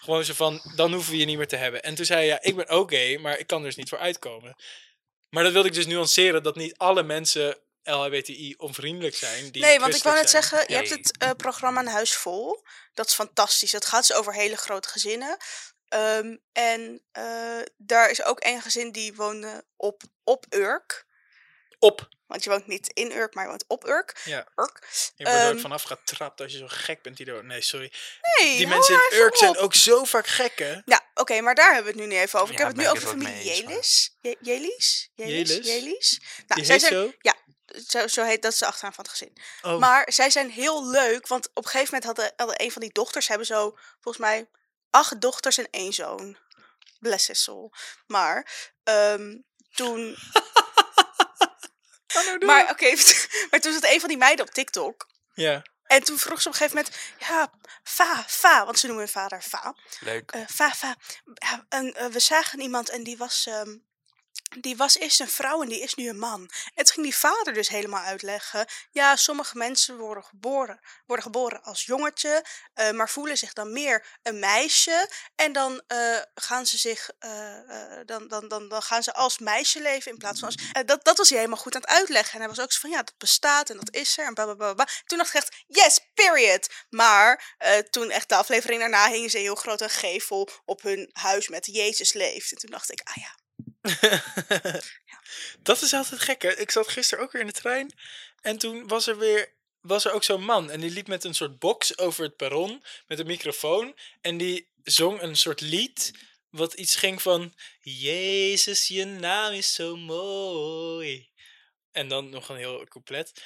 Gewoon 0.00 0.24
zo 0.24 0.34
van, 0.34 0.60
dan 0.74 0.92
hoeven 0.92 1.12
we 1.12 1.18
je 1.18 1.24
niet 1.24 1.36
meer 1.36 1.48
te 1.48 1.56
hebben. 1.56 1.82
En 1.82 1.94
toen 1.94 2.04
zei 2.04 2.18
hij, 2.18 2.28
ja, 2.28 2.38
ik 2.40 2.56
ben 2.56 2.88
gay, 2.88 3.16
maar 3.16 3.38
ik 3.38 3.46
kan 3.46 3.58
er 3.58 3.64
dus 3.64 3.76
niet 3.76 3.88
voor 3.88 3.98
uitkomen. 3.98 4.56
Maar 5.34 5.42
dat 5.44 5.52
wilde 5.52 5.68
ik 5.68 5.74
dus 5.74 5.86
nuanceren, 5.86 6.42
dat 6.42 6.56
niet 6.56 6.78
alle 6.78 7.02
mensen 7.02 7.56
LHBTI 7.82 8.54
onvriendelijk 8.56 9.14
zijn. 9.16 9.50
Die 9.50 9.62
Nee, 9.62 9.80
want 9.80 9.94
ik 9.94 10.02
wou 10.02 10.16
net 10.16 10.30
zijn. 10.30 10.42
zeggen, 10.42 10.64
je 10.68 10.74
hebt 10.74 10.90
het 10.90 11.16
eh, 11.18 11.30
programma 11.36 11.80
Een 11.80 11.86
Huis 11.86 12.14
Vol. 12.14 12.64
Dat 12.94 13.06
is 13.06 13.14
fantastisch. 13.14 13.70
Dat 13.70 13.86
gaat 13.86 14.06
dus 14.06 14.16
over 14.16 14.34
hele 14.34 14.56
grote 14.56 14.88
gezinnen. 14.88 15.36
Ehm, 15.88 16.36
en 16.52 17.02
eh, 17.12 17.60
daar 17.76 18.10
is 18.10 18.22
ook 18.24 18.40
één 18.40 18.62
gezin 18.62 18.92
die 18.92 19.14
woonde 19.14 19.64
op, 19.76 20.02
op 20.24 20.46
Urk. 20.50 21.06
Op. 21.78 22.08
Want 22.26 22.44
je 22.44 22.50
woont 22.50 22.66
niet 22.66 22.90
in 22.92 23.12
Urk, 23.12 23.34
maar 23.34 23.44
je 23.44 23.50
woont 23.50 23.64
op 23.66 23.86
Urk. 23.86 24.20
Ja. 24.24 24.46
Urk. 24.56 24.88
Je 25.16 25.24
wordt 25.24 25.40
ook 25.40 25.50
Ehm, 25.50 25.58
vanaf 25.58 25.82
getrapt 25.82 26.40
als 26.40 26.52
je 26.52 26.58
zo 26.58 26.66
gek 26.68 27.02
bent 27.02 27.18
hierdoor. 27.18 27.44
Nee, 27.44 27.60
sorry. 27.60 27.92
Nee, 28.40 28.56
Die 28.56 28.66
mensen 28.66 28.94
in 28.94 29.18
Urk 29.18 29.36
zijn 29.36 29.56
ook 29.56 29.74
zo 29.74 30.04
vaak 30.04 30.26
gek, 30.26 30.58
hè? 30.58 30.80
Ja, 30.84 31.03
oké, 31.14 31.40
maar 31.40 31.54
daar 31.54 31.74
hebben 31.74 31.92
we 31.94 31.98
het 32.00 32.08
nu 32.08 32.14
niet 32.14 32.22
even 32.24 32.40
over. 32.40 32.54
ik 32.54 32.60
Ja, 32.60 32.66
heb 32.66 32.76
het 32.76 32.84
nu 32.86 32.90
over 32.92 33.08
familie 33.08 33.44
Jelis. 33.44 34.16
Je- 34.20 34.36
Jelis? 34.40 35.10
Jelis? 35.14 35.48
Jelis? 35.48 35.66
Jelis? 35.66 36.08
Die 36.08 36.44
Nou, 36.46 36.64
zij 36.64 36.78
zijn, 36.78 36.92
zo? 36.92 37.12
Ja, 37.18 37.34
zo, 37.86 38.06
zo 38.06 38.24
heet 38.24 38.42
dat 38.42 38.52
is 38.52 38.58
de 38.58 38.66
achternaam 38.66 38.94
van 38.94 39.04
het 39.04 39.12
gezin. 39.12 39.36
Oh. 39.62 39.78
Maar 39.78 40.12
zij 40.12 40.30
zijn 40.30 40.50
heel 40.50 40.88
leuk, 40.90 41.26
want 41.26 41.48
op 41.54 41.64
een 41.64 41.70
gegeven 41.70 41.94
moment 41.94 42.04
hadden, 42.04 42.32
hadden 42.36 42.62
een 42.64 42.72
van 42.72 42.82
die 42.82 42.92
dochters 42.92 43.28
hebben 43.28 43.46
zo, 43.46 43.76
volgens 44.00 44.24
mij, 44.24 44.48
acht 44.90 45.20
dochters 45.20 45.58
en 45.58 45.68
één 45.70 45.92
zoon. 45.92 46.38
Bless 46.98 47.26
his 47.26 47.42
soul. 47.42 47.72
Maar 48.06 48.70
ehm, 48.84 49.36
toen. 49.74 50.16
maar 52.46 52.70
oké, 52.70 52.94
maar 53.50 53.60
toen 53.60 53.72
zat 53.72 53.84
een 53.84 54.00
van 54.00 54.08
die 54.08 54.18
meiden 54.18 54.46
op 54.46 54.52
TikTok. 54.52 55.08
Ja. 55.34 55.62
En 55.94 56.02
toen 56.04 56.18
vroeg 56.18 56.42
ze 56.42 56.48
op 56.48 56.54
een 56.54 56.60
gegeven 56.60 56.76
moment, 56.76 56.96
ja, 57.18 57.50
Va, 57.82 58.24
Va, 58.26 58.64
want 58.64 58.78
ze 58.78 58.86
noemen 58.86 59.04
hun 59.04 59.12
vader 59.12 59.42
Va. 59.42 59.74
Leuk. 60.00 60.30
Eh, 60.30 60.40
Va, 60.46 60.70
Va. 60.74 60.96
Ja, 61.34 61.64
en, 61.68 61.94
eh, 61.94 62.06
we 62.06 62.20
zagen 62.20 62.60
iemand 62.60 62.88
en 62.90 63.02
die 63.02 63.16
was, 63.16 63.46
ehm, 63.46 63.76
die 64.60 64.76
was 64.76 64.98
eerst 64.98 65.20
een 65.20 65.28
vrouw 65.28 65.62
en 65.62 65.68
die 65.68 65.80
is 65.80 65.94
nu 65.94 66.08
een 66.08 66.18
man. 66.18 66.50
Toen 66.74 66.86
ging 66.86 67.06
die 67.06 67.16
vader 67.16 67.52
dus 67.52 67.68
helemaal 67.68 68.02
uitleggen. 68.02 68.66
Ja, 68.90 69.16
sommige 69.16 69.56
mensen 69.56 69.96
worden 69.96 70.24
geboren, 70.24 70.80
worden 71.06 71.24
geboren 71.24 71.62
als 71.62 71.84
jongetje, 71.84 72.44
eh, 72.74 72.90
maar 72.90 73.10
voelen 73.10 73.38
zich 73.38 73.52
dan 73.52 73.72
meer 73.72 74.06
een 74.22 74.38
meisje. 74.38 75.10
En 75.34 75.52
dan 75.52 75.82
eh, 75.86 76.18
gaan 76.34 76.66
ze 76.66 76.78
zich, 76.78 77.10
eh, 77.18 77.30
dan, 78.04 78.28
dan, 78.28 78.48
dan, 78.48 78.68
dan 78.68 78.82
gaan 78.82 79.02
ze 79.02 79.14
als 79.14 79.38
meisje 79.38 79.80
leven 79.80 80.12
in 80.12 80.18
plaats 80.18 80.40
van 80.40 80.48
als. 80.48 80.86
dat, 80.86 81.04
dat 81.04 81.18
was 81.18 81.28
hij 81.28 81.38
helemaal 81.38 81.60
goed 81.60 81.74
aan 81.74 81.80
het 81.80 81.90
uitleggen. 81.90 82.32
En 82.32 82.38
hij 82.38 82.48
was 82.48 82.60
ook 82.60 82.72
zo 82.72 82.80
van 82.80 82.90
ja, 82.90 83.02
dat 83.02 83.18
bestaat 83.18 83.70
en 83.70 83.76
dat 83.76 83.94
is 83.94 84.18
er. 84.18 84.26
En 84.26 84.34
bla 84.34 84.44
bla 84.44 84.54
bla. 84.54 84.74
bla. 84.74 84.88
Toen 85.04 85.18
dacht 85.18 85.34
ik 85.34 85.42
echt, 85.42 85.64
yes, 85.66 86.00
period. 86.14 86.68
Maar 86.90 87.56
toen 87.90 88.10
echt 88.10 88.28
de 88.28 88.36
aflevering 88.36 88.80
daarna 88.80 89.08
hingen 89.08 89.30
ze 89.30 89.38
heel 89.38 89.54
groot 89.54 89.80
een 89.80 89.90
gevel 89.90 90.48
op 90.64 90.82
hun 90.82 91.10
huis 91.12 91.48
met 91.48 91.66
Jezus 91.66 92.12
leeft. 92.12 92.52
En 92.52 92.58
toen 92.58 92.70
dacht 92.70 92.92
ik, 92.92 93.00
ah 93.04 93.16
ja. 93.16 93.42
Dat 95.62 95.82
is 95.82 95.92
altijd 95.92 96.20
gek, 96.20 96.42
hè? 96.42 96.56
Ik 96.56 96.70
zat 96.70 96.88
gisteren 96.88 97.24
ook 97.24 97.32
weer 97.32 97.40
in 97.40 97.46
de 97.46 97.52
trein. 97.52 97.94
En 98.40 98.58
toen 98.58 98.88
was 98.88 99.06
er 99.06 99.18
weer 99.18 99.52
was 99.80 100.04
er 100.04 100.12
ook 100.12 100.24
zo'n 100.24 100.44
man. 100.44 100.70
En 100.70 100.80
die 100.80 100.90
liep 100.90 101.06
met 101.06 101.24
een 101.24 101.34
soort 101.34 101.58
box 101.58 101.98
over 101.98 102.24
het 102.24 102.36
perron. 102.36 102.84
Met 103.06 103.18
een 103.18 103.26
microfoon. 103.26 103.94
En 104.20 104.36
die 104.36 104.68
zong 104.82 105.22
een 105.22 105.36
soort 105.36 105.60
lied. 105.60 106.12
Wat 106.50 106.74
iets 106.74 106.96
ging 106.96 107.22
van... 107.22 107.54
Jezus, 107.80 108.88
je 108.88 109.04
naam 109.04 109.52
is 109.52 109.74
zo 109.74 109.96
mooi. 109.96 111.28
En 111.92 112.08
dan 112.08 112.28
nog 112.28 112.48
een 112.48 112.56
heel 112.56 112.84
couplet. 112.84 113.42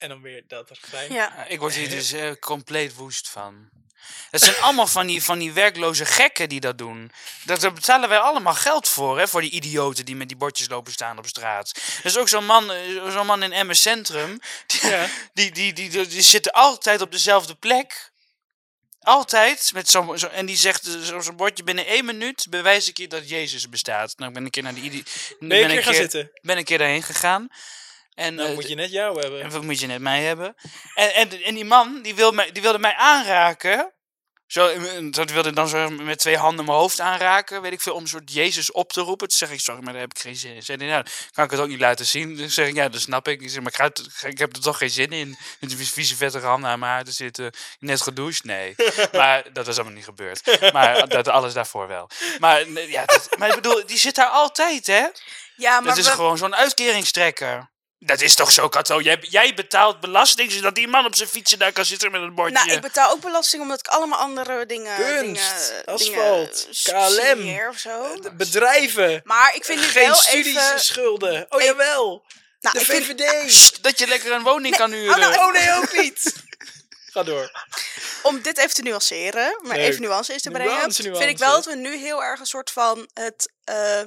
En 0.00 0.08
dan 0.08 0.20
weer 0.22 0.42
dat 0.48 0.68
refrein. 0.70 1.12
Ja. 1.12 1.32
Ja, 1.36 1.44
ik 1.46 1.58
word 1.58 1.74
hier 1.74 1.88
dus 1.90 2.12
eh, 2.12 2.30
compleet 2.40 2.94
woest 2.94 3.28
van. 3.28 3.68
Het 4.30 4.42
zijn 4.42 4.56
allemaal 4.56 4.86
van 4.86 5.06
die, 5.06 5.22
van 5.22 5.38
die 5.38 5.52
werkloze 5.52 6.04
gekken 6.04 6.48
die 6.48 6.60
dat 6.60 6.78
doen. 6.78 7.12
Dat, 7.44 7.60
daar 7.60 7.72
betalen 7.72 8.08
wij 8.08 8.18
allemaal 8.18 8.54
geld 8.54 8.88
voor, 8.88 9.18
hè, 9.18 9.28
voor 9.28 9.40
die 9.40 9.50
idioten 9.50 10.04
die 10.04 10.16
met 10.16 10.28
die 10.28 10.36
bordjes 10.36 10.68
lopen 10.68 10.92
staan 10.92 11.18
op 11.18 11.26
straat. 11.26 11.72
Er 11.98 12.04
is 12.04 12.16
ook 12.16 12.28
zo'n 12.28 12.44
man, 12.46 12.72
eh, 12.72 13.10
zo'n 13.10 13.26
man 13.26 13.42
in 13.42 13.66
MS 13.66 13.82
Centrum, 13.82 14.38
die, 14.66 14.86
Ja. 14.90 15.06
die, 15.34 15.50
die, 15.52 15.72
die, 15.72 15.88
die, 15.90 16.06
die 16.06 16.22
zit 16.22 16.52
altijd 16.52 17.00
op 17.00 17.12
dezelfde 17.12 17.54
plek. 17.54 18.10
Altijd. 19.00 19.70
Met 19.74 19.90
zo'n 19.90 20.18
zo, 20.18 20.26
en 20.26 20.46
die 20.46 20.56
zegt 20.56 20.86
eh, 20.86 21.00
zo- 21.00 21.20
zo'n 21.20 21.36
bordje, 21.36 21.64
binnen 21.64 21.86
één 21.86 22.04
minuut 22.04 22.46
bewijs 22.50 22.88
ik 22.88 22.96
je 22.98 23.08
dat 23.08 23.28
Jezus 23.28 23.68
bestaat. 23.68 24.12
Nou, 24.16 24.28
ik 24.28 24.34
ben 24.34 24.44
een 24.44 24.50
keer 24.50 24.62
naar 24.62 24.74
die... 24.74 24.90
Ben 24.90 24.92
je 24.92 25.36
een 25.38 25.48
ben 25.48 25.68
keer 25.68 25.82
gaan 25.82 25.94
zitten? 25.94 26.30
ben 26.42 26.56
een 26.56 26.64
keer 26.64 26.78
daarheen 26.78 27.02
gegaan. 27.02 27.48
En, 28.14 28.34
Nou 28.34 28.48
eh, 28.48 28.54
moet 28.54 28.68
je 28.68 28.74
net 28.74 28.90
jou 28.90 29.20
hebben. 29.20 29.42
en 29.42 29.50
wat 29.50 29.62
moet 29.62 29.80
je 29.80 29.86
net 29.86 30.00
mij 30.00 30.22
hebben? 30.22 30.54
En, 30.94 31.14
en, 31.14 31.42
en 31.42 31.54
die 31.54 31.64
man, 31.64 32.02
die, 32.02 32.14
wil 32.14 32.32
mij, 32.32 32.52
die 32.52 32.62
wilde 32.62 32.78
mij 32.78 32.94
aanraken. 32.94 33.92
Zo, 34.46 34.66
eh, 34.68 34.82
dat 35.10 35.30
wilde 35.30 35.52
dan 35.52 35.68
zo 35.68 35.88
met 35.90 36.18
twee 36.18 36.36
handen 36.36 36.64
mijn 36.64 36.76
hoofd 36.78 37.00
aanraken, 37.00 37.62
weet 37.62 37.72
ik 37.72 37.80
veel, 37.80 37.94
om 37.94 38.02
een 38.02 38.08
soort 38.08 38.32
Jezus 38.32 38.72
op 38.72 38.92
te 38.92 39.00
roepen. 39.00 39.28
Toen 39.28 39.36
zeg 39.38 39.50
ik, 39.50 39.60
sorry, 39.60 39.82
maar 39.82 39.92
daar 39.92 40.02
heb 40.02 40.14
ik 40.14 40.18
geen 40.20 40.36
zin 40.36 40.54
in. 40.54 40.62
Zei 40.62 40.78
hij, 40.78 40.86
nou, 40.86 41.04
kan 41.32 41.44
ik 41.44 41.50
het 41.50 41.60
ook 41.60 41.68
niet 41.68 41.80
laten 41.80 42.06
zien? 42.06 42.36
Dan 42.36 42.48
zeg 42.50 42.68
ik, 42.68 42.74
ja, 42.74 42.88
dat 42.88 43.00
snap 43.00 43.28
ik. 43.28 43.40
Ik 43.42 43.50
zeg, 43.50 43.58
maar 43.62 43.68
ik, 43.72 43.76
ga 43.76 43.84
het- 43.84 44.22
ik 44.30 44.38
heb 44.38 44.56
er 44.56 44.62
toch 44.62 44.78
geen 44.78 44.90
zin 44.90 45.10
in. 45.10 45.36
Met 45.60 45.70
die 45.70 45.88
vieze 45.88 46.16
vettige 46.16 46.46
handen 46.46 46.70
aan 46.70 46.78
mijn 46.78 46.92
haar 46.92 47.04
te 47.04 47.12
zitten. 47.12 47.52
Net 47.78 48.00
gedoucht? 48.02 48.44
Nee. 48.44 48.74
Maar 49.12 49.52
dat 49.52 49.66
was 49.66 49.74
allemaal 49.74 49.94
niet 49.94 50.04
gebeurd. 50.04 50.72
Maar 50.72 51.08
dat 51.08 51.28
alles 51.28 51.52
daarvoor 51.52 51.86
wel. 51.88 52.10
Maar, 52.38 52.68
ja, 52.70 53.04
dat- 53.04 53.28
maar 53.38 53.48
ik 53.48 53.54
bedoel, 53.54 53.86
die 53.86 53.98
zit 53.98 54.14
daar 54.14 54.28
altijd, 54.28 54.86
hè? 54.86 55.06
Ja, 55.56 55.80
maar 55.80 55.88
Dat 55.88 55.96
is 55.96 56.06
we- 56.06 56.10
gewoon 56.12 56.38
zo'n 56.38 56.54
uitkeringstrekker. 56.56 57.70
Dat 58.02 58.20
is 58.20 58.34
toch 58.34 58.50
zo, 58.50 58.68
Kato? 58.68 59.00
Jij, 59.00 59.18
jij 59.20 59.54
betaalt 59.54 60.00
belasting 60.00 60.52
zodat 60.52 60.74
die 60.74 60.88
man 60.88 61.04
op 61.06 61.14
zijn 61.14 61.28
fietsen 61.28 61.58
daar 61.58 61.72
kan 61.72 61.84
zitten 61.84 62.10
met 62.10 62.20
een 62.22 62.34
bordje. 62.34 62.54
Nou, 62.54 62.70
ik 62.70 62.80
betaal 62.80 63.10
ook 63.10 63.20
belasting 63.20 63.62
omdat 63.62 63.78
ik 63.78 63.86
allemaal 63.86 64.18
andere 64.18 64.66
dingen... 64.66 64.96
Kunst, 64.96 65.68
dingen, 65.68 65.84
asfalt, 65.86 66.84
dingen 66.84 67.58
KLM. 67.58 67.68
of 67.68 67.78
zo. 67.78 68.20
De 68.20 68.34
bedrijven. 68.34 69.20
Maar 69.24 69.54
ik 69.54 69.64
vind 69.64 69.80
het 69.80 69.90
Geen 69.90 70.06
wel 70.06 70.14
studieschulden. 70.14 71.32
even... 71.32 71.46
Oh 71.50 71.62
even- 71.62 71.74
jawel. 71.76 72.24
Nou, 72.60 72.78
De 72.78 72.84
vind- 72.84 73.04
VVD. 73.04 73.50
Sst, 73.52 73.82
dat 73.82 73.98
je 73.98 74.06
lekker 74.06 74.32
een 74.32 74.42
woning 74.42 74.76
kan 74.76 74.92
huren. 74.92 75.20
nou, 75.20 75.34
Oh 75.36 75.52
nee, 75.52 75.72
ook 75.72 75.92
niet. 75.92 76.34
Ga 77.12 77.22
door. 77.22 77.50
om 78.22 78.42
dit 78.42 78.58
even 78.58 78.74
te 78.74 78.82
nuanceren, 78.82 79.58
maar 79.62 79.76
Leuk. 79.76 79.86
even 79.86 80.00
nuance 80.02 80.32
in 80.32 80.38
te 80.38 80.50
brengen, 80.50 80.72
Nuance, 80.74 81.02
vind 81.02 81.14
nuance. 81.14 81.28
ik 81.30 81.38
wel 81.38 81.52
dat 81.52 81.64
we 81.64 81.74
nu 81.76 81.96
heel 81.96 82.22
erg 82.22 82.40
een 82.40 82.46
soort 82.46 82.70
van 82.70 83.08
het, 83.14 83.52
eh, 83.64 84.02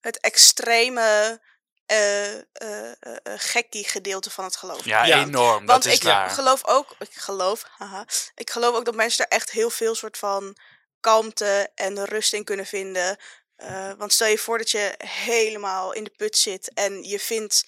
het 0.00 0.20
extreme 0.20 1.40
eh 1.88 2.34
eh 2.34 2.42
eh, 2.52 2.92
eh, 3.00 3.32
gekkie 3.36 3.88
gedeelte 3.88 4.30
van 4.30 4.44
het 4.44 4.56
geloof. 4.56 4.84
Ja, 4.84 5.04
Ja. 5.04 5.20
enorm. 5.22 5.66
Want 5.66 5.82
dat 5.82 5.92
is 5.92 5.98
ik 5.98 6.02
waar. 6.02 6.30
geloof 6.30 6.64
ook, 6.66 6.94
ik 6.98 7.12
geloof, 7.14 7.64
haha, 7.78 8.04
ik 8.34 8.50
geloof 8.50 8.74
ook 8.74 8.84
dat 8.84 8.94
mensen 8.94 9.24
er 9.24 9.30
echt 9.36 9.50
heel 9.50 9.70
veel 9.70 9.94
soort 9.94 10.18
van 10.18 10.56
kalmte 11.00 11.70
en 11.74 12.04
rust 12.04 12.32
in 12.32 12.44
kunnen 12.44 12.66
vinden. 12.66 13.16
Eh, 13.56 13.92
want 13.98 14.12
stel 14.12 14.26
je 14.28 14.38
voor 14.38 14.58
dat 14.58 14.70
je 14.70 14.94
helemaal 15.04 15.92
in 15.92 16.04
de 16.04 16.12
put 16.16 16.38
zit 16.38 16.74
en 16.74 17.02
je 17.02 17.20
vindt 17.20 17.64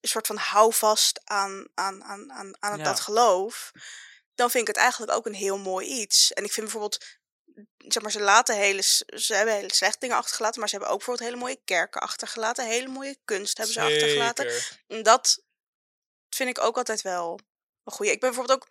een 0.00 0.08
soort 0.08 0.26
van 0.26 0.36
houvast 0.36 1.20
aan, 1.24 1.66
aan, 1.74 2.04
aan, 2.04 2.32
aan, 2.32 2.56
aan 2.60 2.78
Ja. 2.78 2.84
dat 2.84 3.00
geloof. 3.00 3.72
Dan 4.34 4.50
vind 4.50 4.68
ik 4.68 4.74
het 4.74 4.82
eigenlijk 4.84 5.12
ook 5.12 5.26
een 5.26 5.34
heel 5.34 5.58
mooi 5.58 5.86
iets. 5.86 6.32
En 6.32 6.44
ik 6.44 6.52
vind 6.52 6.66
bijvoorbeeld, 6.66 7.04
zeg 7.78 8.02
maar, 8.02 8.12
ze 8.12 8.20
laten 8.20 8.56
hele, 8.56 8.82
ze 8.82 9.34
hebben 9.34 9.54
hele 9.54 9.74
slechte 9.74 9.98
dingen 9.98 10.16
achtergelaten, 10.16 10.60
maar 10.60 10.68
ze 10.68 10.74
hebben 10.74 10.92
ook 10.92 10.98
bijvoorbeeld 10.98 11.28
hele 11.28 11.42
mooie 11.42 11.60
kerken 11.64 12.00
achtergelaten, 12.00 12.66
hele 12.66 12.88
mooie 12.88 13.18
kunst 13.24 13.56
hebben 13.56 13.74
ze 13.74 13.80
achtergelaten. 13.80 14.50
En 14.86 15.02
Dat 15.02 15.42
vind 16.28 16.48
ik 16.48 16.60
ook 16.60 16.76
altijd 16.76 17.02
wel 17.02 17.40
een 17.84 17.92
goeie. 17.92 18.12
Ik 18.12 18.20
ben 18.20 18.30
bijvoorbeeld 18.30 18.62
ook. 18.62 18.68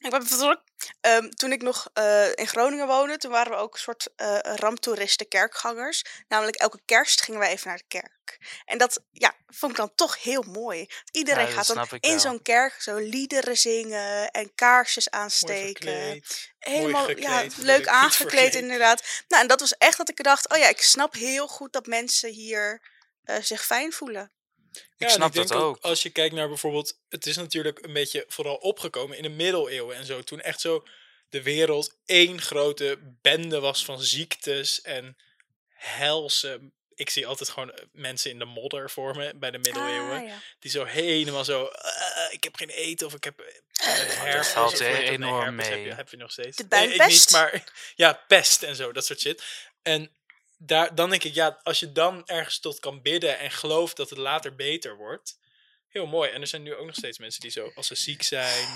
Ik 0.00 0.10
ben 0.10 0.18
bijvoorbeeld 0.20 0.58
ook, 0.58 0.64
ehm, 1.00 1.28
toen 1.28 1.52
ik 1.52 1.62
nog 1.62 1.90
eh, 1.92 2.28
in 2.34 2.46
Groningen 2.46 2.86
woonde, 2.86 3.16
toen 3.16 3.30
waren 3.30 3.52
we 3.52 3.58
ook 3.58 3.74
een 3.74 3.80
soort 3.80 4.08
eh 4.16 4.38
ramptoeristen 4.42 5.28
kerkgangers. 5.28 6.04
Namelijk 6.28 6.56
elke 6.56 6.80
kerst 6.84 7.22
gingen 7.22 7.40
wij 7.40 7.50
even 7.50 7.68
naar 7.68 7.76
de 7.76 7.84
kerk. 7.88 8.38
En 8.64 8.78
dat 8.78 9.00
ja, 9.10 9.34
vond 9.46 9.72
ik 9.72 9.78
dan 9.78 9.94
toch 9.94 10.22
heel 10.22 10.42
mooi. 10.42 10.88
Iedereen 11.10 11.48
gaat 11.48 11.66
dan 11.66 11.88
in 12.00 12.20
zo'n 12.20 12.42
kerk 12.42 12.82
zo 12.82 12.96
liederen 12.96 13.56
zingen 13.56 14.30
en 14.30 14.54
kaarsjes 14.54 15.10
aansteken. 15.10 16.22
Helemaal 16.58 17.04
gekleed, 17.04 17.54
ja, 17.56 17.62
leuk 17.62 17.86
aangekleed 17.86 18.54
inderdaad. 18.54 19.02
Nou, 19.28 19.42
en 19.42 19.48
dat 19.48 19.60
was 19.60 19.76
echt 19.76 19.96
dat 19.96 20.08
ik 20.08 20.22
dacht, 20.22 20.48
oh 20.48 20.58
ja, 20.58 20.68
ik 20.68 20.82
snap 20.82 21.14
heel 21.14 21.48
goed 21.48 21.72
dat 21.72 21.86
mensen 21.86 22.30
hier 22.30 22.82
eh, 23.24 23.36
zich 23.42 23.64
fijn 23.64 23.92
voelen. 23.92 24.32
Ik 24.72 24.82
Ja, 24.96 25.08
snap 25.08 25.32
denk 25.32 25.48
dat 25.48 25.58
ook. 25.62 25.78
Als 25.80 26.02
je 26.02 26.10
kijkt 26.10 26.34
naar 26.34 26.48
bijvoorbeeld, 26.48 26.98
het 27.08 27.26
is 27.26 27.36
natuurlijk 27.36 27.84
een 27.84 27.92
beetje 27.92 28.24
vooral 28.28 28.56
opgekomen 28.56 29.16
in 29.16 29.22
de 29.22 29.28
middeleeuwen 29.28 29.96
en 29.96 30.04
zo. 30.04 30.22
Toen 30.22 30.40
echt 30.40 30.60
zo 30.60 30.86
de 31.28 31.42
wereld 31.42 31.96
één 32.06 32.40
grote 32.40 32.98
bende 33.22 33.60
was 33.60 33.84
van 33.84 34.02
ziektes 34.02 34.80
en 34.80 35.16
helse. 35.68 36.60
Ik 36.94 37.10
zie 37.10 37.26
altijd 37.26 37.48
gewoon 37.50 37.72
eh, 37.72 37.84
mensen 37.92 38.30
in 38.30 38.38
de 38.38 38.44
modder 38.44 38.90
voor 38.90 39.16
me 39.16 39.32
bij 39.36 39.50
de 39.50 39.58
middeleeuwen. 39.58 40.18
Ah, 40.20 40.26
ja. 40.26 40.38
Die 40.58 40.70
zo 40.70 40.84
helemaal 40.84 41.44
zo, 41.44 41.66
"Eh, 41.66 42.32
ik 42.32 42.44
heb 42.44 42.56
geen 42.56 42.68
eten 42.68 43.06
of 43.06 43.14
ik 43.14 43.24
heb 43.24 43.40
eh, 43.40 43.46
herpes. 43.84 44.48
valt 44.48 44.70
dat? 44.70 44.80
Nee, 44.80 45.08
enorm 45.10 45.58
Heb 45.58 45.70
mee. 45.70 45.84
je, 45.84 45.94
heb 45.94 46.08
je 46.10 46.16
nog 46.16 46.30
steeds. 46.32 46.56
De 46.56 46.64
Nee, 46.68 46.82
ik 46.82 46.88
niet, 46.88 46.98
buikpest? 46.98 47.30
maar 47.30 47.64
ja, 47.94 48.12
pest 48.28 48.62
en 48.62 48.76
zo, 48.76 48.92
dat 48.92 49.06
soort 49.06 49.20
shit. 49.20 49.44
En 49.82 50.10
daar, 50.62 50.94
dan 50.94 51.10
denk 51.10 51.24
ik, 51.24 51.34
ja, 51.34 51.60
als 51.62 51.80
je 51.80 51.92
dan 51.92 52.26
ergens 52.26 52.60
tot 52.60 52.80
kan 52.80 53.02
bidden 53.02 53.38
en 53.38 53.50
gelooft 53.50 53.96
dat 53.96 54.10
het 54.10 54.18
later 54.18 54.54
beter 54.54 54.96
wordt, 54.96 55.38
heel 55.88 56.06
mooi. 56.06 56.30
En 56.30 56.40
er 56.40 56.46
zijn 56.46 56.62
nu 56.62 56.74
ook 56.74 56.86
nog 56.86 56.94
steeds 56.94 57.18
mensen 57.18 57.40
die 57.40 57.50
zo, 57.50 57.70
als 57.74 57.86
ze 57.86 57.94
ziek 57.94 58.22
zijn, 58.22 58.68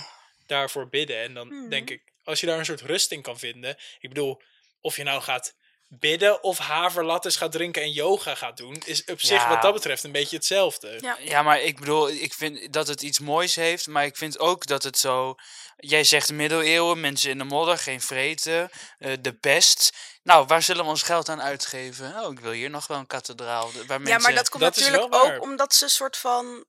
daarvoor 0.47 0.89
bidden. 0.89 1.17
En 1.23 1.35
dan 1.35 1.49
Mhm. 1.49 1.69
denk 1.69 1.91
ik, 1.91 2.03
als 2.23 2.41
je 2.41 2.47
daar 2.47 2.59
een 2.59 2.65
soort 2.65 2.81
rust 2.81 3.13
in 3.13 3.23
kan 3.23 3.39
vinden. 3.39 3.77
Ik 4.01 4.09
bedoel, 4.09 4.43
of 4.81 4.97
je 4.97 5.03
nou 5.03 5.23
gaat 5.23 5.55
bidden 5.99 6.43
of 6.43 6.59
haverlattes 6.59 7.37
gaat 7.37 7.53
drinken 7.53 7.83
en 7.83 7.91
yoga 7.91 8.35
gaat 8.35 8.57
doen, 8.57 8.83
is 8.85 9.05
op 9.05 9.21
zich 9.21 9.43
Ja. 9.43 9.49
wat 9.49 9.63
dat 9.63 9.73
betreft 9.75 10.05
een 10.05 10.13
beetje 10.13 10.37
hetzelfde. 10.37 10.99
Ja. 11.01 11.17
Ja, 11.21 11.43
maar 11.43 11.61
ik 11.61 11.79
bedoel, 11.81 12.09
ik 12.11 12.35
vind 12.35 12.73
dat 12.73 12.87
het 12.89 13.03
iets 13.03 13.19
moois 13.19 13.55
heeft, 13.55 13.87
maar 13.87 14.05
ik 14.05 14.17
vind 14.17 14.39
ook 14.39 14.67
dat 14.67 14.83
het 14.83 14.99
zo... 14.99 15.35
Jij 15.77 16.05
zegt 16.05 16.33
middeleeuwen, 16.33 17.01
mensen 17.01 17.31
in 17.31 17.39
de 17.39 17.45
modder, 17.45 17.79
geen 17.79 18.01
vreten, 18.01 18.71
eh, 18.99 19.13
de 19.21 19.33
pest. 19.33 19.97
Nou, 20.23 20.47
waar 20.47 20.63
zullen 20.63 20.85
we 20.85 20.91
ons 20.91 21.03
geld 21.03 21.29
aan 21.29 21.43
uitgeven? 21.43 22.15
Oh, 22.25 22.33
ik 22.33 22.41
wil 22.41 22.53
hier 22.53 22.71
nog 22.71 22.87
wel 22.87 22.99
een 22.99 23.07
kathedraal. 23.07 23.71
Waar 23.73 23.83
Ja, 23.87 23.99
mensen... 23.99 24.23
maar 24.23 24.35
dat 24.35 24.49
komt 24.49 24.63
dat 24.63 24.77
natuurlijk 24.77 25.15
ook 25.15 25.43
omdat 25.43 25.75
ze 25.75 25.85
een 25.85 25.91
soort 25.91 26.17
van. 26.17 26.65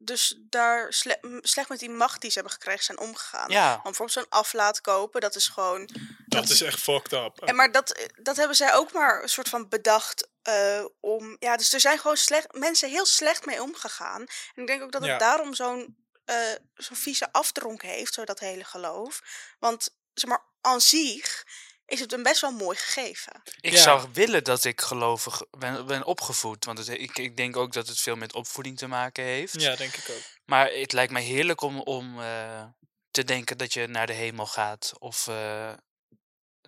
Dus 0.00 0.36
daar 0.40 0.92
sle- 0.92 1.18
slecht 1.40 1.68
met 1.68 1.78
die 1.78 1.90
macht 1.90 2.20
die 2.20 2.30
ze 2.30 2.38
hebben 2.38 2.52
gekregen 2.56 2.84
zijn 2.84 2.98
omgegaan. 2.98 3.50
Ja, 3.50 3.68
Want 3.70 3.82
bijvoorbeeld 3.82 4.12
zo'n 4.18 4.38
aflaat 4.38 4.80
kopen, 4.80 5.20
dat 5.20 5.34
is 5.36 5.46
gewoon. 5.46 5.88
Dat 6.26 6.48
is 6.48 6.60
echt 6.62 6.80
fucked 6.80 7.12
up. 7.12 7.40
En 7.42 7.56
maar 7.56 7.72
dat, 7.72 7.90
eh, 7.90 8.06
dat 8.22 8.36
hebben 8.36 8.56
zij 8.56 8.74
ook 8.74 8.92
maar 8.92 9.22
een 9.22 9.28
soort 9.28 9.48
van 9.48 9.68
bedacht 9.68 10.28
eh, 10.42 10.84
om. 11.00 11.36
Ja, 11.38 11.56
dus 11.56 11.72
er 11.72 11.80
zijn 11.80 11.98
gewoon 11.98 12.16
slecht, 12.16 12.52
mensen 12.52 12.88
heel 12.90 13.06
slecht 13.06 13.46
mee 13.46 13.62
omgegaan. 13.62 14.20
En 14.54 14.62
ik 14.62 14.66
denk 14.66 14.82
ook 14.82 14.92
dat 14.92 15.00
het 15.00 15.10
Ja. 15.10 15.18
daarom 15.18 15.54
zo'n 15.54 16.06
eh, 16.24 16.36
zo'n 16.74 16.96
vieze 16.96 17.32
afdronk 17.32 17.82
heeft, 17.82 18.14
zo 18.14 18.24
dat 18.24 18.38
hele 18.38 18.64
geloof. 18.64 19.22
Want 19.58 19.96
zeg 20.14 20.30
maar, 20.30 20.44
aan 20.60 20.80
zich 20.80 21.44
is 21.88 22.00
het 22.00 22.12
een 22.12 22.22
best 22.22 22.40
wel 22.40 22.50
mooi 22.50 22.76
gegeven. 22.76 23.42
ik 23.60 23.72
Ja. 23.72 23.82
zou 23.82 24.08
willen 24.12 24.44
dat 24.44 24.64
ik 24.64 24.80
gelovig 24.80 25.42
ben, 25.58 25.86
ben 25.86 26.04
opgevoed. 26.04 26.64
Want 26.64 26.78
het, 26.78 26.88
ik, 26.88 27.18
ik 27.18 27.36
denk 27.36 27.56
ook 27.56 27.72
dat 27.72 27.88
het 27.88 28.00
veel 28.00 28.16
met 28.16 28.34
opvoeding 28.34 28.78
te 28.78 28.86
maken 28.86 29.24
heeft. 29.24 29.60
Ja, 29.60 29.76
denk 29.76 29.94
ik 29.94 30.10
ook. 30.10 30.22
Maar 30.44 30.70
het 30.72 30.92
lijkt 30.92 31.12
mij 31.12 31.22
heerlijk 31.22 31.60
om, 31.60 31.80
om 31.80 32.20
eh, 32.20 32.64
te 33.10 33.24
denken 33.24 33.58
dat 33.58 33.72
je 33.72 33.86
naar 33.86 34.06
de 34.06 34.12
hemel 34.12 34.46
gaat. 34.46 34.92
Of 34.98 35.26
eh, 35.28 35.72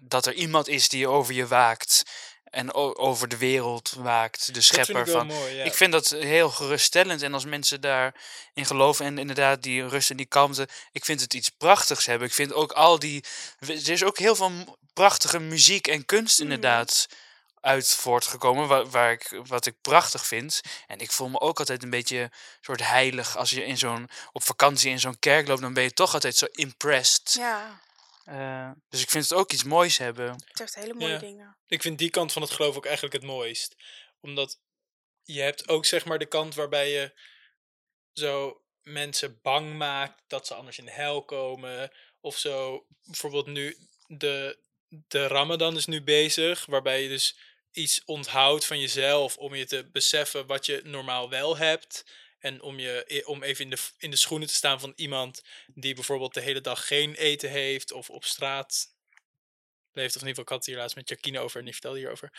dat 0.03 0.27
er 0.27 0.35
iemand 0.35 0.69
is 0.69 0.89
die 0.89 1.09
over 1.09 1.35
je 1.35 1.47
waakt. 1.47 2.03
En 2.51 2.75
over 2.75 3.29
de 3.29 3.37
wereld 3.37 3.93
waakt. 3.99 4.55
De 4.55 4.61
schepper 4.61 5.01
ik 5.07 5.13
van. 5.13 5.27
mooi, 5.27 5.55
ja. 5.55 5.65
Ik 5.65 5.75
vind 5.75 5.93
dat 5.93 6.09
heel 6.09 6.51
geruststellend. 6.51 7.23
En 7.23 7.35
als 7.35 7.45
mensen 7.45 7.81
daarin 7.81 8.13
geloven 8.67 9.05
en 9.05 9.19
inderdaad 9.19 9.63
die 9.63 9.89
rust 9.89 10.11
en 10.11 10.17
die 10.17 10.27
kalmte. 10.27 10.69
Ik 10.93 11.05
vind 11.05 11.21
het 11.21 11.35
iets 11.35 11.49
prachtigs 11.49 12.07
hebben. 12.07 12.29
Ik 12.29 12.35
vind 12.35 12.53
ook 12.53 12.73
al 12.73 12.99
die. 12.99 13.25
Er 13.59 13.89
is 13.91 14.05
ook 14.05 14.19
heel 14.19 14.35
veel 14.37 14.79
prachtige 14.93 15.39
muziek 15.39 15.87
en 15.87 16.05
kunst 16.05 16.39
Mhm. 16.41 16.51
inderdaad 16.51 17.07
uit 17.61 17.89
voortgekomen. 17.89 18.69
Waar, 18.69 18.91
waar 18.91 19.13
ik, 19.13 19.41
wat 19.47 19.67
ik 19.67 19.75
prachtig 19.81 20.27
vind. 20.27 20.61
En 20.87 20.99
ik 20.99 21.11
voel 21.13 21.29
me 21.29 21.41
ook 21.41 21.59
altijd 21.59 21.83
een 21.83 21.91
beetje 21.91 22.31
soort 22.61 22.87
heilig. 22.87 23.37
Als 23.37 23.51
je 23.51 23.65
in 23.65 23.79
zo'n, 23.79 24.09
op 24.33 24.43
vakantie 24.43 24.91
in 24.91 25.01
zo'n 25.01 25.19
kerk 25.19 25.47
loopt, 25.49 25.61
dan 25.61 25.73
ben 25.75 25.83
je 25.83 25.93
toch 25.93 26.15
altijd 26.15 26.37
zo 26.37 26.47
impressed. 26.51 27.33
Ja, 27.33 27.81
Eh, 28.31 28.71
dus 28.89 29.03
ik 29.03 29.11
vind 29.11 29.29
het 29.29 29.39
ook 29.39 29.53
iets 29.53 29.65
moois 29.65 29.99
hebben. 29.99 30.33
het 30.33 30.59
heeft 30.59 30.75
hele 30.75 30.95
mooie 30.95 31.13
Ja. 31.13 31.19
dingen. 31.19 31.57
Ik 31.67 31.83
vind 31.83 31.99
die 31.99 32.11
kant 32.11 32.33
van 32.33 32.43
het 32.43 32.51
geloof 32.51 32.77
ook 32.77 32.85
eigenlijk 32.85 33.15
het 33.15 33.25
mooist. 33.25 33.77
Omdat 34.21 34.61
je 35.23 35.41
hebt 35.41 35.69
ook 35.69 35.85
zeg 35.87 36.05
maar 36.05 36.19
de 36.19 36.27
kant 36.27 36.55
waarbij 36.55 36.91
je 36.91 37.13
zo 38.13 38.63
mensen 38.83 39.39
bang 39.43 39.77
maakt 39.77 40.23
dat 40.27 40.47
ze 40.47 40.55
anders 40.55 40.79
in 40.79 40.85
de 40.85 40.91
hel 40.91 41.25
komen. 41.25 41.93
Of 42.21 42.39
zo, 42.39 42.87
bijvoorbeeld 43.05 43.47
nu, 43.47 43.77
de, 44.07 44.59
de 44.89 45.27
Ramadan 45.27 45.77
is 45.77 45.87
nu 45.87 46.03
bezig, 46.03 46.67
waarbij 46.67 47.03
je 47.03 47.09
dus 47.09 47.39
iets 47.71 48.05
onthoudt 48.05 48.65
van 48.67 48.79
jezelf 48.81 49.37
om 49.37 49.55
je 49.55 49.65
te 49.67 49.89
beseffen 49.93 50.47
wat 50.47 50.67
je 50.67 50.81
normaal 50.85 51.29
wel 51.31 51.57
hebt. 51.57 52.05
En 52.41 52.63
om, 52.63 52.79
je, 52.79 53.23
om 53.27 53.43
even 53.43 53.65
in 53.65 53.71
de, 53.71 53.79
in 53.99 54.11
de 54.11 54.17
schoenen 54.17 54.49
te 54.49 54.55
staan 54.55 54.81
van 54.81 54.93
iemand 54.97 55.43
die 55.75 55.95
bijvoorbeeld 55.95 56.35
de 56.35 56.41
hele 56.41 56.61
dag 56.61 56.87
geen 56.87 57.15
eten 57.15 57.51
heeft 57.51 57.93
of 57.93 58.11
op 58.11 58.25
straat 58.25 58.87
leeft. 59.93 60.17
Of 60.17 60.23
in 60.23 60.29
ieder 60.29 60.43
geval, 60.43 60.43
ik 60.43 60.49
had 60.49 60.67
hier 60.67 60.77
laatst 60.77 60.97
met 60.97 61.09
Jacquine 61.09 61.39
over 61.39 61.59
en 61.59 61.65
die 61.65 61.73
vertelde 61.73 61.99
hierover. 61.99 62.33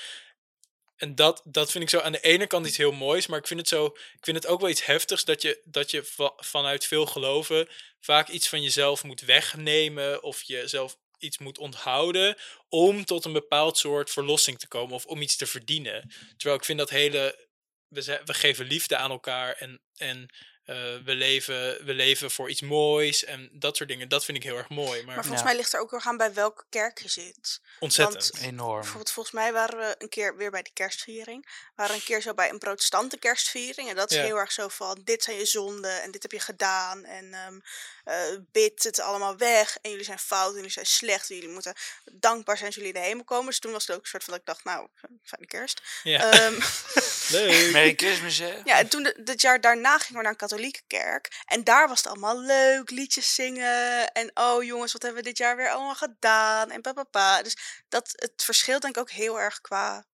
En 0.96 1.16
dat, 1.16 1.42
dat 1.46 1.72
vind 1.72 1.84
ik 1.84 1.90
zo 1.90 2.00
aan 2.00 2.12
de 2.12 2.22
ene 2.22 2.48
kant 2.48 2.68
iets 2.68 2.78
heel 2.78 2.92
moois, 2.92 3.28
maar 3.28 3.40
ik 3.40 3.48
vind 3.48 3.60
het, 3.60 3.70
zo, 3.70 3.86
ik 3.86 4.20
vind 4.22 4.38
het 4.38 4.48
ook 4.48 4.60
wel 4.60 4.70
iets 4.70 4.86
heftigs 4.86 5.24
dat 5.24 5.42
je, 5.42 5.62
dat 5.64 5.92
je 5.92 6.04
va- 6.04 6.34
vanuit 6.36 6.86
veel 6.86 7.06
geloven 7.06 7.70
vaak 8.00 8.30
iets 8.30 8.48
van 8.48 8.62
jezelf 8.62 9.04
moet 9.04 9.22
wegnemen 9.22 10.24
of 10.24 10.42
jezelf 10.42 10.98
iets 11.18 11.38
moet 11.38 11.58
onthouden 11.58 12.38
om 12.70 13.06
tot 13.06 13.26
een 13.26 13.34
bepaald 13.34 13.78
soort 13.78 14.10
verlossing 14.10 14.60
te 14.60 14.68
komen 14.68 14.96
of 14.96 15.06
om 15.06 15.22
iets 15.22 15.36
te 15.36 15.48
verdienen. 15.48 16.14
Terwijl 16.38 16.60
ik 16.60 16.66
vind 16.66 16.80
dat 16.80 16.90
hele 16.90 17.50
we, 17.92 18.22
we 18.26 18.34
geven 18.34 18.66
liefde 18.66 18.98
aan 18.98 19.12
elkaar 19.12 19.54
en, 19.54 19.82
en 19.98 20.30
eh, 20.66 20.76
we, 21.06 21.14
leven, 21.16 21.86
we 21.86 21.94
leven 21.94 22.32
voor 22.32 22.50
iets 22.50 22.62
moois 22.62 23.24
en 23.26 23.50
dat 23.52 23.76
soort 23.78 23.90
dingen. 23.90 24.10
Dat 24.10 24.26
vind 24.26 24.38
ik 24.38 24.44
heel 24.44 24.58
erg 24.58 24.70
mooi. 24.70 25.04
Maar, 25.04 25.06
Maar 25.06 25.14
volgens 25.16 25.40
Ja. 25.40 25.48
mij 25.48 25.56
ligt 25.56 25.74
er 25.74 25.80
ook 25.80 25.92
weer 25.92 26.02
aan 26.04 26.18
bij 26.18 26.34
welke 26.34 26.64
kerk 26.70 27.02
je 27.02 27.10
zit. 27.10 27.62
ontzettend. 27.80 28.32
Enorm. 28.42 28.76
Bijvoorbeeld, 28.80 29.12
volgens 29.12 29.36
mij 29.36 29.54
waren 29.54 29.78
we 29.80 29.96
een 29.98 30.10
keer 30.10 30.36
weer 30.38 30.52
bij 30.52 30.62
de 30.62 30.72
kerstviering. 30.74 31.46
We 31.46 31.72
waren 31.76 31.96
een 31.96 32.04
keer 32.04 32.22
zo 32.22 32.34
bij 32.34 32.50
een 32.50 32.58
protestante 32.60 33.18
kerstviering. 33.18 33.90
En 33.90 33.96
dat 33.96 34.12
is 34.12 34.18
Ja. 34.18 34.24
heel 34.24 34.38
erg 34.38 34.52
zo 34.52 34.68
van, 34.68 35.02
dit 35.04 35.24
zijn 35.24 35.38
je 35.38 35.46
zonden 35.46 36.02
en 36.02 36.12
dit 36.12 36.22
heb 36.22 36.32
je 36.32 36.40
gedaan. 36.40 37.04
En 37.06 37.34
ehm 37.34 37.60
eh, 38.04 38.18
bid 38.52 38.84
het 38.84 39.00
allemaal 39.00 39.38
weg. 39.38 39.78
En 39.82 39.90
jullie 39.90 40.06
zijn 40.06 40.20
fout 40.20 40.50
en 40.50 40.56
jullie 40.56 40.72
zijn 40.72 40.86
slecht. 40.86 41.30
En 41.30 41.36
jullie 41.36 41.50
moeten 41.52 41.74
dankbaar 42.12 42.56
zijn 42.56 42.68
als 42.68 42.76
jullie 42.76 42.94
in 42.94 43.00
de 43.02 43.08
hemel 43.08 43.24
komen. 43.24 43.46
Dus 43.46 43.60
toen 43.60 43.72
was 43.72 43.88
het 43.88 43.96
ook 43.96 44.02
een 44.02 44.08
soort 44.08 44.24
van 44.24 44.34
dat 44.34 44.42
ik 44.42 44.48
dacht, 44.48 44.64
nou, 44.64 44.88
fijne 45.24 45.46
kerst. 45.48 45.82
ja, 46.04 46.32
Ehm, 46.32 46.54
leuk. 47.38 47.72
Merry 47.72 47.94
Christmas, 47.96 48.38
hè? 48.38 48.60
ja, 48.64 48.78
en 48.80 48.88
toen, 48.88 49.14
dit 49.24 49.42
jaar 49.42 49.62
daarna 49.62 49.98
gingen 49.98 50.16
we 50.18 50.22
naar 50.22 50.32
een 50.32 50.38
katholieke 50.52 50.82
kerk. 50.88 51.42
En 51.46 51.64
daar 51.64 51.88
was 51.88 51.98
het 51.98 52.08
allemaal 52.08 52.42
leuk, 52.42 52.90
liedjes 52.90 53.36
zingen. 53.36 54.12
En 54.12 54.32
oh 54.34 54.64
jongens, 54.64 54.94
wat 54.94 55.02
hebben 55.02 55.22
we 55.22 55.28
dit 55.28 55.38
jaar 55.38 55.56
weer 55.56 55.70
allemaal 55.70 55.96
gedaan. 55.96 56.72
En 56.72 56.82
papa. 56.82 57.42
Dus 57.42 57.84
dat, 57.90 58.12
het 58.16 58.44
verschilt 58.44 58.82
denk 58.82 58.96
ik 58.96 59.02
ook 59.02 59.12
heel 59.12 59.40
erg 59.40 59.62
qua 59.62 60.06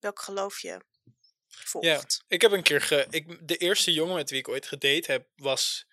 welk 0.00 0.20
geloof 0.20 0.60
je 0.60 0.80
volgt. 1.48 1.86
Ja, 1.86 2.02
ik 2.28 2.40
heb 2.40 2.52
een 2.52 2.62
keer 2.62 2.80
ge, 2.80 3.06
ik, 3.10 3.48
de 3.48 3.56
eerste 3.56 3.92
jongen 3.92 4.14
met 4.14 4.30
wie 4.30 4.38
ik 4.38 4.48
ooit 4.48 4.66
gedate 4.66 5.12
heb 5.12 5.28
was. 5.36 5.86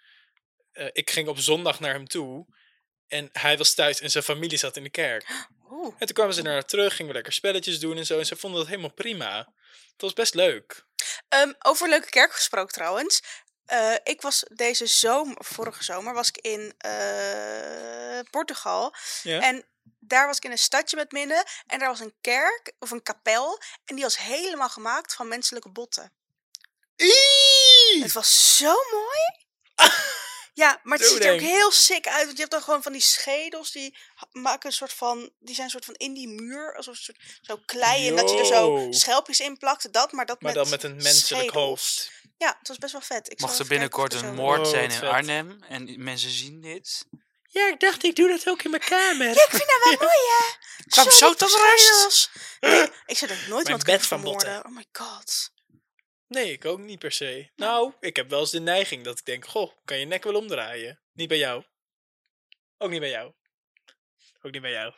eh, 0.72 0.88
ik 0.92 1.10
ging 1.10 1.28
op 1.28 1.40
zondag 1.40 1.80
naar 1.80 1.94
hem 1.94 2.08
toe 2.08 2.46
en 3.08 3.30
hij 3.32 3.58
was 3.58 3.74
thuis 3.74 4.00
en 4.00 4.12
zijn 4.12 4.24
familie 4.24 4.58
zat 4.58 4.78
in 4.78 4.84
de 4.84 4.90
kerk. 4.90 5.48
Oeh. 5.70 5.96
En 5.98 6.06
toen 6.06 6.16
kwamen 6.16 6.34
ze 6.34 6.42
naar 6.42 6.66
terug, 6.66 6.92
gingen 6.92 7.08
we 7.08 7.14
lekker 7.14 7.34
spelletjes 7.34 7.80
doen 7.80 7.98
en 7.98 8.06
zo. 8.06 8.20
En 8.20 8.26
ze 8.26 8.36
vonden 8.36 8.60
dat 8.60 8.70
helemaal 8.70 8.94
prima. 8.94 9.54
Het 9.92 10.02
was 10.02 10.14
best 10.14 10.34
leuk. 10.34 10.86
Ehm, 11.30 11.54
over 11.60 11.90
leuke 11.90 12.10
kerk 12.10 12.34
gesproken 12.34 12.74
trouwens. 12.74 13.22
Eh, 13.66 13.94
ik 14.04 14.22
was 14.22 14.46
deze 14.54 14.86
zomer, 14.86 15.38
vorige 15.40 15.84
zomer, 15.84 16.14
was 16.14 16.28
ik 16.28 16.38
in 16.38 16.74
eh, 16.78 18.20
Portugal. 18.30 18.96
En 19.24 19.66
daar 20.00 20.28
was 20.28 20.38
ik 20.38 20.44
in 20.44 20.52
een 20.52 20.58
stadje 20.58 20.96
met 20.96 21.12
midden. 21.12 21.44
En 21.68 21.80
daar 21.80 21.90
was 21.90 22.00
een 22.00 22.16
kerk, 22.22 22.74
of 22.80 22.92
een 22.92 23.04
kapel. 23.04 23.60
En 23.86 23.96
die 23.96 24.04
was 24.04 24.18
helemaal 24.18 24.70
gemaakt 24.70 25.14
van 25.14 25.28
menselijke 25.28 25.70
botten. 25.70 26.12
Het 28.02 28.12
was 28.12 28.58
zo 28.58 28.76
mooi. 28.92 29.46
Ja, 30.54 30.80
maar 30.84 30.98
het 30.98 31.08
ziet 31.08 31.24
er 31.24 31.34
ook 31.34 31.40
heel 31.40 31.72
sick 31.72 32.08
uit. 32.08 32.24
Want 32.24 32.32
je 32.32 32.40
hebt 32.40 32.52
dan 32.52 32.62
gewoon 32.62 32.84
van 32.84 32.92
die 32.92 33.02
schedels 33.02 33.72
die 33.72 33.98
maken 34.32 34.70
een 34.70 34.76
soort 34.76 34.94
van. 34.94 35.32
Die 35.40 35.54
zijn 35.56 35.66
een 35.66 35.72
soort 35.72 35.86
van 35.86 35.94
in 35.94 36.14
die 36.14 36.28
muur. 36.28 36.76
Alsof 36.76 36.96
een 36.96 37.02
soort 37.04 37.20
zo 37.42 37.58
klei. 37.66 38.08
En 38.08 38.16
dat 38.16 38.32
je 38.32 38.38
er 38.38 38.46
zo 38.46 38.88
schelpjes 38.90 39.40
in 39.40 39.58
plakt. 39.58 39.94
Dat, 39.94 40.12
maar 40.12 40.26
dat 40.26 40.42
Maar 40.42 40.54
met 40.54 40.62
dan 40.62 40.72
met 40.72 40.84
een 40.84 40.96
menselijk 40.96 41.26
schedels. 41.44 41.54
hoofd. 41.54 42.12
Ja, 42.38 42.56
het 42.60 42.68
was 42.68 42.78
best 42.78 42.92
wel 42.92 43.02
vet. 43.02 43.32
Ik 43.32 43.40
Mocht 43.40 43.60
er 43.60 43.68
binnenkort 43.68 44.14
een 44.14 44.36
moord 44.36 44.68
zijn 44.68 44.84
in 44.84 44.92
vet. 44.92 45.10
Arnhem 45.10 45.64
en 45.64 46.04
mensen 46.04 46.30
zien 46.30 46.62
dit. 46.62 47.06
Ja, 47.44 47.68
ik 47.68 47.80
dacht, 47.80 48.04
ik 48.04 48.16
doe 48.16 48.28
dat 48.28 48.48
ook 48.48 48.62
in 48.64 48.70
mijn 48.70 48.84
kamer. 48.84 49.30
Ik 49.30 49.48
vind 49.50 49.68
dat 49.68 49.82
wel 49.84 49.96
mooi, 50.08 50.20
hè? 50.38 50.46
Kwam 50.88 51.12
zo 51.12 51.34
tot 51.34 51.52
rust. 51.52 52.30
Nee, 52.60 52.88
ik 53.06 53.18
zou 53.18 53.32
er 53.32 53.46
nooit 53.50 53.66
iemand 53.66 53.84
bed 53.84 54.08
kunnen 54.08 54.08
van 54.08 54.20
vermoorden. 54.20 54.66
Oh 54.66 54.72
my 54.76 54.86
god. 54.92 55.52
Nee, 56.32 56.52
ik 56.52 56.66
ook 56.66 56.80
niet 56.80 57.00
per 57.00 57.12
se. 57.12 57.52
Nou, 57.56 57.94
ik 58.00 58.16
heb 58.16 58.30
wel 58.30 58.40
eens 58.40 58.52
de 58.52 58.60
neiging 58.60 59.04
dat 59.04 59.20
ik 59.20 59.26
denk, 59.26 59.46
goh, 59.46 59.72
kan 59.86 60.00
je 60.00 60.06
nek 60.06 60.24
wel 60.24 60.36
omdraaien? 60.36 61.02
Niet 61.14 61.28
bij 61.28 61.38
jou. 61.38 61.64
Ook 62.78 62.90
niet 62.90 63.00
bij 63.00 63.10
jou. 63.10 63.34
Ook 64.42 64.52
niet 64.52 64.62
bij 64.62 64.72
jou. 64.72 64.94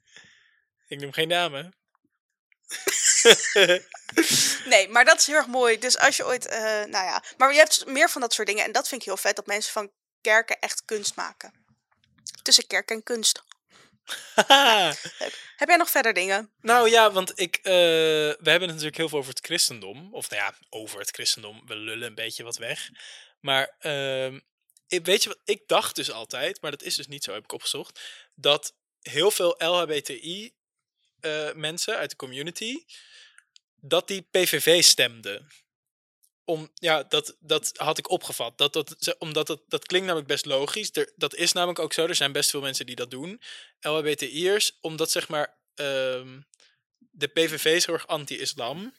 ik 0.92 1.00
noem 1.00 1.12
geen 1.12 1.28
namen. 1.28 1.74
Nee, 4.64 4.88
maar 4.88 5.04
dat 5.04 5.18
is 5.18 5.26
heel 5.26 5.36
erg 5.36 5.46
mooi. 5.46 5.78
Dus 5.78 5.98
als 5.98 6.16
je 6.16 6.26
ooit, 6.26 6.46
eh, 6.46 6.60
nou 6.62 7.04
ja. 7.04 7.22
Maar 7.36 7.52
je 7.52 7.58
hebt 7.58 7.86
meer 7.86 8.10
van 8.10 8.20
dat 8.20 8.32
soort 8.32 8.48
dingen. 8.48 8.64
En 8.64 8.72
dat 8.72 8.88
vind 8.88 9.00
ik 9.00 9.06
heel 9.06 9.16
vet. 9.16 9.36
Dat 9.36 9.46
mensen 9.46 9.72
van 9.72 9.92
kerken 10.20 10.58
echt 10.58 10.84
kunst 10.84 11.16
maken. 11.16 11.64
Tussen 12.42 12.66
kerk 12.66 12.90
en 12.90 13.02
kunst. 13.02 13.42
Heb 15.56 15.68
jij 15.68 15.76
nog 15.76 15.90
verder 15.90 16.12
dingen? 16.12 16.50
nou 16.60 16.90
ja, 16.90 17.12
want 17.12 17.40
ik, 17.40 17.56
eh, 17.56 17.72
we 17.72 18.36
hebben 18.50 18.60
het 18.60 18.68
natuurlijk 18.68 18.96
heel 18.96 19.08
veel 19.08 19.18
over 19.18 19.30
het 19.30 19.44
christendom. 19.44 20.14
Of 20.14 20.30
nou 20.30 20.42
ja, 20.42 20.54
over 20.68 20.98
het 20.98 21.10
christendom. 21.10 21.62
We 21.66 21.76
lullen 21.76 22.08
een 22.08 22.14
beetje 22.14 22.44
wat 22.44 22.56
weg. 22.56 22.90
Maar 23.40 23.76
ehm, 23.78 24.38
weet 24.88 25.22
je 25.22 25.28
wat, 25.28 25.38
ik 25.44 25.62
dacht 25.66 25.96
dus 25.96 26.10
altijd, 26.10 26.60
maar 26.60 26.70
dat 26.70 26.82
is 26.82 26.94
dus 26.94 27.06
niet 27.06 27.24
zo, 27.24 27.32
heb 27.32 27.44
ik 27.44 27.52
opgezocht. 27.52 28.00
Dat 28.34 28.74
heel 29.00 29.30
veel 29.30 29.54
LHBTI 29.58 30.52
eh, 31.20 31.52
mensen 31.52 31.96
uit 31.96 32.10
de 32.10 32.16
community, 32.16 32.84
dat 33.76 34.08
die 34.08 34.26
PVV 34.30 34.82
stemden. 34.82 35.48
Om, 36.50 36.70
ja, 36.74 37.02
dat, 37.02 37.36
dat 37.40 37.72
had 37.76 37.98
ik 37.98 38.10
opgevat. 38.10 38.58
Dat, 38.58 38.72
dat, 38.72 39.16
omdat 39.18 39.46
dat, 39.46 39.62
dat 39.68 39.86
klinkt 39.86 40.06
namelijk 40.06 40.30
best 40.30 40.44
logisch. 40.46 40.90
Er, 40.92 41.12
dat 41.16 41.34
is 41.34 41.52
namelijk 41.52 41.78
ook 41.78 41.92
zo. 41.92 42.06
Er 42.06 42.14
zijn 42.14 42.32
best 42.32 42.50
veel 42.50 42.60
mensen 42.60 42.86
die 42.86 42.96
dat 42.96 43.10
doen. 43.10 43.40
LHBTI'ers, 43.80 44.78
omdat 44.80 45.10
zeg 45.10 45.28
maar 45.28 45.58
ehm, 45.74 46.40
de 46.98 47.26
PVV 47.26 47.64
is 47.64 47.86
heel 47.86 47.94
erg 47.94 48.06
anti-islam. 48.06 48.94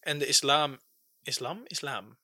En 0.00 0.18
de 0.18 0.26
islam... 0.26 0.80
Islam? 1.22 1.62
Islam? 1.66 2.18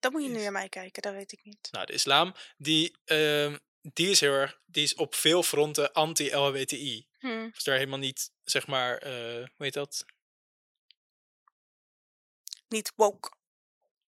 Dat 0.00 0.12
moet 0.12 0.22
je 0.22 0.28
nu 0.28 0.40
naar 0.42 0.52
mij 0.52 0.68
kijken. 0.68 1.02
Dat 1.02 1.12
weet 1.12 1.32
ik 1.32 1.44
niet. 1.44 1.68
Nou, 1.70 1.86
de 1.86 1.92
islam, 1.92 2.34
die, 2.56 2.96
ehm, 3.04 3.56
die 3.80 4.10
is 4.10 4.20
heel 4.20 4.32
erg... 4.32 4.60
Die 4.66 4.82
is 4.82 4.94
op 4.94 5.14
veel 5.14 5.42
fronten 5.42 5.92
anti-LHBTI. 5.92 7.06
Hm. 7.18 7.48
Is 7.56 7.64
daar 7.64 7.76
helemaal 7.76 7.98
niet, 7.98 8.30
zeg 8.44 8.66
maar... 8.66 8.98
eh 8.98 9.12
hoe 9.56 9.64
heet 9.66 9.74
dat? 9.74 10.04
Niet 12.68 12.92
woke. 12.96 13.36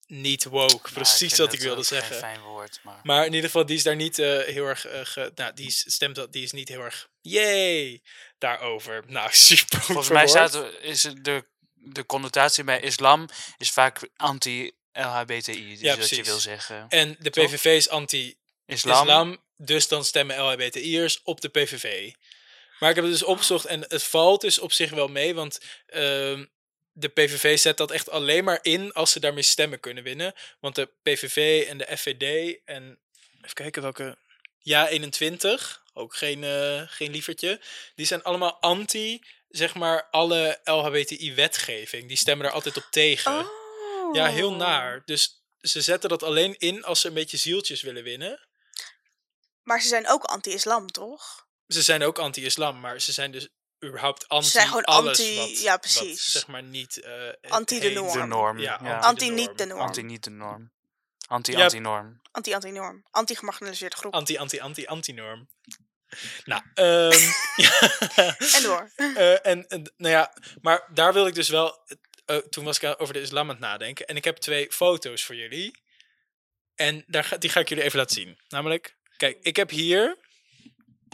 Niet 0.07 0.45
woke. 0.45 0.93
Precies 0.93 1.37
wat 1.37 1.53
ik 1.53 1.61
wilde 1.61 1.83
zeggen. 1.83 2.17
fijn 2.17 2.41
woord, 2.41 2.81
maar... 2.83 3.01
Maar 3.03 3.21
in 3.27 3.33
ieder 3.33 3.51
geval, 3.51 3.67
die 3.67 3.77
is 3.77 3.83
daar 3.83 3.97
niet 3.97 4.19
eh, 4.19 4.39
heel 4.41 4.65
erg. 4.67 4.87
eh, 4.87 5.01
ge- 5.05 5.33
nou, 5.35 5.55
die 5.55 5.67
is, 5.67 5.85
stemt 5.93 6.15
dat, 6.15 6.33
die 6.33 6.43
is 6.43 6.53
niet 6.53 6.69
heel 6.69 6.81
erg. 6.81 7.09
Yay! 7.21 8.03
Daarover. 8.39 9.03
Nou, 9.07 9.29
super. 9.49 9.81
Volgens 9.83 10.09
mij 10.09 10.27
staat 10.27 10.55
er, 10.55 10.83
is 10.83 11.01
de, 11.23 11.45
de 11.75 12.07
connotatie 12.07 12.65
bij 12.65 12.81
islam 12.81 13.29
is 13.59 13.71
vaak 13.71 14.09
anti-LHBTI. 14.17 15.69
Dus 15.71 15.81
Ja, 15.81 15.97
wat 15.97 16.09
je 16.09 16.23
wil 16.23 16.39
zeggen. 16.39 16.87
En 16.89 17.17
de 17.19 17.31
Toch? 17.31 17.45
PVV 17.47 17.65
is 17.65 17.89
anti-islam. 17.89 19.01
Islam, 19.03 19.39
Dus 19.57 19.89
dan 19.89 20.05
stemmen 20.05 20.39
LHBTI'ers 20.43 21.21
op 21.23 21.41
de 21.41 21.49
PVV. 21.49 22.13
Maar 22.79 22.91
ik 22.91 22.95
heb 22.97 23.05
het 23.05 23.13
dus 23.13 23.23
opgezocht 23.25 23.65
en 23.65 23.81
het 23.89 24.03
valt 24.03 24.41
dus 24.41 24.59
op 24.59 24.73
zich 24.73 24.91
wel 24.91 25.09
mee. 25.09 25.35
Want 25.35 25.61
ehm, 25.87 26.45
de 26.99 27.09
PVV 27.09 27.59
zet 27.59 27.77
dat 27.77 27.91
echt 27.91 28.11
alleen 28.11 28.45
maar 28.45 28.59
in 28.63 28.93
als 28.93 29.13
ze 29.13 29.21
daarmee 29.21 29.43
stemmen 29.43 29.81
kunnen 29.81 30.03
winnen. 30.03 30.35
Want 30.61 30.75
de 30.75 30.91
PVV 31.03 31.67
en 31.69 31.79
de 31.79 31.97
FVD 31.97 32.59
en. 32.65 32.99
Even 33.37 33.55
kijken 33.55 33.83
welke. 33.83 34.19
Ja, 34.59 34.89
21. 34.89 35.83
Ook 35.93 36.17
geen, 36.17 36.45
eh, 36.45 36.83
geen 36.87 37.11
lievertje. 37.11 37.61
Die 37.95 38.07
zijn 38.07 38.23
allemaal 38.23 38.61
anti, 38.61 39.23
zeg 39.49 39.75
maar, 39.75 40.09
alle 40.11 40.61
LHBTI-wetgeving. 40.65 42.09
Die 42.09 42.17
stemmen 42.17 42.47
er 42.47 42.53
altijd 42.53 42.77
op 42.77 42.87
tegen. 42.91 43.39
Oh. 43.39 44.15
Ja, 44.15 44.27
heel 44.27 44.53
naar. 44.53 45.03
Dus 45.05 45.45
ze 45.61 45.81
zetten 45.81 46.09
dat 46.09 46.23
alleen 46.23 46.59
in 46.59 46.85
als 46.85 47.01
ze 47.01 47.09
een 47.09 47.15
beetje 47.15 47.37
zieltjes 47.37 47.83
willen 47.83 48.03
winnen. 48.03 48.49
Maar 49.63 49.81
ze 49.83 49.89
zijn 49.89 50.09
ook 50.09 50.25
anti-islam, 50.25 50.87
toch? 50.87 51.47
Ze 51.69 51.83
zijn 51.83 52.03
ook 52.03 52.19
anti-islam, 52.19 52.81
maar 52.81 53.01
ze 53.01 53.13
zijn 53.13 53.31
dus 53.31 53.49
überhaupt 53.85 54.29
anti 54.29 54.49
zijn 54.49 54.67
gewoon 54.67 54.85
alles 54.85 55.19
anti- 55.19 55.37
wat, 55.37 55.61
ja, 55.61 55.71
wat, 55.71 55.81
precies. 55.81 56.25
zeg 56.25 56.47
maar 56.47 56.63
niet... 56.63 57.01
eh, 57.01 57.29
Anti 57.49 57.81
de 57.81 57.91
norm. 57.91 58.13
de 58.19 58.25
norm. 58.27 58.59
Ja, 58.59 58.81
Ja, 58.83 58.99
Anti 58.99 59.31
niet 59.31 59.59
de 59.59 59.65
norm. 59.67 59.81
Anti 59.81 60.03
niet 60.03 60.25
de 60.25 60.31
norm. 60.31 60.71
Anti 61.27 61.53
Ja. 61.53 61.63
anti-norm. 61.63 62.21
Anti-anti-norm. 62.33 63.05
Anti-gemarginaliseerde 63.11 63.97
groep. 63.97 64.13
Anti, 64.15 64.37
anti, 64.39 64.59
anti, 64.61 64.87
anti-norm. 64.87 65.49
Nou, 66.45 66.63
ehm 66.75 67.31
en 68.57 68.63
door. 68.63 68.91
Eh, 69.17 69.47
en, 69.47 69.69
en, 69.69 69.93
nou 69.97 70.13
ja, 70.15 70.33
maar 70.61 70.89
daar 70.93 71.13
wil 71.13 71.27
ik 71.27 71.35
dus 71.35 71.49
wel. 71.49 71.79
eh, 72.25 72.37
toen 72.37 72.65
was 72.65 72.79
ik 72.81 72.95
over 73.01 73.15
de 73.15 73.21
islam 73.21 73.43
aan 73.43 73.49
het 73.49 73.59
nadenken. 73.59 74.07
En 74.07 74.17
ik 74.17 74.25
heb 74.25 74.37
twee 74.37 74.73
foto's 74.73 75.25
voor 75.25 75.35
jullie. 75.35 75.83
En 76.75 77.05
daar 77.07 77.25
ga, 77.25 77.37
die 77.37 77.51
ga 77.51 77.61
ik 77.61 77.69
jullie 77.69 77.85
even 77.85 77.99
laten 77.99 78.15
zien. 78.17 78.39
Namelijk, 78.49 78.97
kijk, 79.17 79.39
ik 79.43 79.57
heb 79.57 79.71
hier. 79.71 80.17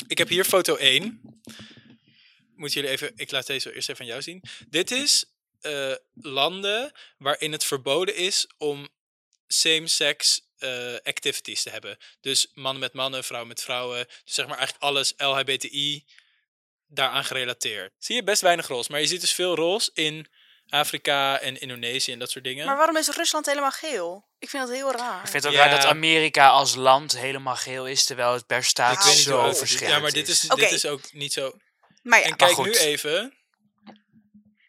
Ik 0.06 0.18
heb 0.18 0.28
hier 0.28 0.44
foto 0.44 0.76
1. 0.76 1.20
Moet 2.62 2.72
jullie 2.72 2.90
even. 2.90 3.12
Ik 3.16 3.30
laat 3.30 3.46
deze 3.46 3.74
eerst 3.74 3.88
even 3.88 4.00
aan 4.00 4.06
jou 4.10 4.22
zien. 4.22 4.42
Dit 4.68 4.90
is 4.90 5.24
eh, 5.60 5.92
landen 6.14 6.92
waarin 7.18 7.52
het 7.52 7.64
verboden 7.64 8.16
is 8.16 8.46
om 8.58 8.88
same-sex 9.46 10.46
eh, 10.58 10.94
activities 11.02 11.62
te 11.62 11.70
hebben. 11.70 11.98
Dus 12.20 12.46
mannen 12.54 12.80
met 12.80 12.92
mannen, 12.92 13.24
vrouwen 13.24 13.48
met 13.48 13.62
vrouwen. 13.62 14.06
Dus 14.24 14.34
zeg 14.34 14.46
maar 14.46 14.58
eigenlijk 14.58 14.84
alles 14.84 15.14
LHBTI 15.16 16.04
daaraan 16.86 17.24
gerelateerd. 17.24 17.92
Zie 17.98 18.14
je 18.14 18.22
best 18.22 18.40
weinig 18.40 18.66
roze, 18.66 18.90
maar 18.90 19.00
je 19.00 19.06
ziet 19.06 19.20
dus 19.20 19.32
veel 19.32 19.54
roze 19.54 19.90
in 19.94 20.26
Afrika 20.68 21.38
en 21.38 21.60
Indonesië 21.60 22.12
en 22.12 22.18
dat 22.18 22.30
soort 22.30 22.44
dingen. 22.44 22.66
Maar 22.66 22.76
waarom 22.76 22.96
is 22.96 23.08
Rusland 23.08 23.46
helemaal 23.46 23.70
geel? 23.70 24.26
Ik 24.38 24.50
vind 24.50 24.66
dat 24.66 24.76
heel 24.76 24.92
raar. 24.92 25.22
Ik 25.24 25.30
vind 25.30 25.42
het 25.44 25.52
ook 25.52 25.58
Ja. 25.58 25.66
raar 25.66 25.80
dat 25.80 25.84
Amerika 25.84 26.48
als 26.48 26.74
land 26.74 27.18
helemaal 27.18 27.56
geel 27.56 27.86
is, 27.86 28.04
terwijl 28.04 28.32
het 28.32 28.46
per 28.46 28.64
staat 28.64 28.92
Ik 28.92 29.02
weet 29.02 29.14
niet 29.14 29.22
zo 29.22 29.52
verschillend 29.52 29.94
Ja, 29.94 30.00
maar 30.00 30.12
dit 30.12 30.28
is, 30.28 30.40
dit 30.40 30.72
is 30.72 30.86
ook 30.86 31.12
niet 31.12 31.32
zo. 31.32 31.52
Maar 32.02 32.18
ja, 32.18 32.24
en 32.24 32.36
kijk 32.36 32.52
goed. 32.52 32.64
nu 32.64 32.72
even 32.72 33.36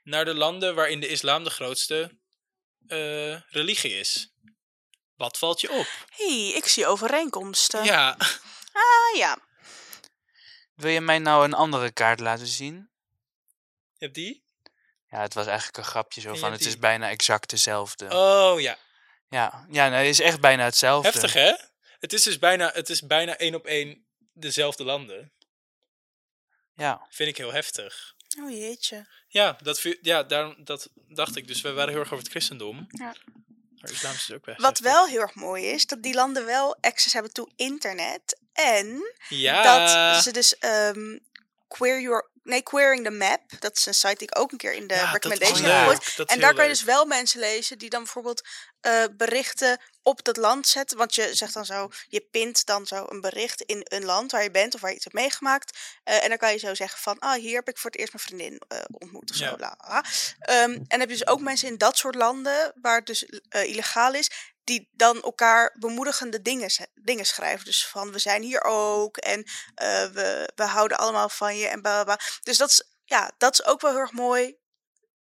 naar 0.03 0.25
de 0.25 0.33
landen 0.33 0.75
waarin 0.75 0.99
de 0.99 1.07
islam 1.07 1.43
de 1.43 1.49
grootste 1.49 2.19
eh, 2.87 3.41
religie 3.41 3.99
is. 3.99 4.33
Wat 5.15 5.37
valt 5.37 5.61
je 5.61 5.71
op? 5.71 5.87
hey, 6.15 6.51
ik 6.55 6.65
zie 6.67 6.85
overeenkomsten. 6.85 7.83
Ja, 7.83 8.17
Ah 8.73 9.17
ja. 9.17 9.37
Wil 10.75 10.89
je 10.91 11.01
mij 11.01 11.19
nou 11.19 11.43
een 11.43 11.53
andere 11.53 11.91
kaart 11.91 12.19
laten 12.19 12.47
zien? 12.47 12.91
je 13.97 14.05
hebt 14.05 14.15
die? 14.15 14.43
Ja, 15.09 15.21
het 15.21 15.33
was 15.33 15.45
eigenlijk 15.45 15.77
een 15.77 15.83
grapje 15.83 16.21
zo 16.21 16.35
van, 16.35 16.51
het 16.51 16.65
is 16.65 16.77
bijna 16.77 17.09
exact 17.09 17.49
dezelfde. 17.49 18.09
Oh 18.09 18.61
ja, 18.61 18.77
Ja, 19.29 19.65
ja 19.69 19.89
nee, 19.89 19.99
het 19.99 20.07
is 20.07 20.19
echt 20.19 20.39
bijna 20.39 20.63
hetzelfde. 20.63 21.09
heftig 21.09 21.33
hè? 21.33 21.53
Het 21.99 22.13
is 22.13 22.23
dus 22.23 22.39
bijna, 22.39 22.71
het 22.73 22.89
is 22.89 23.01
bijna 23.01 23.37
één 23.37 23.55
op 23.55 23.65
één 23.65 24.05
dezelfde 24.33 24.83
landen. 24.83 25.33
Ja, 26.75 27.07
Vind 27.09 27.29
ik 27.29 27.37
heel 27.37 27.53
heftig. 27.53 28.13
Oh 28.39 28.49
jeetje. 28.49 29.07
Ja, 29.27 29.57
dat, 29.61 29.81
ja 30.01 30.23
daarom, 30.23 30.55
dat 30.63 30.89
dacht 31.07 31.35
ik. 31.35 31.47
Dus 31.47 31.61
we 31.61 31.71
waren 31.71 31.89
heel 31.89 31.99
erg 31.99 32.11
over 32.11 32.23
het 32.23 32.31
christendom. 32.33 32.85
Ja. 32.89 33.15
Maar 33.79 33.91
islam 33.91 34.13
is 34.13 34.25
dus 34.25 34.35
ook 34.35 34.45
best 34.45 34.61
Wat 34.61 34.69
heftig. 34.77 34.91
wel 34.93 35.05
heel 35.07 35.19
erg 35.21 35.35
mooi 35.35 35.65
is, 35.65 35.85
dat 35.87 36.03
die 36.03 36.13
landen 36.13 36.45
wel 36.45 36.77
access 36.81 37.13
hebben 37.13 37.33
toe 37.33 37.51
internet. 37.55 38.39
En 38.53 39.13
Ja, 39.29 39.63
dat 40.13 40.23
ze 40.23 40.31
dus 40.31 40.57
ehm, 40.57 41.17
queer 41.67 42.01
your, 42.01 42.29
nee, 42.43 42.63
Queering 42.63 43.03
the 43.03 43.11
Map, 43.11 43.41
dat 43.59 43.77
is 43.77 43.85
een 43.85 43.93
site 43.93 44.15
die 44.15 44.27
ik 44.27 44.39
ook 44.39 44.51
een 44.51 44.57
keer 44.57 44.73
in 44.73 44.87
de 44.87 44.93
Ja, 44.93 45.05
is 45.05 45.11
recommendation 45.11 45.69
heb 45.69 45.91
is 45.91 46.25
En 46.25 46.39
daar 46.39 46.53
kan 46.53 46.63
je 46.63 46.69
dus 46.69 46.83
wel 46.83 47.05
mensen 47.05 47.39
lezen 47.39 47.77
die 47.77 47.89
dan 47.89 48.03
bijvoorbeeld 48.03 48.47
eh, 48.79 49.03
berichten 49.17 49.81
op 50.01 50.23
dat 50.23 50.37
land 50.37 50.67
zetten. 50.67 50.97
Want 50.97 51.15
je 51.15 51.35
zegt 51.35 51.53
dan 51.53 51.65
zo, 51.65 51.89
je 52.07 52.27
pint 52.31 52.65
dan 52.65 52.85
zo 52.85 53.05
een 53.09 53.21
bericht 53.21 53.61
in 53.61 53.81
een 53.83 54.05
land 54.05 54.31
waar 54.31 54.43
je 54.43 54.51
bent 54.51 54.75
of 54.75 54.81
waar 54.81 54.89
je 54.89 54.95
iets 54.95 55.05
hebt 55.05 55.15
meegemaakt. 55.15 55.77
Eh, 56.03 56.23
en 56.23 56.29
dan 56.29 56.37
kan 56.37 56.51
je 56.51 56.57
zo 56.57 56.73
zeggen 56.73 56.99
van, 56.99 57.19
ah, 57.19 57.33
hier 57.33 57.55
heb 57.55 57.67
ik 57.67 57.77
voor 57.77 57.91
het 57.91 57.99
eerst 57.99 58.13
mijn 58.13 58.25
vriendin 58.25 58.61
eh, 58.67 58.79
ontmoet 58.91 59.29
of 59.29 59.35
zo. 59.35 59.45
Ja. 59.45 59.55
la. 59.57 60.03
Ehm, 60.39 60.79
en 60.87 60.99
heb 60.99 61.09
je 61.09 61.17
dus 61.17 61.27
ook 61.27 61.39
mensen 61.39 61.67
in 61.67 61.77
dat 61.77 61.97
soort 61.97 62.15
landen, 62.15 62.73
waar 62.81 62.97
het 62.97 63.05
dus 63.05 63.23
illegaal 63.49 64.13
is, 64.13 64.52
die 64.63 64.89
dan 64.91 65.21
elkaar 65.21 65.75
bemoedigende 65.79 66.41
dingen, 66.41 66.71
dingen 66.93 67.25
schrijven. 67.25 67.65
Dus 67.65 67.87
van, 67.87 68.11
we 68.11 68.19
zijn 68.19 68.41
hier 68.41 68.63
ook 68.63 69.17
en 69.17 69.43
eh, 69.75 70.05
we, 70.05 70.51
we 70.55 70.63
houden 70.63 70.97
allemaal 70.97 71.29
van 71.29 71.57
je 71.57 71.67
en 71.67 71.81
bla 71.81 72.03
bla. 72.03 72.19
Dus 72.43 72.57
dat 72.57 72.69
is, 72.69 72.83
ja, 73.05 73.31
dat 73.37 73.53
is 73.53 73.65
ook 73.65 73.81
wel 73.81 73.91
heel 73.91 73.99
erg 73.99 74.11
mooi. 74.11 74.55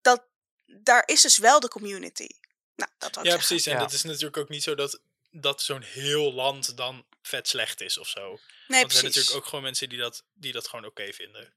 Dat, 0.02 0.24
daar 0.66 1.04
is 1.06 1.22
dus 1.22 1.38
wel 1.38 1.60
de 1.60 1.68
community. 1.68 2.28
Nou, 2.76 2.92
dat 2.98 3.16
Ja, 3.16 3.22
zeggen. 3.24 3.38
precies. 3.48 3.66
En 3.66 3.74
Ja. 3.74 3.80
dat 3.80 3.92
is 3.94 4.04
natuurlijk 4.04 4.38
ook 4.38 4.50
niet 4.50 4.64
zo 4.64 4.76
dat, 4.76 5.02
dat 5.32 5.62
zo'n 5.62 5.82
heel 5.82 6.34
land 6.34 6.78
dan 6.78 7.06
vet 7.22 7.48
slecht 7.48 7.82
is 7.82 7.98
of 7.98 8.08
zo. 8.08 8.22
Nee, 8.22 8.32
Want 8.32 8.40
er 8.70 8.78
zijn 8.78 8.88
precies. 8.90 9.04
natuurlijk 9.04 9.36
ook 9.38 9.46
gewoon 9.46 9.64
mensen 9.64 9.90
die 9.90 9.98
dat, 10.00 10.24
die 10.34 10.52
dat 10.52 10.68
gewoon 10.68 10.86
oké 10.86 11.14
vinden. 11.14 11.54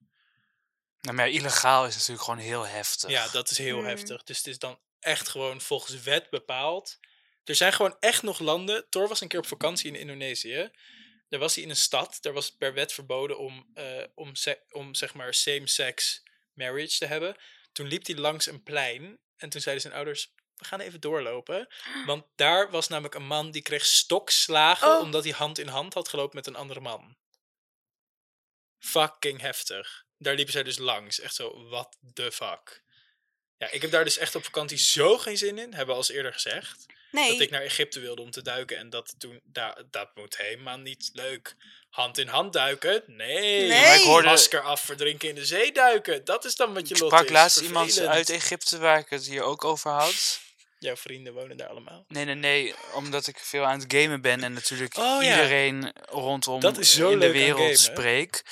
nou, 1.01 1.17
maar 1.17 1.29
illegaal 1.29 1.87
is 1.87 1.95
natuurlijk 1.95 2.25
gewoon 2.25 2.39
heel 2.41 2.67
heftig. 2.67 3.11
Ja, 3.11 3.29
dat 3.29 3.51
is 3.51 3.59
heel 3.59 3.77
Hmm. 3.77 3.87
heftig. 3.87 4.23
Dus 4.23 4.37
het 4.39 4.47
is 4.47 4.59
dan 4.59 4.79
echt 5.01 5.29
gewoon 5.29 5.61
volgens 5.61 6.03
wet 6.03 6.31
bepaald. 6.31 6.99
Er 7.45 7.55
zijn 7.55 7.73
gewoon 7.73 7.97
echt 8.01 8.23
nog 8.23 8.39
landen. 8.39 8.87
Thor 8.89 9.09
was 9.09 9.21
een 9.21 9.29
keer 9.29 9.39
op 9.39 9.47
vakantie 9.47 9.89
in 9.89 10.01
Indonesië. 10.01 10.71
Daar 11.29 11.41
was 11.41 11.55
hij 11.55 11.65
in 11.65 11.71
een 11.71 11.77
stad. 11.77 12.19
Daar 12.21 12.33
was 12.33 12.47
het 12.47 12.59
per 12.59 12.75
wet 12.75 12.93
verboden 12.93 13.39
om, 13.39 13.71
eh, 13.75 14.03
om, 14.15 14.33
om 14.71 14.95
zeg 14.95 15.15
maar 15.15 15.35
same-sex 15.35 16.23
marriage 16.53 16.99
te 16.99 17.07
hebben. 17.07 17.37
Toen 17.73 17.87
liep 17.87 18.07
hij 18.07 18.17
langs 18.17 18.47
een 18.47 18.63
plein. 18.63 19.19
En 19.37 19.49
toen 19.49 19.61
zeiden 19.61 19.83
zijn 19.83 19.95
ouders, 19.95 20.33
we 20.55 20.65
gaan 20.65 20.81
even 20.81 21.01
doorlopen. 21.01 21.69
Want 22.07 22.25
daar 22.35 22.71
was 22.71 22.89
namelijk 22.89 23.15
een 23.15 23.27
man 23.27 23.51
die 23.51 23.63
kreeg 23.63 23.87
stokslagen 23.87 24.89
Oh. 24.89 25.01
omdat 25.01 25.25
hij 25.25 25.33
hand 25.33 25.59
in 25.59 25.69
hand 25.69 25.95
had 25.95 26.09
gelopen 26.09 26.37
met 26.37 26.47
een 26.47 26.57
andere 26.57 26.81
man. 26.81 27.17
Fucking 28.79 29.41
heftig. 29.41 30.05
Daar 30.19 30.35
liepen 30.35 30.53
zij 30.53 30.63
dus 30.63 30.79
langs. 30.79 31.21
Echt 31.21 31.35
zo, 31.35 31.69
what 31.69 31.97
the 32.13 32.33
fuck. 32.33 32.83
Ja, 33.57 33.71
ik 33.71 33.83
heb 33.83 33.91
daar 33.91 34.05
dus 34.05 34.19
echt 34.19 34.35
op 34.35 34.45
vakantie 34.45 34.79
zo 34.79 35.19
geen 35.19 35.39
zin 35.39 35.59
in. 35.59 35.69
Hebben 35.69 35.87
we 35.87 35.93
al 35.93 35.97
eens 35.97 36.11
eerder 36.11 36.33
gezegd. 36.33 36.87
Nee, 37.15 37.31
Dat 37.33 37.41
ik 37.41 37.51
naar 37.51 37.63
Egypte 37.63 38.01
wilde 38.01 38.23
om 38.23 38.31
te 38.31 38.43
duiken. 38.43 38.77
En 38.77 38.91
dat 38.91 39.15
toen, 39.19 39.41
da, 39.45 39.85
dat 39.91 40.11
moet 40.15 40.37
helemaal 40.37 40.79
niet 40.79 41.11
leuk. 41.13 41.57
Hand 41.91 42.19
in 42.19 42.29
hand 42.29 42.53
duiken? 42.53 43.03
Nee. 43.07 43.65
Ik 43.67 44.05
hoorde- 44.05 44.29
Masker 44.29 44.61
af, 44.61 44.81
verdrinken 44.81 45.29
in 45.29 45.35
de 45.35 45.45
zee 45.47 45.73
duiken. 45.73 46.25
Dat 46.25 46.45
is 46.45 46.57
dan 46.57 46.75
wat 46.75 46.89
je 46.89 46.95
Ik 46.95 47.01
lot 47.01 47.11
sprak 47.11 47.25
is. 47.25 47.31
laatst 47.31 47.61
iemand 47.61 47.99
uit 48.01 48.31
Egypte 48.31 48.79
waar 48.79 48.99
ik 48.99 49.09
het 49.09 49.27
hier 49.27 49.43
ook 49.43 49.65
over 49.65 49.91
had. 49.91 50.41
Jouw 50.79 50.97
vrienden 50.97 51.33
wonen 51.35 51.57
daar 51.57 51.69
allemaal. 51.69 52.05
Nee, 52.09 52.25
nee, 52.25 52.35
nee, 52.35 52.75
omdat 52.95 53.27
ik 53.27 53.39
veel 53.39 53.65
aan 53.65 53.79
het 53.81 53.95
gamen 53.95 54.21
ben 54.21 54.43
en 54.43 54.53
natuurlijk 54.53 54.97
Oh, 54.97 55.23
ja. 55.23 55.31
iedereen 55.31 55.93
rondom 56.11 56.61
Dat 56.61 56.79
is 56.79 56.95
zo 56.95 57.11
in 57.11 57.19
de 57.21 57.31
wereld 57.33 57.59
gamen. 57.61 57.77
spreek. 57.79 58.43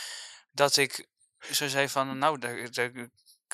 Dat 0.52 0.76
ik 0.76 1.06
zo 1.52 1.68
zei 1.68 1.88
van, 1.88 2.18
nou, 2.18 2.38
daar, 2.38 2.70
daar 2.72 2.92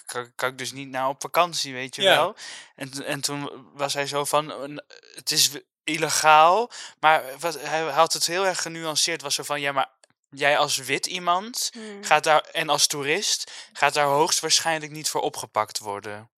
kan, 0.08 0.32
kan 0.34 0.48
ik 0.48 0.58
dus 0.58 0.72
niet 0.72 0.88
naar 0.88 1.08
op 1.08 1.20
vakantie, 1.20 1.72
weet 1.74 1.94
je 1.94 2.02
Ja. 2.02 2.16
wel. 2.16 2.36
En, 2.74 3.04
en 3.04 3.20
toen 3.20 3.50
was 3.74 3.94
hij 3.94 4.06
zo 4.06 4.24
van, 4.24 4.80
het 5.14 5.30
is 5.30 5.50
illegaal, 5.84 6.70
maar 7.00 7.24
wat, 7.38 7.60
hij 7.60 7.80
had 7.82 8.12
het 8.12 8.26
heel 8.26 8.46
erg 8.46 8.62
genuanceerd, 8.62 9.22
was 9.22 9.34
zo 9.34 9.42
van, 9.42 9.60
ja, 9.60 9.72
maar 9.72 9.90
jij 10.30 10.58
als 10.58 10.76
wit 10.76 11.06
iemand 11.06 11.70
Hmm. 11.72 12.04
gaat 12.04 12.24
daar, 12.24 12.40
en 12.40 12.68
als 12.68 12.86
toerist, 12.86 13.52
gaat 13.72 13.94
daar 13.94 14.06
hoogstwaarschijnlijk 14.06 14.92
niet 14.92 15.08
voor 15.08 15.20
opgepakt 15.20 15.78
worden. 15.78 16.30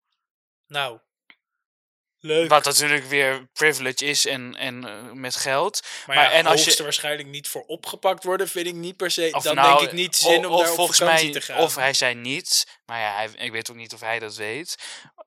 Nou. 0.67 0.99
Leuk. 2.21 2.49
Wat 2.49 2.65
natuurlijk 2.65 3.05
weer 3.05 3.47
privilege 3.53 4.05
is 4.05 4.25
en, 4.25 4.55
en 4.57 4.85
eh, 4.87 5.11
met 5.13 5.35
geld. 5.35 5.81
Maar, 6.05 6.15
Maar 6.15 6.25
ja, 6.25 6.31
en 6.31 6.45
als 6.45 6.63
je- 6.63 6.83
waarschijnlijk 6.83 7.27
niet 7.29 7.47
voor 7.47 7.63
opgepakt 7.67 8.23
worden, 8.23 8.47
vind 8.47 8.67
ik 8.67 8.73
niet 8.73 8.97
per 8.97 9.11
se. 9.11 9.29
Of 9.31 9.43
dan 9.43 9.55
nou, 9.55 9.77
denk 9.77 9.89
ik 9.91 9.95
niet 9.97 10.15
zin 10.15 10.45
om 10.47 10.57
daar 10.57 10.67
volgens 10.67 10.99
mij, 10.99 11.31
te 11.31 11.41
gaan. 11.41 11.57
Of 11.57 11.75
hij 11.75 11.93
zei 11.93 12.13
niet, 12.15 12.67
maar 12.85 12.99
ja, 12.99 13.15
hij, 13.15 13.29
ik 13.45 13.51
weet 13.51 13.69
ook 13.69 13.75
niet 13.75 13.93
of 13.93 13.99
hij 13.99 14.19
dat 14.19 14.35
weet. 14.35 14.75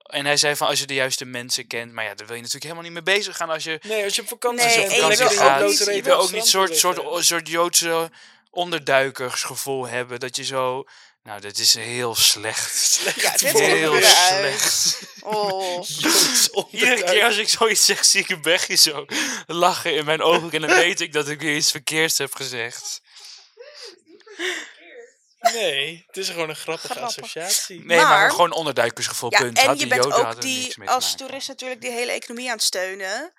En 0.02 0.24
hij 0.24 0.36
zei 0.36 0.56
van 0.56 0.66
als 0.68 0.78
je 0.80 0.86
de 0.86 0.94
juiste 0.94 1.24
mensen 1.24 1.66
kent, 1.66 1.92
maar 1.92 2.04
ja, 2.04 2.14
daar 2.14 2.26
wil 2.26 2.36
je 2.36 2.42
natuurlijk 2.42 2.72
helemaal 2.72 2.90
niet 2.92 3.04
mee 3.04 3.16
bezig 3.16 3.36
gaan 3.36 3.50
als 3.50 3.64
je 3.64 3.78
Nee, 3.82 4.04
als 4.04 4.14
je 4.16 4.22
op 4.22 4.28
vakantie 4.28 4.66
Nee, 4.66 4.74
en 4.74 4.82
je 4.82 4.90
wil 4.90 5.04
ook 5.04 5.12
je 5.78 5.92
niet- 5.92 6.04
wil 6.04 6.14
ook 6.16 6.44
soort, 6.44 6.76
soort, 6.76 7.24
soort 7.24 7.48
Joodse 7.48 8.10
onderduikersgevoel 8.50 9.86
hebben. 9.88 10.20
Dat 10.20 10.36
je 10.36 10.44
zo, 10.44 10.84
nou, 11.22 11.40
dit 11.40 11.58
is 11.58 11.74
heel 11.74 12.14
slecht. 12.14 13.00
Ja, 13.22 13.30
dit 13.32 13.42
er 13.42 13.60
Heel 13.60 14.00
slecht. 14.02 14.98
Oh. 15.20 15.86
Iedere 16.70 17.04
keer 17.04 17.24
als 17.24 17.36
ik 17.36 17.48
zoiets 17.48 17.84
zeg, 17.84 18.04
zie 18.04 18.20
ik 18.20 18.28
een 18.28 18.40
Brechtje 18.40 18.76
zo 18.76 19.06
lachen 19.46 19.94
in 19.94 20.04
mijn 20.04 20.22
ogen. 20.22 20.50
En 20.50 20.60
dan 20.60 20.70
weet 20.76 21.00
ik 21.00 21.12
dat 21.12 21.28
ik 21.28 21.40
weer 21.40 21.56
iets 21.56 21.70
verkeerds 21.70 22.18
heb 22.18 22.34
gezegd. 22.34 23.00
Nee, 25.40 26.04
het 26.06 26.16
is 26.16 26.28
gewoon 26.28 26.48
een 26.48 26.56
grappige 26.56 26.94
Grappig. 26.94 27.16
associatie. 27.18 27.84
Nee, 27.84 27.96
maar, 27.96 28.06
Maar- 28.08 28.30
gewoon 28.30 28.52
onderduikersgevoel, 28.52 29.32
Ja, 29.32 29.38
punt. 29.38 29.58
en 29.58 29.66
Had 29.66 29.80
je 29.80 29.86
bent 29.86 30.12
ook 30.12 30.40
die 30.40 30.74
als 30.84 31.16
toerist 31.16 31.48
natuurlijk 31.48 31.80
die 31.80 31.90
hele 31.90 32.12
economie 32.12 32.48
aan 32.48 32.54
het 32.56 32.64
steunen. 32.64 33.32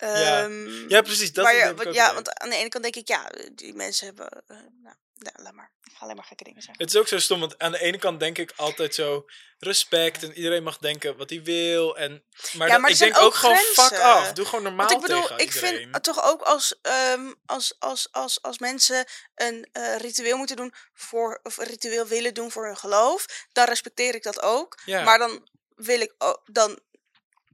Ja. 0.00 0.42
Ehm, 0.42 0.88
Ja, 0.88 1.02
precies. 1.02 1.32
Dat 1.32 1.50
ja, 1.92 2.14
want 2.14 2.38
aan 2.40 2.50
de 2.50 2.56
ene 2.56 2.68
kant 2.68 2.82
denk 2.82 2.96
ik, 2.96 3.08
ja, 3.08 3.30
die 3.52 3.74
mensen 3.74 4.06
hebben. 4.06 4.42
eh, 4.48 4.56
nou, 4.82 4.96
ja, 5.18 5.42
laat 5.42 5.52
maar. 5.54 5.72
Ik 5.84 5.92
ga 5.96 6.04
alleen 6.04 6.16
maar 6.16 6.24
gekke 6.24 6.44
dingen 6.44 6.62
zeggen. 6.62 6.84
Het 6.84 6.94
is 6.94 7.00
ook 7.00 7.08
zo 7.08 7.18
stom, 7.18 7.40
want 7.40 7.58
aan 7.58 7.72
de 7.72 7.78
ene 7.80 7.98
kant 7.98 8.20
denk 8.20 8.38
ik 8.38 8.52
altijd 8.56 8.94
zo 8.94 9.24
respect 9.58 10.22
en 10.22 10.32
iedereen 10.32 10.62
mag 10.62 10.78
denken 10.78 11.16
wat 11.16 11.30
hij 11.30 11.42
wil. 11.42 11.96
En, 11.96 12.24
maar, 12.52 12.66
Ja, 12.66 12.72
dan- 12.72 12.82
maar 12.82 12.90
ik 12.90 12.98
denk 12.98 13.16
ook 13.16 13.22
ook 13.22 13.34
gewoon 13.34 13.56
fuck 13.56 13.98
af. 13.98 14.32
Doe 14.32 14.44
gewoon 14.44 14.62
normaal 14.64 14.86
Want 14.88 15.00
ik 15.02 15.06
bedoel, 15.06 15.22
tegen 15.22 15.38
ik 15.38 15.54
iedereen. 15.54 15.88
vind 15.90 16.02
toch 16.02 16.22
ook 16.24 16.42
als, 16.42 16.78
ehm, 16.82 17.32
als, 17.46 17.74
als, 17.78 18.08
als, 18.12 18.42
als 18.42 18.58
mensen 18.58 19.04
een 19.34 19.68
eh, 19.72 19.96
ritueel 19.96 20.36
moeten 20.36 20.56
doen 20.56 20.74
voor, 20.92 21.40
of 21.42 21.56
een 21.56 21.66
ritueel 21.66 22.06
willen 22.06 22.34
doen 22.34 22.50
voor 22.50 22.66
hun 22.66 22.76
geloof, 22.76 23.46
dan 23.52 23.64
respecteer 23.66 24.14
ik 24.14 24.22
dat 24.22 24.42
ook. 24.42 24.78
Ja. 24.84 25.02
Maar 25.02 25.18
dan 25.18 25.48
wil 25.74 26.00
ik 26.00 26.14
ook, 26.18 26.40
dan, 26.44 26.78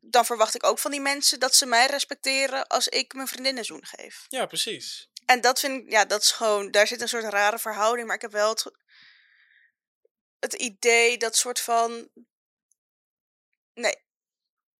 dan 0.00 0.24
verwacht 0.24 0.54
ik 0.54 0.64
ook 0.66 0.78
van 0.78 0.90
die 0.90 1.00
mensen 1.00 1.40
dat 1.40 1.54
ze 1.54 1.66
mij 1.66 1.86
respecteren 1.86 2.66
als 2.66 2.88
ik 2.88 3.14
mijn 3.14 3.28
vriendin 3.28 3.58
een 3.58 3.64
zoen 3.64 3.84
geef. 3.86 4.24
Ja, 4.28 4.46
precies. 4.46 5.08
En 5.26 5.40
dat 5.40 5.60
vind 5.60 5.82
ik, 5.82 5.90
ja, 5.90 6.04
dat 6.04 6.22
is 6.22 6.30
gewoon, 6.30 6.70
daar 6.70 6.86
zit 6.86 7.00
een 7.00 7.08
soort 7.08 7.24
rare 7.24 7.58
verhouding, 7.58 8.06
maar 8.06 8.16
ik 8.16 8.22
heb 8.22 8.32
wel 8.32 8.50
het, 8.50 8.70
het 10.38 10.52
idee 10.52 11.18
dat 11.18 11.36
soort 11.36 11.60
van, 11.60 12.08
nee, 13.74 13.94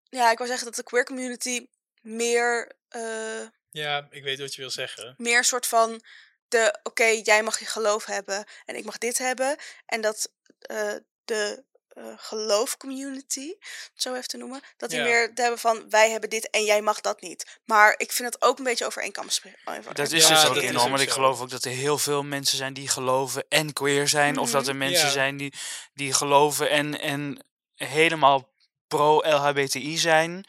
ja, 0.09 0.31
ik 0.31 0.39
wil 0.39 0.47
zeggen 0.47 0.67
dat 0.67 0.75
de 0.75 0.83
queer 0.83 1.05
community 1.05 1.69
meer, 2.01 2.77
eh, 2.89 3.47
Ja, 3.71 4.07
ik 4.11 4.23
weet 4.23 4.39
wat 4.39 4.55
je 4.55 4.61
wil 4.61 4.71
zeggen. 4.71 5.15
meer 5.19 5.45
soort 5.45 5.67
van 5.67 6.03
de, 6.49 6.79
oké, 6.83 7.05
jij 7.05 7.43
mag 7.43 7.59
je 7.59 7.67
geloof 7.67 8.05
hebben 8.05 8.45
en 8.65 8.77
ik 8.77 8.85
mag 8.85 8.99
dit 8.99 9.19
hebben. 9.19 9.57
En 9.87 10.01
dat 10.01 10.33
eh, 10.59 10.97
de 11.25 11.65
eh 11.95 12.05
geloofcommunity, 12.17 13.55
zo 13.95 14.15
even 14.15 14.29
te 14.29 14.37
noemen, 14.37 14.61
dat 14.77 14.91
die 14.91 14.99
Ja. 14.99 15.05
meer 15.05 15.31
hebben 15.35 15.59
van, 15.59 15.91
wij 15.91 16.11
hebben 16.11 16.31
dit 16.31 16.51
en 16.51 16.65
jij 16.65 16.83
mag 16.83 17.01
dat 17.01 17.21
niet. 17.21 17.61
Maar 17.65 17.95
ik 17.97 18.13
vind 18.13 18.33
het 18.35 18.43
ook 18.43 18.59
een 18.59 18.65
beetje 18.65 18.87
over 18.87 19.03
één 19.03 19.13
kam. 19.13 19.27
Dat 19.93 20.13
is 20.13 20.29
Ja, 20.29 20.29
dus 20.29 20.47
ook 20.49 20.57
enorm. 20.57 20.91
Want 20.91 21.03
ik 21.03 21.11
geloof 21.11 21.41
ook 21.41 21.51
dat 21.51 21.65
er 21.65 21.71
heel 21.71 21.99
veel 21.99 22.23
mensen 22.23 22.57
zijn 22.57 22.73
die 22.75 22.89
geloven 22.89 23.45
en 23.49 23.73
queer 23.73 24.09
zijn. 24.09 24.39
Of 24.39 24.51
dat 24.51 24.61
Mhm. 24.61 24.71
er 24.71 24.77
mensen 24.77 25.07
Ja. 25.07 25.13
zijn 25.13 25.37
die, 25.37 25.53
die 25.95 26.13
geloven 26.13 26.71
en, 26.71 27.01
en 27.01 27.45
helemaal 27.75 28.53
pro-LHBTI 28.89 29.99
zijn. 29.99 30.45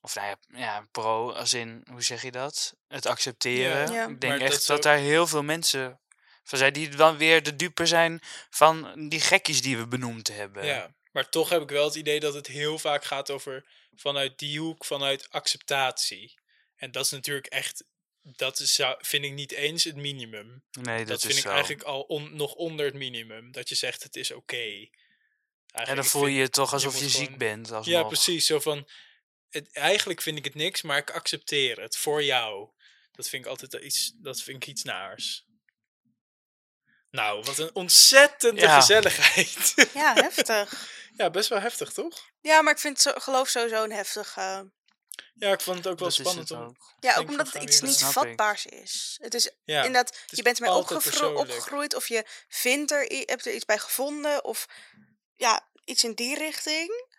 Of 0.00 0.14
nou 0.14 0.26
ja, 0.26 0.36
ja, 0.58 0.86
pro 0.90 1.32
als 1.32 1.52
in, 1.52 1.84
hoe 1.90 2.02
zeg 2.02 2.22
je 2.22 2.30
dat? 2.30 2.74
Het 2.88 3.06
accepteren. 3.06 3.92
Ja. 3.92 4.06
Ik 4.08 4.20
denk 4.20 4.32
Maar 4.32 4.40
echt 4.42 4.50
dat 4.50 4.60
is 4.60 4.66
dat, 4.66 4.76
ook- 4.76 4.82
daar 4.82 4.96
heel 4.96 5.26
veel 5.26 5.42
mensen 5.42 6.00
van 6.44 6.58
zijn 6.58 6.72
die 6.72 6.88
dan 6.88 7.16
weer 7.16 7.42
de 7.42 7.56
dupe 7.56 7.86
zijn 7.86 8.20
van 8.50 9.08
die 9.08 9.20
gekkies 9.20 9.62
die 9.62 9.76
we 9.78 9.86
benoemd 9.86 10.28
hebben. 10.28 10.64
Ja. 10.66 10.94
Maar 11.12 11.28
toch 11.28 11.48
heb 11.48 11.62
ik 11.62 11.68
wel 11.68 11.84
het 11.84 11.94
idee 11.94 12.20
dat 12.20 12.34
het 12.34 12.46
heel 12.46 12.78
vaak 12.78 13.04
gaat 13.04 13.30
over 13.30 13.64
vanuit 13.94 14.38
die 14.38 14.58
hoek, 14.60 14.84
vanuit 14.84 15.30
acceptatie. 15.30 16.38
En 16.76 16.90
dat 16.90 17.04
is 17.04 17.10
natuurlijk 17.10 17.46
echt, 17.46 17.84
dat 18.22 18.60
is, 18.60 18.80
vind 18.98 19.24
ik 19.24 19.32
niet 19.32 19.52
eens 19.52 19.84
het 19.84 19.96
minimum. 19.96 20.64
Nee, 20.70 20.98
dat, 20.98 21.06
Dat, 21.08 21.16
is 21.18 21.24
vind 21.24 21.36
ik 21.36 21.42
zo. 21.42 21.50
eigenlijk 21.50 21.82
al 21.82 22.00
on- 22.00 22.36
nog 22.36 22.54
onder 22.54 22.86
het 22.86 22.94
minimum. 22.94 23.52
Dat 23.52 23.68
je 23.68 23.74
zegt 23.74 24.02
het 24.02 24.16
is 24.16 24.30
oké. 24.30 24.88
En 25.72 25.94
dan 25.96 26.04
voel 26.04 26.26
je 26.26 26.38
je 26.38 26.50
toch 26.50 26.72
alsof 26.72 26.98
je, 27.00 27.08
ziek 27.08 27.22
gewoon- 27.24 27.38
bent. 27.38 27.72
Alsnog. 27.72 28.00
Ja, 28.00 28.02
precies. 28.02 28.46
Zo 28.46 28.60
van, 28.60 28.88
het, 29.50 29.72
eigenlijk 29.72 30.22
vind 30.22 30.38
ik 30.38 30.44
het 30.44 30.54
niks, 30.54 30.82
maar 30.82 30.98
ik 30.98 31.10
accepteer 31.10 31.80
het 31.80 31.96
voor 31.96 32.22
jou. 32.24 32.68
Dat 33.12 33.28
vind 33.28 33.44
ik 33.44 33.50
altijd 33.50 33.72
iets, 33.84 34.12
dat 34.16 34.42
vind 34.42 34.56
ik 34.56 34.66
iets 34.68 34.82
naars. 34.82 35.44
Nou, 37.12 37.42
wat 37.42 37.58
een 37.58 37.70
ontzettende 37.74 38.60
Ja. 38.60 38.74
gezelligheid. 38.80 39.74
Ja, 39.94 40.14
heftig. 40.14 40.88
ja, 41.16 41.30
best 41.30 41.48
wel 41.48 41.60
heftig, 41.60 41.92
toch? 41.92 42.30
Ja, 42.40 42.62
maar 42.62 42.72
ik 42.72 42.78
vind 42.78 43.00
zo, 43.00 43.12
geloof 43.14 43.48
sowieso 43.48 43.82
een 43.84 43.92
heftig... 43.92 44.36
eh, 44.36 44.60
Ja, 45.34 45.52
ik 45.52 45.60
vond 45.60 45.76
het 45.76 45.86
ook 45.86 45.98
wel 45.98 46.08
Dat 46.08 46.16
spannend 46.16 46.48
het 46.48 46.58
om... 46.58 46.64
ook. 46.66 46.94
ja, 47.00 47.16
ook 47.16 47.28
omdat 47.28 47.46
het 47.46 47.54
gaan 47.54 47.62
iets 47.62 47.80
niet 47.80 47.98
vatbaars 48.04 48.66
is. 48.66 49.18
Het 49.22 49.34
is 49.34 49.50
Ja, 49.64 49.76
inderdaad, 49.84 50.14
is 50.30 50.36
je 50.36 50.42
bent 50.42 50.60
ermee 50.60 50.74
opgegroeid 51.34 51.94
of 51.94 52.08
je 52.08 52.24
vindt 52.48 52.90
er, 52.90 53.02
hebt 53.26 53.46
er 53.46 53.52
iets 53.54 53.64
bij 53.64 53.78
gevonden 53.78 54.44
of 54.44 54.66
ja, 55.34 55.68
iets 55.84 56.04
in 56.04 56.14
die 56.14 56.36
richting. 56.38 57.10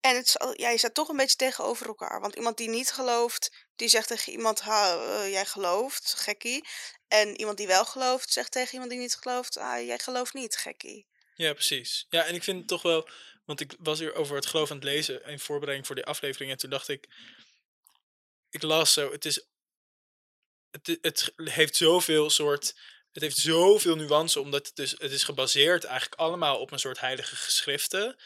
En 0.00 0.16
het 0.16 0.26
is, 0.26 0.38
al- 0.38 0.60
ja, 0.60 0.70
je 0.70 0.78
staat 0.78 0.94
toch 0.94 1.08
een 1.08 1.16
beetje 1.16 1.36
tegenover 1.36 1.86
elkaar. 1.86 2.20
Want 2.20 2.34
iemand 2.34 2.56
die 2.56 2.68
niet 2.68 2.92
gelooft, 2.92 3.50
die 3.80 3.88
zegt 3.88 4.08
tegen 4.08 4.32
iemand, 4.32 4.60
ha, 4.60 4.94
eh, 4.94 5.30
jij 5.30 5.46
gelooft, 5.46 6.14
gekkie. 6.14 6.64
En 7.08 7.38
iemand 7.38 7.56
die 7.56 7.66
wel 7.66 7.84
gelooft, 7.84 8.32
zegt 8.32 8.52
tegen 8.52 8.72
iemand 8.72 8.90
die 8.90 9.00
niet 9.00 9.14
gelooft, 9.14 9.56
ah, 9.56 9.86
jij 9.86 9.98
gelooft 9.98 10.34
niet, 10.34 10.56
gekkie. 10.56 11.06
Ja, 11.34 11.52
precies. 11.52 12.06
Ja, 12.08 12.24
en 12.24 12.34
ik 12.34 12.42
vind 12.42 12.58
het 12.58 12.68
toch 12.68 12.82
wel... 12.82 13.08
Want 13.44 13.60
ik 13.60 13.74
was 13.78 13.98
hier 13.98 14.14
over 14.14 14.36
het 14.36 14.46
geloof 14.46 14.70
aan 14.70 14.76
het 14.76 14.84
lezen 14.84 15.24
in 15.24 15.38
voorbereiding 15.38 15.86
voor 15.86 15.96
die 15.96 16.04
aflevering. 16.04 16.50
En 16.50 16.56
toen 16.56 16.70
dacht 16.70 16.88
ik... 16.88 17.08
Ik 18.50 18.62
las 18.62 18.92
zo, 18.92 19.12
het 19.12 19.24
is... 19.24 19.46
Het, 20.70 20.98
het 21.00 21.32
heeft 21.36 21.76
zoveel 21.76 22.30
soort... 22.30 22.74
Het 23.12 23.22
heeft 23.22 23.36
zoveel 23.36 23.96
nuance, 23.96 24.40
omdat 24.40 24.66
het 24.66 24.76
dus... 24.76 24.90
Het 24.90 25.12
is 25.12 25.22
gebaseerd 25.22 25.84
eigenlijk 25.84 26.20
allemaal 26.20 26.58
op 26.58 26.70
een 26.70 26.78
soort 26.78 27.00
heilige 27.00 27.36
geschriften. 27.36 28.16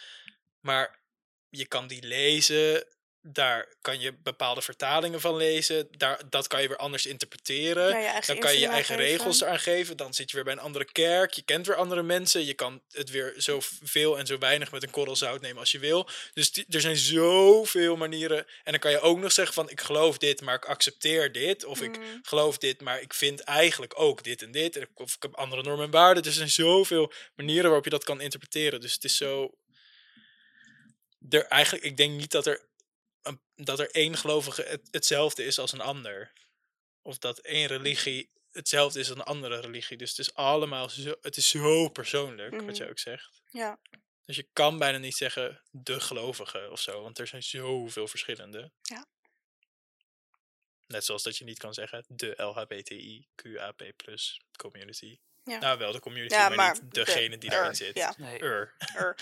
Maar 0.60 1.00
je 1.48 1.66
kan 1.66 1.86
die 1.86 2.02
lezen... 2.02 2.86
Daar 3.26 3.68
kan 3.80 4.00
je 4.00 4.12
bepaalde 4.12 4.62
vertalingen 4.62 5.20
van 5.20 5.36
lezen. 5.36 5.88
Daar, 5.90 6.20
dat 6.30 6.46
kan 6.46 6.62
je 6.62 6.68
weer 6.68 6.76
anders 6.76 7.06
interpreteren. 7.06 7.88
Ja, 7.88 7.98
je 7.98 8.06
eigen 8.06 8.26
Dan 8.34 8.42
kan 8.42 8.52
je 8.52 8.58
je 8.58 8.66
eigen 8.66 8.96
regels 8.96 9.40
eraan 9.40 9.58
geven. 9.60 9.96
Dan 9.96 10.14
zit 10.14 10.28
je 10.30 10.34
weer 10.36 10.44
bij 10.44 10.52
een 10.52 10.58
andere 10.60 10.84
kerk. 10.92 11.32
Je 11.32 11.42
kent 11.42 11.66
weer 11.66 11.76
andere 11.76 12.02
mensen. 12.02 12.44
Je 12.44 12.54
kan 12.54 12.82
het 12.90 13.10
weer 13.10 13.34
zo 13.36 13.58
veel 13.82 14.18
en 14.18 14.26
zo 14.26 14.38
weinig 14.38 14.70
met 14.72 14.82
een 14.82 14.90
korrel 14.90 15.16
zout 15.16 15.40
nemen 15.40 15.58
als 15.58 15.70
je 15.72 15.78
wil. 15.78 16.08
Dus 16.34 16.52
die- 16.52 16.64
er 16.68 16.80
zijn 16.80 16.96
zoveel 16.96 17.96
manieren. 17.96 18.38
En 18.38 18.70
dan 18.72 18.78
kan 18.80 18.90
je 18.90 19.00
ook 19.00 19.18
nog 19.18 19.32
zeggen 19.32 19.54
van 19.54 19.70
ik 19.70 19.80
geloof 19.80 20.18
dit, 20.18 20.40
maar 20.40 20.54
ik 20.54 20.64
accepteer 20.64 21.32
dit. 21.32 21.64
Of 21.64 21.80
ik 21.82 21.98
Mm. 21.98 22.18
geloof 22.22 22.58
dit, 22.58 22.80
maar 22.80 23.00
ik 23.00 23.14
vind 23.14 23.40
eigenlijk 23.40 23.92
ook 24.00 24.22
dit 24.22 24.42
en 24.42 24.50
dit. 24.50 24.86
Of 24.94 25.14
ik 25.14 25.22
heb 25.22 25.34
andere 25.34 25.62
normen 25.62 25.84
en 25.84 25.90
waarden. 25.90 26.22
Dus 26.22 26.32
er 26.32 26.38
zijn 26.38 26.66
zoveel 26.68 27.12
manieren 27.34 27.64
waarop 27.64 27.84
je 27.84 27.90
dat 27.90 28.04
kan 28.04 28.20
interpreteren. 28.20 28.80
Dus 28.80 28.92
het 28.94 29.04
is 29.04 29.16
zo... 29.16 29.54
Er, 31.30 31.44
eigenlijk, 31.46 31.84
ik 31.84 31.96
denk 31.96 32.18
niet 32.18 32.30
dat 32.30 32.46
er, 32.46 32.60
een- 33.26 33.40
dat 33.54 33.78
er 33.80 33.90
één 33.90 34.16
gelovige 34.16 34.62
het, 34.62 34.88
hetzelfde 34.90 35.44
is 35.44 35.58
als 35.58 35.72
een 35.72 35.80
ander. 35.80 36.32
Of 37.02 37.18
dat 37.18 37.38
één 37.38 37.66
religie 37.66 38.30
hetzelfde 38.50 39.00
is 39.00 39.08
als 39.08 39.18
een 39.18 39.24
andere 39.24 39.60
religie. 39.60 39.96
Dus 39.96 40.10
het 40.10 40.18
is 40.18 40.34
allemaal 40.34 40.88
zo, 40.88 41.14
het 41.20 41.36
is 41.36 41.48
zo 41.48 41.88
persoonlijk, 41.88 42.50
wat 42.54 42.62
Mhm. 42.62 42.74
je 42.74 42.88
ook 42.88 42.98
zegt. 42.98 43.42
Ja. 43.50 43.78
Dus 44.24 44.36
je 44.36 44.48
kan 44.52 44.78
bijna 44.78 44.98
niet 44.98 45.16
zeggen 45.16 45.62
de 45.70 46.00
gelovige 46.00 46.68
of 46.70 46.80
zo, 46.80 47.02
want 47.02 47.18
er 47.18 47.26
zijn 47.26 47.42
zoveel 47.42 48.08
verschillende. 48.08 48.72
Ja. 48.82 49.06
Net 50.86 51.04
zoals 51.04 51.22
dat 51.22 51.36
je 51.36 51.44
niet 51.44 51.58
kan 51.58 51.74
zeggen 51.74 52.04
de 52.08 52.34
LHBTIQAP 52.42 53.82
community. 54.56 55.18
Ja. 55.44 55.58
Nou, 55.58 55.78
wel 55.78 55.92
de 55.92 56.00
community, 56.00 56.34
Ja, 56.34 56.48
maar, 56.48 56.56
maar 56.56 56.82
niet 56.82 56.94
degene 56.94 57.38
die 57.38 57.50
daarin 57.50 57.70
er, 57.70 57.76
zit. 57.76 57.94
Ja, 57.96 58.14
Nee. 58.16 58.38
Er. 58.38 58.74
er. 58.94 59.16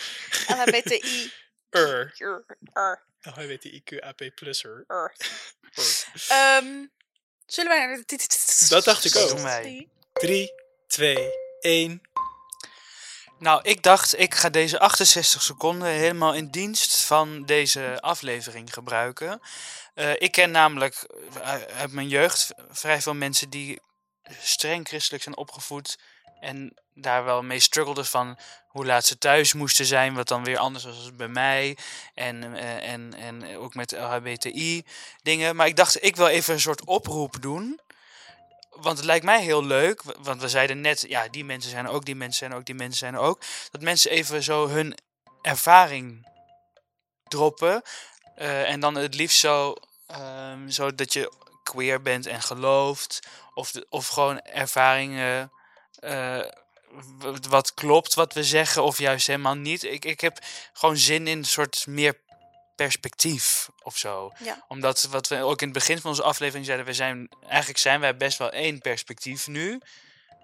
LHBTI. 0.48 1.32
Er. 1.68 2.14
Er. 2.18 2.58
Er. 2.72 3.04
LHBTIQAP 3.22 4.30
plusser. 4.34 4.84
er. 4.86 5.14
Er. 5.74 6.06
Ehm, 6.28 6.86
zullen 7.46 7.70
wij 7.70 7.86
naar 7.86 8.02
de 8.06 8.66
Dat 8.68 8.84
dacht 8.84 9.04
ik 9.04 9.16
ook. 9.16 9.28
doen 9.28 9.42
wij. 9.42 9.88
3, 10.12 10.52
2, 10.86 11.30
1. 11.60 12.02
Nou, 13.38 13.60
ik 13.62 13.82
dacht, 13.82 14.18
ik 14.18 14.34
ga 14.34 14.48
deze 14.48 14.78
68 14.78 15.42
seconden 15.42 15.88
helemaal 15.88 16.34
in 16.34 16.50
dienst 16.50 17.04
van 17.04 17.44
deze 17.44 18.00
aflevering 18.00 18.72
gebruiken. 18.72 19.40
Eh, 19.94 20.10
ik 20.18 20.32
ken 20.32 20.50
namelijk 20.50 21.06
eh, 21.34 21.62
uit 21.62 21.92
mijn 21.92 22.08
jeugd 22.08 22.52
vrij 22.70 23.00
veel 23.02 23.14
mensen 23.14 23.50
die 23.50 23.80
streng 24.40 24.88
christelijk 24.88 25.22
zijn 25.22 25.36
opgevoed. 25.36 25.98
En 26.42 26.74
daar 26.94 27.24
wel 27.24 27.42
mee 27.42 27.60
struggelden 27.60 28.06
van 28.06 28.38
hoe 28.68 28.86
laat 28.86 29.04
ze 29.04 29.18
thuis 29.18 29.52
moesten 29.52 29.86
zijn, 29.86 30.14
wat 30.14 30.28
dan 30.28 30.44
weer 30.44 30.58
anders 30.58 30.84
was 30.84 31.10
bij 31.16 31.28
mij. 31.28 31.76
En, 32.14 32.54
eh, 32.56 32.92
en, 32.92 33.14
en 33.14 33.56
ook 33.56 33.74
met 33.74 33.90
LHBTI 33.92 34.84
dingen. 35.22 35.56
Maar 35.56 35.66
ik 35.66 35.76
dacht, 35.76 36.04
ik 36.04 36.16
wil 36.16 36.26
even 36.26 36.54
een 36.54 36.60
soort 36.60 36.84
oproep 36.84 37.42
doen. 37.42 37.80
Want 38.70 38.96
het 38.96 39.06
lijkt 39.06 39.24
mij 39.24 39.42
heel 39.42 39.64
leuk, 39.64 40.02
want 40.18 40.40
we 40.40 40.48
zeiden 40.48 40.80
net, 40.80 41.04
ja, 41.08 41.28
die 41.28 41.44
mensen 41.44 41.70
zijn 41.70 41.88
ook, 41.88 42.04
die 42.04 42.14
mensen 42.14 42.38
zijn 42.38 42.54
ook, 42.54 42.64
die 42.64 42.74
mensen 42.74 42.98
zijn 42.98 43.16
ook. 43.16 43.42
Dat 43.70 43.80
mensen 43.80 44.10
even 44.10 44.42
zo 44.42 44.68
hun 44.68 44.98
ervaring 45.42 46.26
droppen. 47.28 47.82
eh, 48.36 48.70
en 48.70 48.80
dan 48.80 48.94
het 48.94 49.14
liefst 49.14 49.38
zo, 49.38 49.74
ehm, 50.06 50.68
zo 50.68 50.94
dat 50.94 51.12
je 51.12 51.32
queer 51.62 52.02
bent 52.02 52.26
en 52.26 52.42
gelooft. 52.42 53.20
Of, 53.54 53.70
de- 53.70 53.86
of 53.88 54.08
gewoon 54.08 54.40
ervaringen 54.40 55.52
eh, 56.02 56.40
wat 57.48 57.74
klopt 57.74 58.14
wat 58.14 58.32
we 58.32 58.44
zeggen, 58.44 58.82
of 58.82 58.98
juist 58.98 59.26
helemaal 59.26 59.54
niet. 59.54 59.84
Ik, 59.84 60.04
ik 60.04 60.20
heb 60.20 60.38
gewoon 60.72 60.96
zin 60.96 61.26
in 61.26 61.38
een 61.38 61.44
soort 61.44 61.86
meer 61.86 62.20
perspectief 62.76 63.70
of 63.82 63.96
zo. 63.96 64.32
Ja. 64.38 64.64
Omdat 64.68 65.02
wat 65.02 65.28
we 65.28 65.42
ook 65.42 65.60
in 65.60 65.68
het 65.68 65.78
begin 65.78 66.00
van 66.00 66.10
onze 66.10 66.22
aflevering 66.22 66.64
zeiden, 66.64 66.86
we 66.86 66.92
zijn, 66.92 67.28
eigenlijk 67.48 67.78
zijn 67.78 68.00
wij 68.00 68.16
best 68.16 68.38
wel 68.38 68.50
één 68.50 68.78
perspectief 68.78 69.46
nu. 69.46 69.80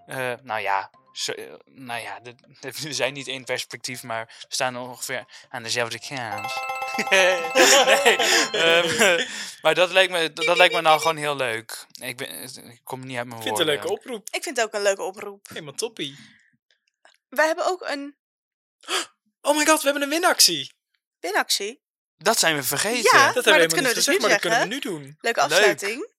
Eh, 0.05 0.33
nou 0.43 0.61
ja, 0.61 0.89
zo, 1.11 1.31
eh, 1.31 1.45
nou 1.65 2.01
ja, 2.01 2.19
we 2.81 2.93
zijn 2.93 3.13
niet 3.13 3.27
één 3.27 3.43
perspectief, 3.43 4.03
maar 4.03 4.25
we 4.25 4.53
staan 4.53 4.77
ongeveer 4.77 5.25
aan 5.49 5.63
dezelfde 5.63 5.99
kant. 5.99 6.78
Nee, 7.09 8.17
ehm, 8.51 9.25
maar 9.61 9.75
dat 9.75 9.91
lijkt, 9.91 10.11
me, 10.11 10.33
dat, 10.33 10.57
lijkt 10.57 10.73
me 10.73 10.81
nou 10.81 10.99
gewoon 10.99 11.17
heel 11.17 11.35
leuk. 11.35 11.85
Ik, 12.01 12.17
ben, 12.17 12.43
ik 12.43 12.79
kom 12.83 13.05
niet 13.05 13.17
uit 13.17 13.27
mijn 13.27 13.37
Ik 13.39 13.45
vind 13.45 13.57
het 13.57 13.67
een 13.67 13.73
woorden. 13.73 13.89
leuke 13.89 13.89
oproep. 13.89 14.27
Ik 14.31 14.43
vind 14.43 14.57
het 14.57 14.65
ook 14.65 14.73
een 14.73 14.81
leuke 14.81 15.01
oproep. 15.01 15.47
Helemaal 15.49 15.73
toppie. 15.73 16.17
Wij 17.29 17.45
hebben 17.45 17.65
ook 17.65 17.81
een 17.81 18.17
Oh 19.41 19.57
my 19.57 19.65
god, 19.65 19.77
we 19.81 19.83
hebben 19.89 20.01
een 20.01 20.09
winactie. 20.09 20.73
winactie. 21.19 21.81
Dat 22.17 22.39
zijn 22.39 22.55
we 22.55 22.63
vergeten. 22.63 23.03
Ja. 23.03 23.11
Dat 23.11 23.11
maar 23.13 23.23
hebben 23.23 23.33
we 23.33 23.41
dat 23.43 23.45
helemaal 23.45 23.67
kunnen 23.67 23.91
we 23.91 23.95
niet 23.95 23.95
dus 23.95 24.05
gezegd, 24.05 24.17
nu 24.17 24.27
maar 24.27 24.29
dat 24.29 24.39
kunnen 24.41 24.59
we 24.59 24.65
nu 24.65 24.79
doen. 24.79 25.17
Leuke 25.19 25.39
Leuk. 25.39 25.49
afsluiting. 25.49 26.11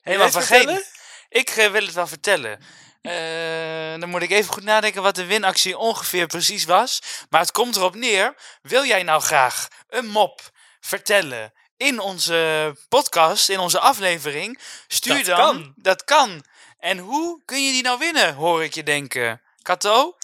Helemaal 0.00 0.30
vergeten. 0.30 0.74
vertellen? 0.74 0.84
Ik 1.28 1.48
eh, 1.48 1.70
wil 1.70 1.82
het 1.82 1.94
wel 1.94 2.06
vertellen. 2.06 2.60
Eh, 3.08 4.00
dan 4.00 4.08
moet 4.08 4.22
ik 4.22 4.30
even 4.30 4.52
goed 4.52 4.62
nadenken 4.64 5.02
wat 5.02 5.14
de 5.14 5.24
winactie 5.26 5.78
ongeveer 5.78 6.26
precies 6.26 6.64
was. 6.64 7.02
Maar 7.30 7.40
het 7.40 7.52
komt 7.52 7.76
erop 7.76 7.94
neer. 7.94 8.34
Wil 8.62 8.84
jij 8.84 9.02
nou 9.02 9.22
graag 9.22 9.68
een 9.88 10.06
mop 10.06 10.50
vertellen 10.80 11.52
in 11.76 12.00
onze 12.00 12.74
podcast, 12.88 13.48
in 13.48 13.58
onze 13.58 13.78
aflevering? 13.80 14.58
Stuur 14.88 15.24
Dat 15.24 15.36
dan. 15.36 15.36
kan. 15.36 15.72
Dat 15.76 16.04
kan. 16.04 16.44
En 16.78 16.98
hoe 16.98 17.42
kun 17.44 17.64
je 17.64 17.72
die 17.72 17.82
nou 17.82 17.98
winnen, 17.98 18.34
hoor 18.34 18.64
ik 18.64 18.74
je 18.74 18.82
denken? 18.82 19.42
Kato? 19.62 20.16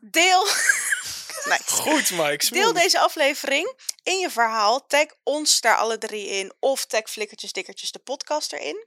Deel. 0.00 0.44
nice. 1.50 1.62
Goed, 1.66 2.10
Mike. 2.10 2.50
Deel 2.50 2.72
deze 2.72 3.00
aflevering 3.00 3.74
in 4.02 4.18
je 4.18 4.30
verhaal. 4.30 4.86
Tag 4.86 5.06
ons 5.22 5.60
daar 5.60 5.76
alle 5.76 5.98
drie 5.98 6.28
in. 6.28 6.52
Of 6.60 6.84
tag 6.84 7.10
Flikkertjes 7.10 7.52
Dikkertjes 7.52 7.92
de 7.92 7.98
podcast 7.98 8.52
erin. 8.52 8.86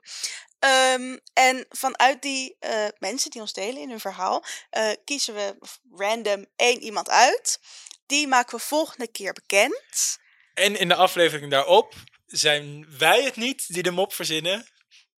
Ehm, 0.61 1.17
en 1.33 1.65
vanuit 1.69 2.21
die 2.21 2.55
eh, 2.59 2.87
mensen 2.99 3.31
die 3.31 3.41
ons 3.41 3.53
delen 3.53 3.81
in 3.81 3.89
hun 3.89 3.99
verhaal... 3.99 4.43
eh, 4.69 4.91
kiezen 5.05 5.33
we 5.33 5.55
random 5.95 6.45
één 6.55 6.81
iemand 6.81 7.09
uit. 7.09 7.59
Die 8.05 8.27
maken 8.27 8.57
we 8.57 8.63
volgende 8.63 9.07
keer 9.11 9.33
bekend. 9.33 10.17
En 10.53 10.75
in 10.79 10.87
de 10.87 10.95
aflevering 10.95 11.51
daarop 11.51 11.93
zijn 12.25 12.85
wij 12.97 13.23
het 13.23 13.35
niet 13.35 13.73
die 13.73 13.83
de 13.83 13.91
mop 13.91 14.13
verzinnen. 14.13 14.67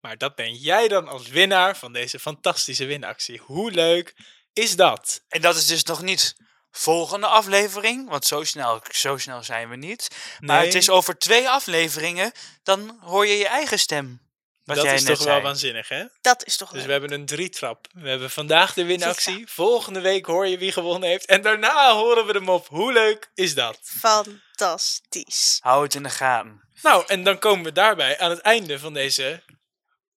Maar 0.01 0.19
dat 0.19 0.35
ben 0.35 0.55
jij 0.55 0.89
dan 0.89 1.09
als 1.09 1.29
winnaar 1.29 1.77
van 1.77 1.93
deze 1.93 2.19
fantastische 2.19 2.85
winactie. 2.85 3.39
Hoe 3.39 3.71
leuk 3.71 4.15
is 4.53 4.77
dat? 4.77 5.23
En 5.29 5.41
dat 5.41 5.57
is 5.57 5.67
dus 5.67 5.85
nog 5.85 6.03
niet 6.03 6.35
volgende 6.71 7.27
aflevering, 7.27 8.09
want 8.09 8.27
zo 8.27 8.45
snel, 8.45 8.81
zo 8.91 9.17
snel 9.17 9.43
zijn 9.43 9.69
we 9.69 9.77
niet. 9.77 10.09
Maar 10.41 10.57
Nee. 10.57 10.67
het 10.67 10.75
is 10.75 10.91
over 10.91 11.19
twee 11.19 11.49
afleveringen, 11.49 12.33
dan 12.63 12.99
hoor 13.01 13.27
je 13.27 13.37
je 13.37 13.49
eigen 13.49 13.79
stem. 13.79 14.21
Wat 14.65 14.77
dat 14.77 14.85
jij 14.85 14.95
is 14.95 15.03
net 15.03 15.17
toch 15.17 15.27
wel 15.27 15.41
waanzinnig, 15.41 15.89
hè? 15.89 16.05
Dat 16.21 16.45
is 16.47 16.57
toch 16.57 16.69
Dus 16.69 16.77
leuk. 16.79 16.87
we 16.87 16.93
hebben 16.93 17.13
een 17.13 17.27
drietrap. 17.27 17.87
We 17.93 18.09
hebben 18.09 18.31
vandaag 18.31 18.75
de 18.75 18.85
winactie. 18.85 19.45
Volgende 19.49 20.01
week 20.01 20.27
hoor 20.27 20.47
je 20.47 20.59
wie 20.59 20.73
gewonnen 20.73 21.09
heeft. 21.09 21.25
En 21.27 21.43
daarna 21.43 21.93
horen 21.95 22.27
we 22.27 22.33
hem 22.33 22.49
op. 22.49 22.69
Hoe 22.69 22.93
leuk 22.93 23.31
is 23.35 23.55
dat? 23.55 23.79
Fantastisch. 23.83 25.59
Hou 25.61 25.83
het 25.83 25.95
in 25.95 26.03
de 26.03 26.11
gaten. 26.11 26.61
Nou, 26.83 27.05
en 27.07 27.23
dan 27.25 27.39
komen 27.39 27.65
we 27.65 27.73
daarbij 27.73 28.19
aan 28.19 28.31
het 28.31 28.41
einde 28.41 28.79
van 28.79 28.93
deze 28.95 29.43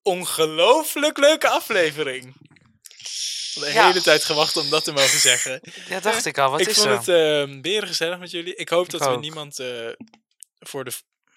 ongelooflijk 0.01 1.17
leuke 1.17 1.47
aflevering. 1.49 2.35
De 3.53 3.71
Ja. 3.73 3.87
hele 3.87 4.01
tijd 4.01 4.23
gewacht 4.23 4.57
om 4.57 4.69
dat 4.69 4.83
te 4.83 4.91
mogen 4.91 5.19
zeggen. 5.19 5.61
Ja, 5.89 5.99
dacht 5.99 6.25
ik 6.25 6.37
al. 6.37 6.51
Wat 6.51 6.61
ik 6.61 6.67
is 6.67 6.77
vond 6.77 7.05
het 7.05 7.07
uh, 7.49 7.61
beren 7.61 7.87
gezellig 7.87 8.19
met 8.19 8.31
jullie. 8.31 8.55
Ik 8.55 8.69
hoop 8.69 8.89
dat 8.89 9.05
we 9.05 9.17
niemand 9.17 9.59
eh, 9.59 9.89
voor 10.59 10.83
de 10.83 10.91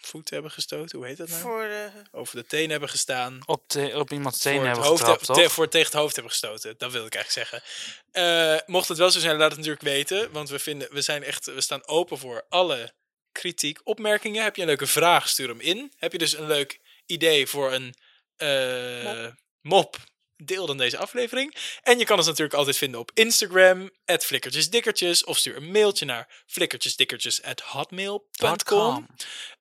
voet 0.08 0.30
hebben 0.30 0.50
gestoten. 0.50 0.98
Hoe 0.98 1.06
heet 1.06 1.16
dat 1.16 1.28
nou? 1.28 1.40
Voor 1.40 1.62
de... 1.62 1.88
Over 2.10 2.36
de 2.36 2.46
teen 2.46 2.70
hebben 2.70 2.88
gestaan. 2.88 3.40
op, 3.46 3.70
de, 3.70 3.90
op 3.94 4.10
iemands 4.12 4.44
het 4.44 4.52
hebben 4.54 4.70
hoofd 4.76 4.98
getrapt, 5.00 5.26
heb- 5.26 5.36
toch? 5.36 5.44
te- 5.44 5.50
voor 5.50 5.68
tegen 5.68 5.86
het 5.90 5.96
hoofd 6.00 6.14
hebben 6.14 6.32
gestoten. 6.32 6.74
Dat 6.78 6.92
wil 6.92 7.06
ik 7.06 7.14
eigenlijk 7.14 7.50
zeggen. 7.50 7.62
Eh, 8.10 8.56
mocht 8.66 8.88
het 8.88 8.98
wel 8.98 9.10
zo 9.10 9.20
zijn, 9.20 9.36
laat 9.36 9.48
het 9.48 9.56
natuurlijk 9.56 9.84
weten. 9.84 10.32
Want 10.32 10.48
we, 10.48 10.58
vinden, 10.58 10.88
we, 10.92 11.00
zijn 11.00 11.22
echt, 11.22 11.46
we 11.46 11.60
staan 11.60 11.86
open 11.86 12.18
voor 12.18 12.44
alle 12.48 12.92
kritiek, 13.32 13.80
opmerkingen. 13.84 14.42
Heb 14.42 14.56
je 14.56 14.62
een 14.62 14.68
leuke 14.68 14.86
vraag, 14.86 15.28
stuur 15.28 15.48
hem 15.48 15.60
in. 15.60 15.92
Heb 15.96 16.12
je 16.12 16.18
dus 16.18 16.36
een 16.36 16.46
leuk 16.46 16.80
idee 17.06 17.46
voor 17.46 17.72
een 17.72 17.94
eh, 18.36 19.26
mop. 19.60 19.96
Deel 20.44 20.66
dan 20.66 20.76
deze 20.76 20.98
aflevering. 20.98 21.56
En 21.82 21.98
je 21.98 22.04
kan 22.04 22.16
ons 22.16 22.26
natuurlijk 22.26 22.54
altijd 22.54 22.76
vinden 22.76 23.00
op 23.00 23.10
Instagram, 23.14 23.90
flikkertjesdikkertjes. 24.18 25.24
Of 25.24 25.38
stuur 25.38 25.56
een 25.56 25.70
mailtje 25.70 26.04
naar 26.04 26.28
flikkertjesdikkertjes.hotmail.com. 26.46 28.56
.com. 28.64 29.06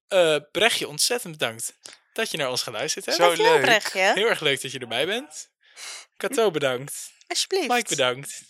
Eh 0.08 0.36
Brechtje, 0.52 0.88
ontzettend 0.88 1.38
bedankt 1.38 1.74
dat 2.14 2.32
je 2.32 2.38
naar 2.38 2.50
ons 2.50 2.64
geluisterd 2.64 3.06
hebt. 3.06 3.18
Zo 3.18 3.24
Dankjewel, 3.24 3.52
leuk. 3.54 3.62
Brechtje. 3.62 4.00
Heel 4.00 4.28
erg 4.28 4.40
leuk 4.40 4.62
dat 4.62 4.72
je 4.72 4.80
erbij 4.80 5.06
bent. 5.06 5.50
Kato 6.18 6.52
bedankt. 6.52 7.12
Alsjeblieft. 7.28 7.68
Mike 7.68 7.90
bedankt. 7.90 8.42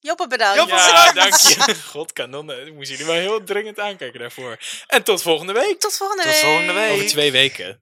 Joppe 0.00 0.26
bedankt. 0.26 0.56
Joppe 0.56 0.74
Ja, 0.74 1.12
dank 1.12 1.34
je. 1.34 1.74
God, 1.92 2.12
kanonnen. 2.12 2.66
Ik 2.66 2.72
moest 2.74 2.90
jullie 2.90 3.04
wel 3.06 3.14
heel 3.14 3.44
dringend 3.44 3.78
aankijken 3.78 4.20
daarvoor. 4.20 4.58
En 4.86 5.02
tot 5.02 5.22
volgende 5.22 5.52
week. 5.52 5.80
Tot 5.80 5.96
volgende 5.96 6.22
Tot 6.22 6.32
week. 6.32 6.42
volgende 6.42 6.72
week. 6.72 6.92
Over 6.92 7.06
twee 7.06 7.32
weken. 7.32 7.80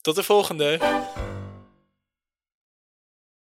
Tot 0.00 0.14
de 0.14 0.22
volgende. 0.22 0.78